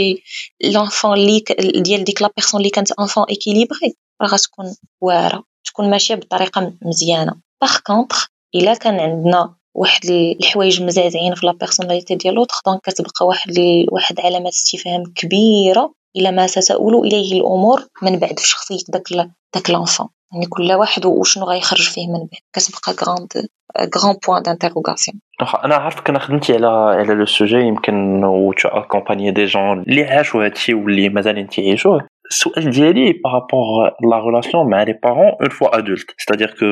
l'enfant 0.64 1.14
اللي 1.14 1.44
ديال 1.76 2.04
ديك 2.04 2.22
la 2.22 2.30
personne 2.38 2.60
اللي 2.60 2.70
كانت 2.70 2.92
enfant 2.92 3.24
équilibré 3.30 3.96
راه 4.22 4.28
غتكون 4.28 4.76
واعرة 5.02 5.44
تكون 5.66 5.90
ماشية 5.90 6.16
بطريقة 6.16 6.74
مزيانة. 6.82 7.36
par 7.62 7.78
contre 7.78 8.28
إلا 8.56 8.74
كان 8.74 9.00
عندنا 9.00 9.59
واحد 9.76 10.02
الحوايج 10.42 10.84
مزعزعين 10.84 11.36
في 11.36 11.46
la 11.46 11.52
personnalité 11.52 12.16
ديال 12.16 12.34
l'autre 12.34 12.62
donc 12.66 12.82
كتبقى 12.82 13.28
واحد 13.28 13.54
واحد 13.92 14.20
علامات 14.20 14.54
استفهام 14.54 15.04
كبيرة 15.16 15.94
إلى 16.16 16.32
ما 16.32 16.48
ستؤول 16.48 17.08
إليه 17.08 17.34
الأمور 17.34 17.84
من 18.02 18.20
بعد 18.20 18.40
في 18.40 18.48
شخصية 18.48 18.84
داك 18.90 19.30
داك 19.56 19.70
l'enfant 19.70 20.08
يعني 20.34 20.46
كل 20.46 20.74
واحد 20.74 21.06
وشنو 21.06 21.46
غيخرج 21.46 21.90
فيه 21.90 22.08
من 22.08 22.20
بعد. 22.20 22.42
كتبقى 22.54 23.06
grande 23.06 23.48
grand 23.98 24.16
point 24.28 24.42
d'interrogation 24.42 25.22
أنا 25.66 25.76
عرفت 25.76 26.10
أنا 26.10 26.20
خدمتي 26.20 26.54
على 26.54 26.68
على 26.68 27.14
le 27.14 27.26
sujet 27.26 27.58
يمكن 27.58 28.24
و 28.24 28.54
accompagné 28.66 29.32
des 29.32 29.46
gens 29.46 29.82
اللي 29.82 30.04
عاشوا 30.04 30.46
هادشي 30.46 30.74
واللي 30.74 31.10
مازالين 31.10 31.48
تيعيشوه 31.48 32.08
السؤال 32.32 32.70
ديالي 32.70 33.14
par 33.24 33.44
rapport 33.44 33.92
la 34.12 34.18
relation 34.18 34.70
مع 34.70 34.84
les 34.84 35.00
parents 35.04 35.32
une 35.42 35.50
fois 35.50 35.78
adulte 35.78 36.16
c'est-à-dire 36.18 36.56
que 36.60 36.66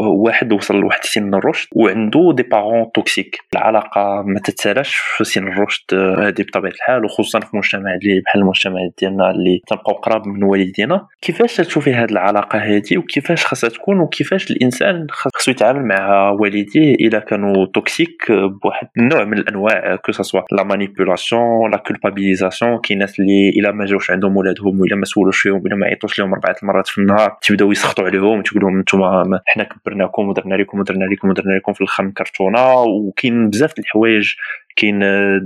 واحد 0.00 0.52
وصل 0.52 0.76
لواحد 0.76 1.04
سن 1.04 1.34
الرشد 1.34 1.68
وعنده 1.76 2.32
des 2.34 2.42
parents 2.42 2.92
toxiques 2.94 3.38
العلاقة 3.52 4.22
ما 4.26 4.40
تتسالاش 4.44 4.94
في 4.96 5.24
سن 5.24 5.48
الرشد 5.48 5.94
هذه 5.94 6.42
بطبيعة 6.42 6.72
الحال 6.72 7.04
وخصوصا 7.04 7.40
في 7.40 7.56
مجتمع 7.56 7.94
اللي 8.02 8.20
بحال 8.20 8.42
المجتمع 8.42 8.88
ديالنا 8.98 9.30
اللي 9.30 9.60
تنبقاو 9.66 9.94
قراب 9.94 10.26
من 10.26 10.42
والدينا. 10.42 11.06
كيفاش 11.22 11.56
تشوفي 11.56 11.94
هذه 11.94 12.10
العلاقة 12.10 12.58
هذه 12.58 12.98
وكيفاش 12.98 13.46
خاصها 13.46 13.70
تكون؟ 13.70 14.00
وكيفاش 14.00 14.50
الإنسان 14.50 15.06
خاصو 15.10 15.50
يتعامل 15.50 15.84
مع 15.84 16.30
والديه 16.30 16.94
إلا 16.94 17.18
كانوا 17.18 17.66
toxiques 17.66 18.32
بواحد 18.62 18.88
النوع 18.98 19.24
من 19.24 19.38
الأنواع 19.38 19.96
que 19.96 20.12
ce 20.12 20.21
soit 20.21 20.40
la 20.52 20.62
manipulation 20.62 21.70
la 21.70 21.76
culpabilisation 21.76 22.78
كاين 22.78 22.98
ناس 22.98 23.20
اللي 23.20 23.48
إلا 23.48 23.72
ما 23.72 23.86
جاوش 23.86 24.10
عندهم 24.10 24.36
ولادهم 24.36 24.80
الا 24.90 24.98
ما 24.98 25.04
سولوش 25.04 25.40
فيهم 25.40 25.66
الا 25.66 25.76
ما 25.76 25.86
عيطوش 25.86 26.18
لهم 26.18 26.32
أربعة 26.32 26.56
المرات 26.62 26.88
في 26.88 26.98
النهار 26.98 27.38
تبداو 27.42 27.72
يسخطوا 27.72 28.04
عليهم 28.04 28.38
وتقول 28.38 28.62
لهم 28.62 28.78
أنتم 28.78 29.00
حنا 29.46 29.64
كبرناكم 29.64 30.28
ودرنا 30.28 30.54
لكم 30.54 30.80
ودرنا 30.80 31.04
لكم 31.04 31.28
ودرنا 31.28 31.52
لكم 31.52 31.72
في 31.72 31.80
الآخر 31.80 32.10
كرتونة 32.10 32.82
وكاين 32.82 33.50
بزاف 33.50 33.78
الحوايج 33.78 34.34
كاين 34.76 35.00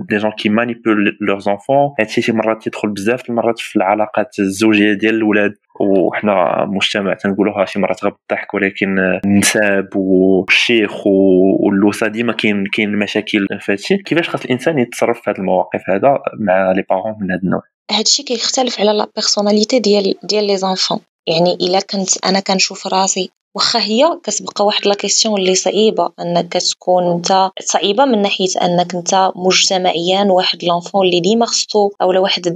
des 0.07 0.17
gens 0.17 0.31
qui 0.31 0.49
manipulent 0.49 1.19
leurs 1.21 1.39
enfants 1.39 1.95
هادشي 2.01 2.23
شي 2.23 2.33
مرات 2.33 2.63
تيدخل 2.63 2.89
بزاف 2.89 3.31
المرات 3.31 3.59
في 3.59 3.77
العلاقات 3.77 4.39
الزوجية 4.39 4.93
ديال 4.93 5.15
الاولاد 5.15 5.55
وحنا 5.81 6.65
مجتمع 6.65 7.15
تنقولوها 7.15 7.65
شي 7.65 7.79
مرات 7.79 8.05
غير 8.05 8.13
بالضحك 8.13 8.55
ولكن 8.55 8.99
النساب 9.25 9.97
والشيخ 9.97 11.07
واللوسة 11.07 12.07
ديما 12.07 12.33
كاين 12.33 12.65
كاين 12.67 12.99
مشاكل. 12.99 13.47
في 13.61 13.73
هادشي 13.73 13.97
كيفاش 13.97 14.29
خاص 14.29 14.45
الإنسان 14.45 14.79
يتصرف 14.79 15.21
في 15.21 15.31
هاد 15.31 15.39
المواقف 15.39 15.91
هذا 15.91 16.19
مع 16.41 16.73
les 16.73 16.85
parents 16.91 17.15
من 17.21 17.31
هاد 17.31 17.41
النوع؟ 17.45 17.74
هادشي 17.91 18.22
كيختلف 18.22 18.80
على 18.80 18.93
la 18.93 19.09
personnalité 19.17 19.79
ديال 19.78 20.14
ديال 20.22 20.47
les 20.47 20.57
enfants. 20.57 21.01
يعني 21.26 21.55
إلا 21.55 21.80
كنت 21.80 22.24
أنا 22.24 22.41
كنشوف 22.41 22.87
راسي 22.87 23.30
واخا 23.57 23.78
هي 23.80 24.18
كتبقى 24.22 24.64
واحد 24.64 24.87
la 24.87 24.95
question 24.95 25.41
اللي 25.41 25.55
صعيبة 25.55 26.12
أنك 26.20 26.53
تكون 26.53 27.12
أنت 27.12 27.51
صعيبة 27.64 28.05
من 28.05 28.22
ناحية 28.22 28.49
أنك 28.62 28.95
أنت 28.95 29.32
مجتمعيا 29.37 30.24
واحد 30.30 30.64
l'enfant 30.65 31.07
اللي 31.07 31.20
ديما 31.20 31.47
خصو 31.47 31.91
أولا 32.03 32.20
واحد 32.20 32.47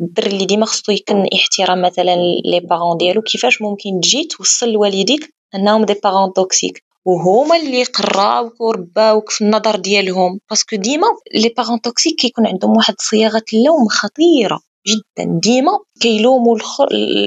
الدري 0.00 0.26
اللي 0.30 0.46
ديما 0.46 0.66
خصو 0.66 0.92
يكن 0.92 1.26
احترام 1.34 1.82
مثلا 1.82 2.16
les 2.44 2.60
parents 2.60 2.96
ديالو. 2.96 3.22
كيفاش 3.22 3.62
ممكن 3.62 4.00
تجي 4.02 4.24
توصل 4.24 4.72
لوالديك 4.72 5.34
أنهم 5.54 5.84
des 5.84 5.94
parents 6.04 6.32
toxiques 6.32 6.85
وهما 7.06 7.56
اللي 7.56 7.84
قراوك 7.84 8.60
ورباوك 8.60 9.30
في 9.30 9.44
النظر 9.44 9.76
ديالهم. 9.76 10.40
parce 10.50 10.66
que 10.66 10.76
ديما 10.76 11.06
les 11.34 11.48
parents 11.48 11.80
toxiques 11.80 12.14
كيكون 12.16 12.46
عندهم 12.46 12.76
واحد 12.76 12.94
صياغة 12.98 13.42
اللوم 13.54 13.88
خطيرة 13.88 14.60
جدا. 14.88 15.40
ديما 15.42 15.72
كيلوموا 16.00 16.58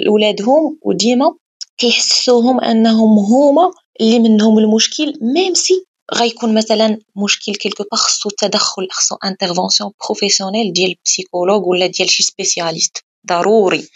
ولادهم 0.10 0.78
وديما 0.82 1.36
كيحسوهم 1.78 2.60
أنهم 2.62 3.20
هما 3.20 3.72
اللي 4.02 4.20
منهم 4.20 4.60
المشكل 4.60 5.14
même 5.22 5.54
si 5.54 5.86
غيكون 6.16 6.54
مثلا 6.56 6.98
مشكل 7.24 7.56
quelque 7.56 7.84
part 7.92 7.98
خصو 7.98 8.30
تدخل 8.30 8.88
خصو 8.92 9.16
intervention 9.26 9.92
professionnelle 10.06 10.74
ديال 10.74 10.96
psychologue 11.06 11.68
ولا 11.68 11.88
ديال 11.88 12.10
شي 12.10 12.24
spécialiste 12.24 12.98
ضروري. 13.28 13.88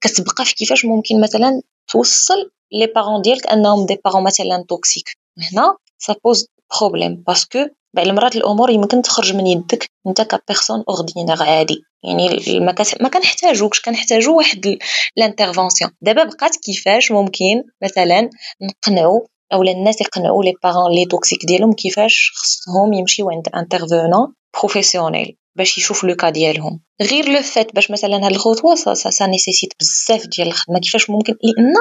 كتبقى 0.00 0.44
في 0.44 0.54
كيفاش 0.54 0.84
ممكن 0.84 1.20
مثلا 1.20 1.60
توصل 1.88 2.50
les 2.72 2.86
parents 2.86 3.22
ديالك 3.22 3.46
أنهم 3.46 3.86
des 3.86 4.00
parents 4.04 4.24
مثلا 4.24 4.64
toxiques 4.68 5.16
هنا 5.52 5.76
ça 5.98 6.14
pose 6.24 6.46
problème 6.80 7.14
parce 7.26 7.46
que 7.46 7.58
بعض 7.94 8.06
المرات 8.06 8.36
الأمور 8.36 8.70
يمكن 8.70 9.02
تخرج 9.02 9.34
من 9.34 9.46
يدك 9.46 9.90
أنت 10.06 10.22
ك 10.22 10.29
personne 10.29 10.84
ordinaire 10.88 11.42
عادي. 11.42 11.82
يعني 12.04 12.28
ما 12.60 12.74
ما 13.00 13.08
كنحتاجوكش 13.08 13.80
كنحتاجو 13.80 14.36
واحد 14.36 14.78
l'intervention 15.16 15.90
دابا 16.02 16.24
بقات 16.24 16.56
كيفاش 16.56 17.10
ممكن 17.12 17.62
مثلا 17.82 18.30
نقنعو 18.62 19.28
اولا 19.52 19.72
الناس 19.72 20.00
يقنعوا 20.00 20.44
les 20.44 20.54
parents 20.62 20.92
les 20.92 21.04
toxiques 21.04 21.46
ديالهم 21.46 21.72
كيفاش 21.72 22.32
خصهم 22.34 22.92
يمشيو 22.92 23.30
عند 23.30 23.48
intervenant 23.54 24.34
professionnel 24.58 25.36
باش 25.56 25.78
يشوف 25.78 26.04
le 26.04 26.14
cas 26.14 26.30
ديالهم. 26.30 26.80
غير 27.02 27.28
le 27.28 27.42
fait 27.42 27.74
باش 27.74 27.90
مثلا 27.90 28.16
هاد 28.16 28.32
الخطوة 28.32 28.74
ça 28.74 28.94
ça, 28.94 29.10
ça 29.10 29.26
nécessite 29.26 29.72
بزاف 29.80 30.26
ديال 30.26 30.48
الخدمه 30.48 30.80
كيفاش 30.80 31.10
ممكن 31.10 31.34
لأن 31.42 31.74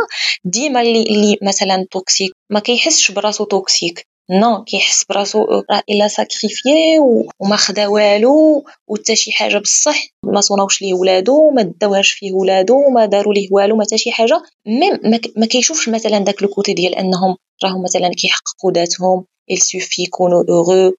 ديما 0.46 0.82
اللي, 0.82 1.04
اللي 1.04 1.38
مثلا 1.42 1.86
toxique 1.92 2.32
ما 2.50 2.60
كيحسش 2.60 3.12
براسو 3.12 3.44
toxique. 3.44 4.08
non 4.32 4.64
كيحس 4.64 5.04
براسو 5.10 5.44
راه 5.44 5.84
il 5.90 6.08
a 6.08 6.18
sacrifié 6.18 7.00
وما 7.40 7.56
خدا 7.56 7.88
والو 7.88 8.66
وتا 8.88 9.16
شي 9.16 9.32
حاجة 9.32 9.58
بصح. 9.58 10.08
ما 10.24 10.42
صوناوش 10.42 10.82
ليه 10.82 10.94
ولادو 10.94 11.52
ما 11.52 11.62
داوهاش 11.82 12.12
فيه 12.12 12.34
ولادو 12.34 12.90
ما 12.90 13.06
داروا 13.06 13.34
ليه 13.34 13.48
والو 13.52 13.76
ما 13.76 13.84
تا 13.86 13.98
شي 13.98 14.12
حاجة. 14.12 14.42
même 14.68 15.20
ما 15.38 15.46
كيشوفش 15.46 15.90
مثلا 15.90 16.20
داك 16.20 16.44
côté 16.44 16.74
ديال 16.74 16.96
أنهم 16.96 17.36
راهم 17.64 17.84
مثلا 17.84 18.10
كيحققوا 18.10 18.72
ذاتهم. 18.72 19.26
Il 19.52 19.58
suffit 19.58 20.00
يكونوا 20.00 20.44
heureux. 20.44 20.94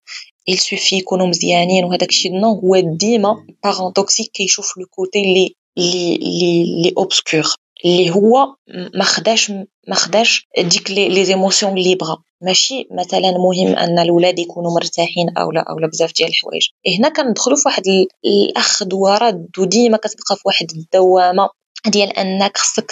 Il 0.48 0.58
suffit 0.58 0.92
يكونوا 0.92 1.26
مزيانين 1.26 1.84
وهداك 1.84 2.08
الشيء 2.08 2.32
non 2.40 2.54
هو 2.54 2.80
ديما 2.80 3.46
parent 3.64 3.92
toxique 3.92 4.30
كيشوف 4.30 4.78
le 4.78 4.86
côté 4.86 5.20
اللي 5.20 5.54
اللي 5.78 6.62
اللي 6.62 6.94
obscur 6.98 7.54
اللي 7.84 8.10
هو 8.10 8.54
ما 8.94 9.04
خداش 9.04 9.50
ما 9.88 9.94
خداش 9.94 10.48
ديك 10.58 10.90
les 10.90 11.24
émotions 11.24 11.78
اللي 11.78 11.94
بغا 11.94 12.16
ماشي 12.42 12.88
مثلا 12.90 13.30
مهم 13.30 13.76
ان 13.76 13.98
الولاد 13.98 14.38
يكونوا 14.38 14.74
مرتاحين 14.74 15.28
أو 15.38 15.50
لا 15.50 15.60
أو 15.60 15.78
لا 15.78 15.86
بزاف 15.86 16.12
ديال 16.12 16.28
الحوايج 16.28 16.62
هنا 16.98 17.08
كندخلوا 17.08 17.56
في 17.56 17.62
واحد 17.66 17.82
الاخذ 18.24 18.94
ورد 18.94 19.48
وديما 19.58 19.96
كتبقى 19.96 20.36
في 20.36 20.42
واحد 20.44 20.66
الدوامه 20.76 21.48
ديال 21.86 22.18
انك 22.18 22.58
خصك 22.58 22.90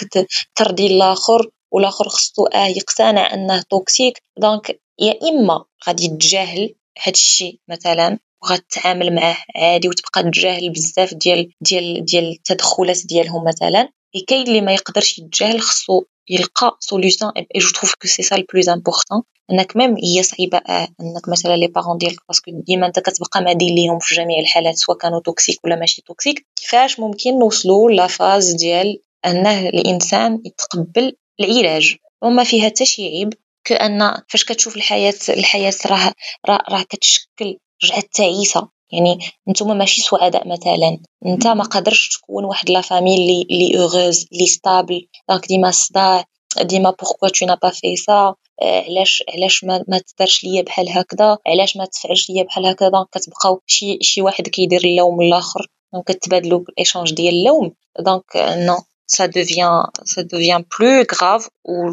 ترضي 0.55 0.87
الآخر 0.87 1.49
والاخر 1.71 2.09
خصو 2.09 2.45
آه 2.45 2.67
يقتنع 2.67 3.33
انه 3.33 3.61
toxique 3.69 4.23
donc 4.37 4.79
يا 4.99 5.19
اما 5.29 5.65
غادي 5.87 6.07
تجاهل 6.07 6.75
هاد 7.03 7.13
الشيء 7.13 7.59
مثلا 7.69 8.19
وغتعامل 8.43 9.15
معاه 9.15 9.37
عادي 9.55 9.87
وتبقى 9.87 10.31
تجاهل 10.31 10.69
بزاف 10.69 11.13
ديال 11.13 11.51
ديال 11.61 12.05
ديال 12.05 12.31
التدخلات 12.31 13.05
ديالهم 13.05 13.43
مثلا 13.47 13.89
كاين 14.27 14.47
اللي 14.47 14.61
ما 14.61 14.73
يقدرش 14.73 15.19
يتجاهل 15.19 15.61
خصو 15.61 16.03
يلقى 16.29 16.77
solution 16.79 17.27
et 17.37 17.59
je 17.59 17.69
trouve 17.69 17.93
que 18.01 18.07
c'est 18.07 18.23
ça 18.23 18.35
le 18.35 18.43
plus 18.53 18.69
important 18.69 19.23
إنك 19.51 19.77
même 19.77 19.95
هي 20.03 20.23
صعيبة 20.23 20.57
آه 20.57 20.87
إنك 21.01 21.29
مثلا 21.29 21.55
les 21.55 21.67
parents 21.67 21.97
ديالك 21.97 22.19
parce 22.27 22.42
que 22.42 22.51
ديما 22.67 22.87
أنت 22.87 22.99
كتبقى 22.99 23.41
مادين 23.41 23.75
ليهم 23.75 23.99
في 23.99 24.15
جميع 24.15 24.39
الحالات 24.39 24.75
سواء 24.75 24.97
كانوا 24.97 25.19
toxiques 25.19 25.59
ولا 25.65 25.75
ماشي 25.75 26.01
toxiques 26.01 26.45
كيفاش 26.55 26.99
ممكن 26.99 27.39
نوصلوا 27.39 27.91
la 27.91 28.07
phase 28.07 28.53
ديال 28.53 28.99
إنه 29.25 29.69
الإنسان 29.69 30.41
يتقبل 30.45 31.15
العلاج؟ 31.39 31.95
وما 32.21 32.43
فيها 32.43 32.65
حتى 32.65 32.85
شي 32.85 33.07
عيب 33.07 33.33
كأن 33.63 34.21
فاش 34.29 34.45
كتشوف 34.45 34.75
الحياة 34.75 35.13
الحياة 35.29 35.73
راه 35.85 36.13
راه, 36.49 36.81
كتشكل 36.89 37.57
رجعت 37.83 38.03
تعيسة. 38.13 38.69
يعني 38.91 39.19
نتوما 39.49 39.73
ماشي 39.73 40.01
سعداء 40.01 40.47
مثلا. 40.47 40.99
أنت 41.25 41.47
ما 41.47 41.63
قادرش 41.63 42.09
تكون 42.09 42.45
واحد 42.45 42.69
la 42.69 42.81
famille 42.81 43.15
اللي 43.15 43.41
اللي 43.51 43.77
heureuse 43.77 44.25
اللي 44.33 44.45
stable 44.45 45.07
donc 45.29 45.47
ديما 45.47 45.69
الصداع 45.69 46.25
ديما 46.61 46.89
pourquoi 46.89 47.29
tu 47.29 47.45
n'as 47.45 47.57
fait 47.71 47.95
ça 47.95 48.35
علاش 48.61 49.23
علاش 49.33 49.63
ما, 49.63 49.85
ما 49.87 49.97
تدارش 49.99 50.43
ليا 50.43 50.61
بحال 50.61 50.89
هكذا؟ 50.89 51.37
علاش 51.47 51.77
ما 51.77 51.85
تفعلش 51.85 52.29
ليا 52.29 52.43
بحال 52.43 52.65
هكذا؟ 52.65 52.89
donc 52.89 53.07
كتبقاو 53.11 53.61
شي 53.67 53.97
شي 54.01 54.21
واحد 54.21 54.47
كيدير 54.47 54.83
اللوم 54.83 55.21
الآخر. 55.21 55.67
donc 55.93 56.05
كتبادلوا 56.05 56.59
ال 56.69 56.75
échange 56.75 57.13
ديال 57.13 57.33
اللوم. 57.33 57.71
donc 57.99 58.23
non 58.35 58.77
ça 59.11 59.25
devient 59.25 59.83
ça 60.03 60.21
devient 60.21 60.65
plus 60.79 61.05
grave 61.21 61.47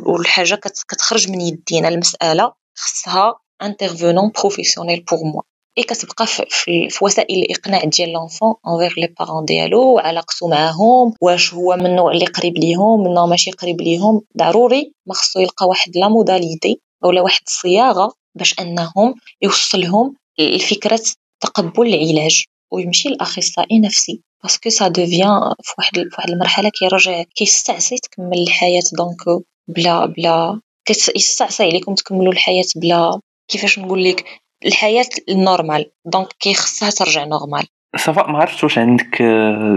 والحاجة 0.07 0.55
كتخرج 0.89 1.31
من 1.31 1.41
يدينا 1.41 1.89
المساله 1.89 2.53
خصها 2.79 3.35
intervenant 3.63 4.31
professionnel 4.39 5.01
pour 5.01 5.19
moi 5.25 5.43
et 5.79 5.83
كتبقى 5.83 6.27
في, 6.27 6.89
وسائل 7.03 7.39
الاقناع 7.43 7.85
ديال 7.85 8.13
l'enfant 8.13 8.55
envers 8.69 8.95
les 9.01 9.15
parents 9.19 9.45
ديالو 9.45 9.95
وعلاقته 9.95 10.49
معاهم 10.49 11.15
واش 11.21 11.55
هو 11.55 11.77
من 11.77 11.87
النوع 11.87 12.13
اللي 12.13 12.27
قريب 12.27 12.59
ليهم 12.59 13.05
من 13.05 13.15
ماشي 13.31 13.51
قريب 13.51 13.81
ليهم 13.81 14.23
ضروري 14.39 14.93
ما 15.07 15.15
خصو 15.15 15.41
يلقى 15.41 15.67
واحد 15.67 15.97
la 15.97 16.09
modalité 16.09 16.81
ولا 17.05 17.21
واحد 17.21 17.41
الصياغه 17.47 18.13
باش 18.35 18.55
انهم 18.61 19.15
يوصلهم 19.43 20.15
لفكره 20.39 21.03
تقبل 21.41 21.95
العلاج 21.95 22.45
ويمشي 22.73 23.09
لاخصائي 23.09 23.79
نفسي 23.79 24.23
parce 24.43 24.60
que 24.60 24.71
ça 24.71 24.89
devient 24.89 25.41
في 25.63 25.75
واحد 25.79 25.95
في 25.95 26.17
واحد 26.19 26.31
المرحله 26.31 26.69
كيرجع 26.69 27.23
كيستعصي 27.23 27.97
تكمل 27.99 28.43
الحياة 28.43 28.83
دونك 28.93 29.45
بلا 29.69 30.07
بلا 30.07 30.61
كيستعصي 30.85 31.63
عليكم 31.65 31.95
تكملوا 31.95 32.33
الحياة 32.33 32.65
بلا 32.77 33.21
كيفاش 33.49 33.79
نقول 33.79 34.05
لك 34.05 34.25
الحياة 34.67 35.09
ال 35.29 35.36
normale 35.36 35.91
donc 36.05 36.29
كيخصها 36.41 36.91
ترجع 36.91 37.25
normale 37.25 37.67
ça 37.97 38.12
va 38.12 38.27
ما 38.27 38.39
عرفتش 38.39 38.65
واش 38.65 38.79
عندك 38.79 39.23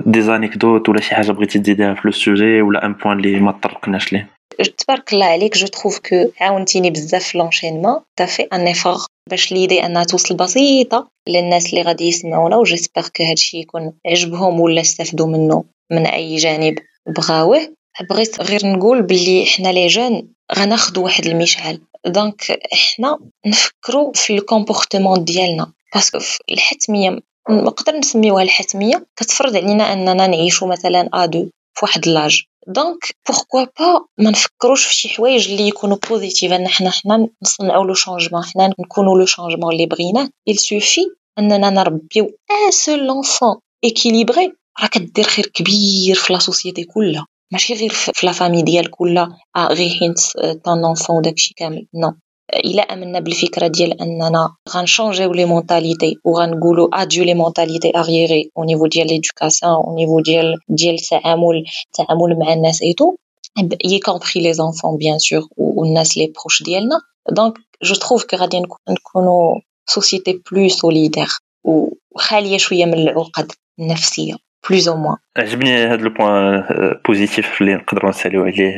des 0.06 0.22
anecdotes 0.22 0.90
ولا 0.90 1.02
شي 1.02 1.16
حاجة 1.16 1.32
بغيتي 1.32 1.60
تزيدها 1.60 1.94
في 1.94 2.02
le 2.06 2.12
sujet 2.12 2.62
ولا 2.62 2.86
un 2.86 2.94
point 2.94 3.18
اللي 3.18 3.40
ما 3.40 3.52
طرقناش 3.52 4.14
ليه 4.14 4.30
تبارك 4.66 5.14
الله 5.14 5.26
عليك 5.26 5.58
je 5.58 5.68
trouve 5.68 6.00
que 6.00 6.32
عاونتيني 6.40 6.90
بزاف 6.90 7.24
في 7.24 7.38
l'enchaînement 7.38 8.00
t'as 8.16 8.26
fait 8.26 8.42
un 8.42 8.68
effort 8.68 8.98
باش 9.30 9.52
l'idée 9.52 9.86
انها 9.86 10.04
توصل 10.04 10.36
بسيطه 10.36 11.08
للناس 11.28 11.70
اللي 11.70 11.82
غادي 11.82 12.08
يسمعونا 12.08 12.56
و 12.56 12.62
j'espère 12.62 13.08
que 13.18 13.24
هادشي 13.24 13.58
يكون 13.58 13.94
عجبهم 14.08 14.60
ولا 14.60 14.82
استفدوا 14.82 15.28
منه 15.28 15.64
من 15.92 16.06
اي 16.06 16.36
جانب 16.36 16.76
بغاوه 17.08 17.76
بغيت 18.10 18.42
غير 18.42 18.68
نقول 18.68 19.02
باللي 19.02 19.46
حنا 19.46 19.70
les 19.70 19.88
jeunes 19.88 20.28
غناخدو 20.58 21.04
واحد 21.04 21.26
المشعل 21.26 21.82
donc 22.06 22.60
حنا 22.74 23.20
نفكروا 23.46 24.12
في 24.14 24.34
ال 24.34 24.41
comportement 24.41 25.24
ديالنا 25.24 25.72
parce 25.96 26.11
que 26.11 26.20
الحتميه 26.52 27.20
نقدر 27.50 27.98
نسميوها 27.98 28.44
الحتميه 28.44 29.06
كتفرض 29.16 29.56
علينا 29.56 29.94
اننا 29.94 30.28
نعيشوا 30.28 30.68
مثلا 30.68 31.10
ados 31.14 31.50
في 31.74 31.86
واحد 31.86 32.08
l'âge 32.08 32.44
donc 32.68 33.16
pourquoi 33.30 33.64
pas 33.64 34.06
ما 34.18 34.32
نفكروش 34.32 34.86
في 34.86 34.94
شي 34.94 35.10
حوايج 35.10 35.52
اللي 35.52 35.68
يكونوا 35.68 35.98
positives 36.10 36.52
أن 36.52 36.68
حنا 36.68 36.92
حنا 36.92 37.28
نصنعوا 37.44 37.86
le 37.86 37.94
changement 37.94 38.44
حنا 38.44 38.74
نكونوا 38.80 39.20
le 39.20 39.26
changement 39.26 39.74
اللي 39.74 39.86
بغيناه 39.86 40.30
il 40.50 40.54
suffit 40.56 41.16
أننا 41.40 41.70
نربيو 41.70 42.26
un 42.26 42.72
seul 42.72 43.08
l'enfant 43.08 43.56
équilibré 43.86 44.54
راه 44.82 44.88
كدير 44.88 45.26
خير 45.26 45.46
كبير 45.46 46.16
في 46.16 46.34
la 46.34 46.40
société 46.40 46.84
كلها. 46.84 47.26
ماشي 47.52 47.74
غير 47.74 47.90
في 47.90 48.26
la 48.26 48.32
famille 48.32 48.62
ديالك 48.62 48.90
كلها. 48.90 49.38
آه 49.56 49.68
غير 49.68 49.90
حيت 49.90 50.20
ton 50.64 50.86
enfant 50.86 51.18
وداكشي 51.18 51.54
كامل. 51.58 51.88
non 51.96 52.14
الا 52.54 52.82
امنا 52.82 53.20
بالفكرة 53.20 53.68
ديال 53.68 54.02
أننا 54.02 54.56
غنشونجيو 54.70 55.32
les 55.34 55.46
mentalités 55.46 56.16
وغنقولوا 56.26 57.02
adieu 57.02 57.24
les 57.24 57.34
mentalités 57.34 57.92
arriérées 57.98 58.52
au 58.58 58.64
niveau 58.64 58.88
ديال 58.88 59.08
l'éducation 59.08 59.72
au 59.72 59.96
niveau 59.96 60.20
ديال 60.20 60.58
ديال 60.70 60.96
التعامل 60.96 61.64
التعامل 61.88 62.40
مع 62.40 62.54
الناس 62.54 62.82
et 62.82 62.93
tout 62.93 63.16
y 63.86 64.00
compris 64.00 64.42
les 64.42 64.60
enfants 64.60 64.96
bien 65.04 65.18
sûr 65.20 65.48
والناس 65.58 66.18
les 66.18 66.28
proches 66.28 66.64
ديالنا. 66.64 67.02
donc 67.32 67.54
je 67.84 67.96
trouve 67.96 68.24
que 68.26 68.38
غادي 68.38 68.62
نكونوا 68.90 69.60
société 69.86 70.42
plus 70.52 70.70
solidaire 70.70 71.28
وخاليه 72.12 72.58
شوية 72.58 72.86
من 72.86 72.94
العقد 72.94 73.52
النفسية. 73.80 74.49
plus 74.70 74.90
ou 74.90 74.98
moins 74.98 75.18
عجبني 75.38 75.74
هذا 75.74 75.96
le 75.96 76.10
point 76.10 76.64
positif 77.08 77.62
اللي 77.62 77.76
نقدروا 77.76 78.10
نساليو 78.10 78.44
عليه 78.44 78.76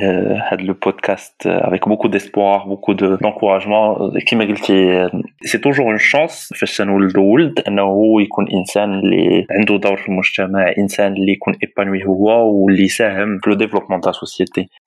هذا 0.51 0.61
le 0.61 0.73
podcast 0.73 1.47
avec 1.47 1.87
beaucoup 1.87 2.07
d'espoir 2.07 2.63
beaucoup 2.63 2.93
de 2.93 3.15
d'encouragement 3.15 4.19
كيما 4.19 4.45
قلتي 4.45 5.09
c'est 5.45 5.57
toujours 5.57 5.85
une 5.85 5.97
chance 5.97 6.53
فاش 6.59 6.77
تنولدو 6.77 7.23
ولد 7.23 7.59
انه 7.67 8.21
يكون 8.21 8.45
انسان 8.51 8.99
اللي 8.99 9.45
عنده 9.51 9.77
دور 9.77 9.97
في 9.97 10.09
المجتمع 10.09 10.73
انسان 10.77 11.13
اللي 11.13 11.31
يكون 11.31 11.55
épanoui 11.63 12.05
هو 12.05 12.51
واللي 12.51 12.83
يساهم 12.83 13.39
في 13.39 13.49
le 13.49 13.55
développement 13.55 14.01
تاع 14.01 14.11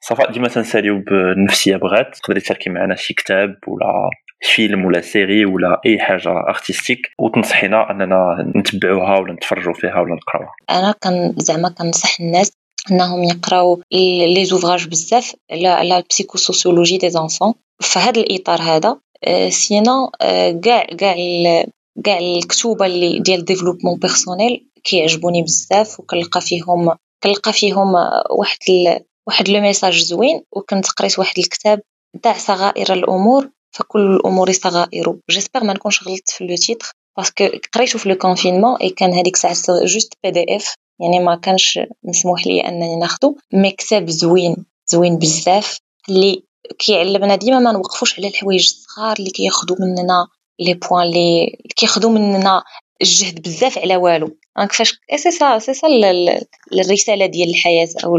ça 0.01 0.17
va 0.17 0.33
ديما 0.33 0.49
تنساليو 0.49 0.99
بالنفسيه 0.99 1.77
بغات. 1.77 2.17
تقدري 2.17 2.41
تشاركي 2.41 2.71
معنا 2.71 2.95
شي 2.95 3.15
كتاب 3.15 3.57
ولا 3.67 4.11
فيلم 4.41 4.85
ولا 4.85 5.01
série 5.01 5.45
ولا 5.45 5.81
أي 5.87 5.99
حاجة 5.99 6.31
artistique 6.49 7.11
وتنصحينا 7.19 7.91
أننا 7.91 8.53
نتبعوها 8.57 9.19
ولا 9.19 9.33
نتفرجوا 9.33 9.75
فيها 9.75 10.01
ولا 10.01 10.15
نقراوها. 10.15 10.55
أنا 10.71 10.95
كان 11.01 11.35
زعما 11.37 11.69
كنصح 11.69 12.21
الناس 12.21 12.53
إنهم 12.91 13.25
يقراو 13.25 13.83
les 13.93 14.45
ouvrages 14.45 14.89
بزاف 14.89 15.35
على 15.53 15.89
la 15.89 16.05
sociologie 16.35 16.99
des 16.99 17.11
enfants 17.11 17.55
في 17.81 17.99
هذا 17.99 18.21
الاطار 18.21 18.63
هذا 18.63 18.99
sinon 19.49 20.11
كاع 20.65 20.85
كاع 20.85 21.17
كاع 22.05 22.19
الكتوبة 22.19 22.87
اللي 22.87 23.19
ديال 23.19 23.45
développement 23.45 23.99
personnel 23.99 24.67
كيعجبوني 24.85 25.43
بزاف 25.43 26.01
وكنلقى 26.01 26.41
فيهم 26.41 26.97
كنلقى 27.23 27.53
فيهم 27.53 27.95
واحد 28.31 28.59
ال... 28.69 29.01
واحد 29.27 29.49
le 29.49 29.61
message 29.61 30.03
زوين 30.03 30.43
وكنت 30.53 30.89
قريت 30.89 31.19
واحد 31.19 31.39
الكتاب 31.39 31.81
تاع 32.23 32.33
صغائر 32.33 32.93
الأمور. 32.93 33.51
فكل 33.75 34.01
الأمور 34.01 34.53
صغائر 34.53 35.17
j'espère 35.31 35.65
ما 35.65 35.73
نكونش 35.73 36.09
غلطت 36.09 36.31
في 36.31 36.45
le 36.47 36.57
titre 36.57 36.93
parce 37.17 37.37
que 37.37 37.49
قريتو 37.75 37.99
في 37.99 38.09
le 38.09 38.15
confinement 38.15 38.77
et 38.77 38.91
كان 38.91 39.13
هذيك 39.13 39.35
الساعة 39.35 39.85
juste 39.85 40.13
PDF 40.25 40.75
يعني 41.01 41.21
ما 41.21 41.37
كانش 41.37 41.79
مسموح 42.03 42.47
لي 42.47 42.61
أنني 42.61 42.97
ناخدو. 42.97 43.37
mais 43.53 43.71
كتاب 43.71 44.11
زوين. 44.11 44.57
زوين 44.87 45.19
بزاف. 45.19 45.79
اللي 46.09 46.43
كيعلمنا 46.79 47.37
ديما 47.37 47.59
ما 47.59 47.73
نوقفوش 47.73 48.19
على 48.19 48.29
الحوايج 48.29 48.61
الصغار 48.61 49.17
اللي 49.19 49.31
كياخدو 49.31 49.77
مننا 49.81 50.29
les 50.61 50.75
points 50.75 51.07
اللي 51.07 51.59
كياخدو 51.77 52.11
مننا 52.11 52.63
الجهد 53.03 53.43
بزاف 53.43 53.79
على 53.79 53.97
والو. 53.97 54.37
donc 54.57 54.73
فاش 54.73 55.01
c'est 55.17 55.31
ça 55.31 55.59
c'est 55.59 55.75
ça 55.75 55.87
الرسالة 56.73 57.27
ديال 57.27 57.51
الحياة 57.51 57.89
أو 58.05 58.17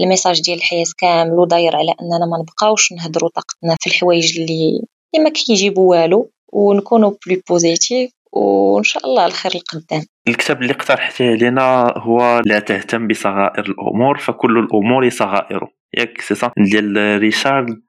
ال 0.00 0.05
message 0.05 0.40
ديال 0.42 0.58
الحياة 0.58 0.84
كامل 0.98 1.38
وداير 1.38 1.76
على 1.76 1.94
أننا 2.02 2.26
ما 2.30 2.38
نبقاوش 2.42 2.92
نهدروا 2.92 3.30
طاقتنا 3.30 3.76
في 3.80 3.86
الحوايج 3.90 4.40
اللي 4.40 4.80
ما 5.18 5.30
كيجيبوا 5.30 5.90
والو 5.90 6.30
ونكونوا 6.52 7.12
plus 7.26 7.40
positifs 7.48 8.10
وإن 8.32 8.82
شاء 8.82 9.06
الله 9.06 9.26
الخير 9.26 9.52
القدام. 9.54 10.06
الكتاب 10.28 10.62
اللي 10.62 10.72
اقترحتيه 10.72 11.30
علينا 11.30 11.94
هو 11.96 12.42
لا 12.46 12.58
تهتم 12.58 13.08
بصغائر 13.08 13.64
الأمور 13.64 14.18
فكل 14.18 14.58
الأمور 14.58 15.10
صغائر. 15.10 15.66
ياك 15.98 16.20
سي 16.20 16.34
صح 16.34 16.52
ديال 16.58 17.18
ريشارد 17.18 17.80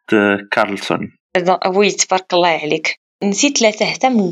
كارلسون. 0.52 1.12
oui 1.68 1.92
تبارك 1.92 2.34
الله 2.34 2.48
عليك. 2.48 3.00
نسيت 3.24 3.62
لا 3.62 3.72
تهتم 3.72 4.32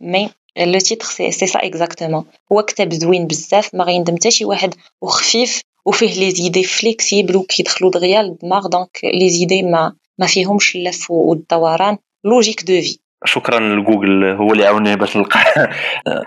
mais 0.00 0.30
le 0.58 0.78
titre 0.78 1.04
c'est 1.04 1.30
c'est 1.30 1.46
ça 1.46 1.66
exactement. 1.66 2.24
هو 2.52 2.62
كتاب 2.62 2.92
زوين 2.92 3.26
بزاف 3.26 3.74
ما 3.74 3.84
غيندم 3.84 4.16
حتى 4.16 4.30
شي 4.30 4.44
واحد 4.44 4.74
وخفيف 5.02 5.60
وفيه 5.86 6.20
les 6.20 6.30
idées 6.30 6.64
flexibles 6.64 7.36
وكيدخلوا 7.36 7.90
دغيا 7.90 8.22
للدماغ 8.22 8.66
donc 8.66 8.98
les 9.04 9.30
idées 9.30 9.62
ما 9.62 9.92
ما 10.18 10.26
فيهمش 10.26 10.76
اللف 10.76 11.10
والدوران 11.10 11.96
logique 12.24 12.64
de 12.64 12.80
vie 12.80 12.98
شكرا 13.24 13.60
لجوجل 13.60 14.24
هو 14.24 14.52
اللي 14.52 14.66
عاوني 14.66 14.96
باش 14.96 15.16
نلقى 15.16 15.40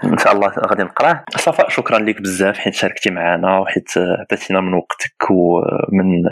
ان 0.04 0.18
شاء 0.18 0.34
الله 0.34 0.48
غادي 0.68 0.84
نقراه 0.84 1.24
صفاء 1.38 1.70
شكرا 1.70 2.00
لك 2.00 2.22
بزاف 2.22 2.58
حيت 2.58 2.74
شاركتي 2.74 3.10
معنا 3.10 3.60
وحيت 3.60 3.90
عطيتينا 3.98 4.62
من 4.62 4.74
وقتك 4.74 5.32
ومن 5.32 6.24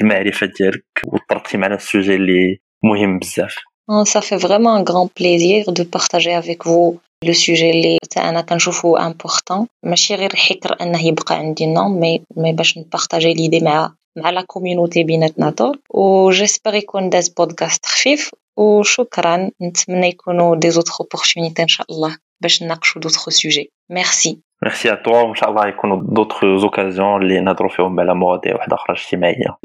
المعرفه 0.00 0.46
ديالك 0.58 0.84
وطرقتي 1.06 1.56
معنا 1.56 1.74
ال 1.74 1.81
sujet 1.81 2.14
اللي 2.14 2.58
مهم 2.84 3.18
بزاف 3.18 3.54
Ça 4.14 4.20
fait 4.20 4.40
vraiment 4.46 4.74
un 4.74 4.82
grand 4.90 5.08
plaisir 5.20 5.72
de 5.78 5.82
partager 5.82 6.34
avec 6.42 6.66
vous 6.66 7.00
le 7.24 7.32
sujet 7.32 7.70
اللي 7.70 7.98
أنا 8.16 8.40
كنشوفو 8.40 8.96
important 8.96 9.66
ماشي 9.82 10.14
غير 10.14 10.36
حكر 10.36 10.76
أنه 10.80 11.06
يبقى 11.06 11.34
عندي 11.34 11.66
نوم 11.66 12.00
مي 12.00 12.22
مي 12.36 12.52
باش 12.52 12.78
نبارطاجي 12.78 13.34
les 13.34 13.44
idées 13.44 13.60
مع 13.60 13.92
مع 14.16 14.30
la 14.30 14.42
community 14.42 15.04
بيناتنا 15.04 15.50
طول 15.50 15.80
و 15.90 16.30
j'espère 16.30 16.74
يكون 16.74 17.10
داز 17.10 17.28
بودكاست 17.28 17.86
خفيف. 17.86 18.30
وشكرا 18.56 19.50
نتمنى 19.62 20.08
يكونوا 20.08 20.56
des 20.56 20.70
autres 20.70 20.92
opportunités 21.00 21.62
إن 21.62 21.68
شاء 21.68 21.86
الله 21.90 22.16
باش 22.40 22.62
نناقشوا 22.62 23.00
d'autres 23.00 23.28
sujets 23.30 23.70
merci 23.90 24.38
merci 24.62 24.92
à 24.92 24.94
toi 24.94 25.22
وإن 25.22 25.34
شاء 25.34 25.50
الله 25.50 25.68
يكونوا 25.68 26.02
d'autres 26.02 26.44
occasions 26.44 27.22
اللي 27.22 27.40
نهضروا 27.40 27.70
فيهم 27.70 28.00
على 28.00 28.14
مواضيع 28.14 28.54
واحدة 28.54 28.76
أخرى 28.76 28.96
اجتماعية. 28.96 29.56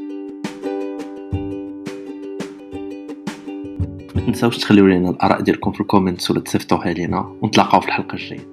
تنساوش 4.25 4.57
تخليو 4.57 4.87
لنا 4.87 5.09
الآراء 5.09 5.41
ديالكم 5.41 5.71
في 5.71 5.81
ال 5.81 5.87
comments 5.87 6.31
ولا 6.31 6.39
تصيفطوها 6.39 6.93
لينا 6.93 7.35
ونتلاقاو 7.41 7.81
في 7.81 7.87
الحلقة 7.87 8.13
الجاية. 8.13 8.47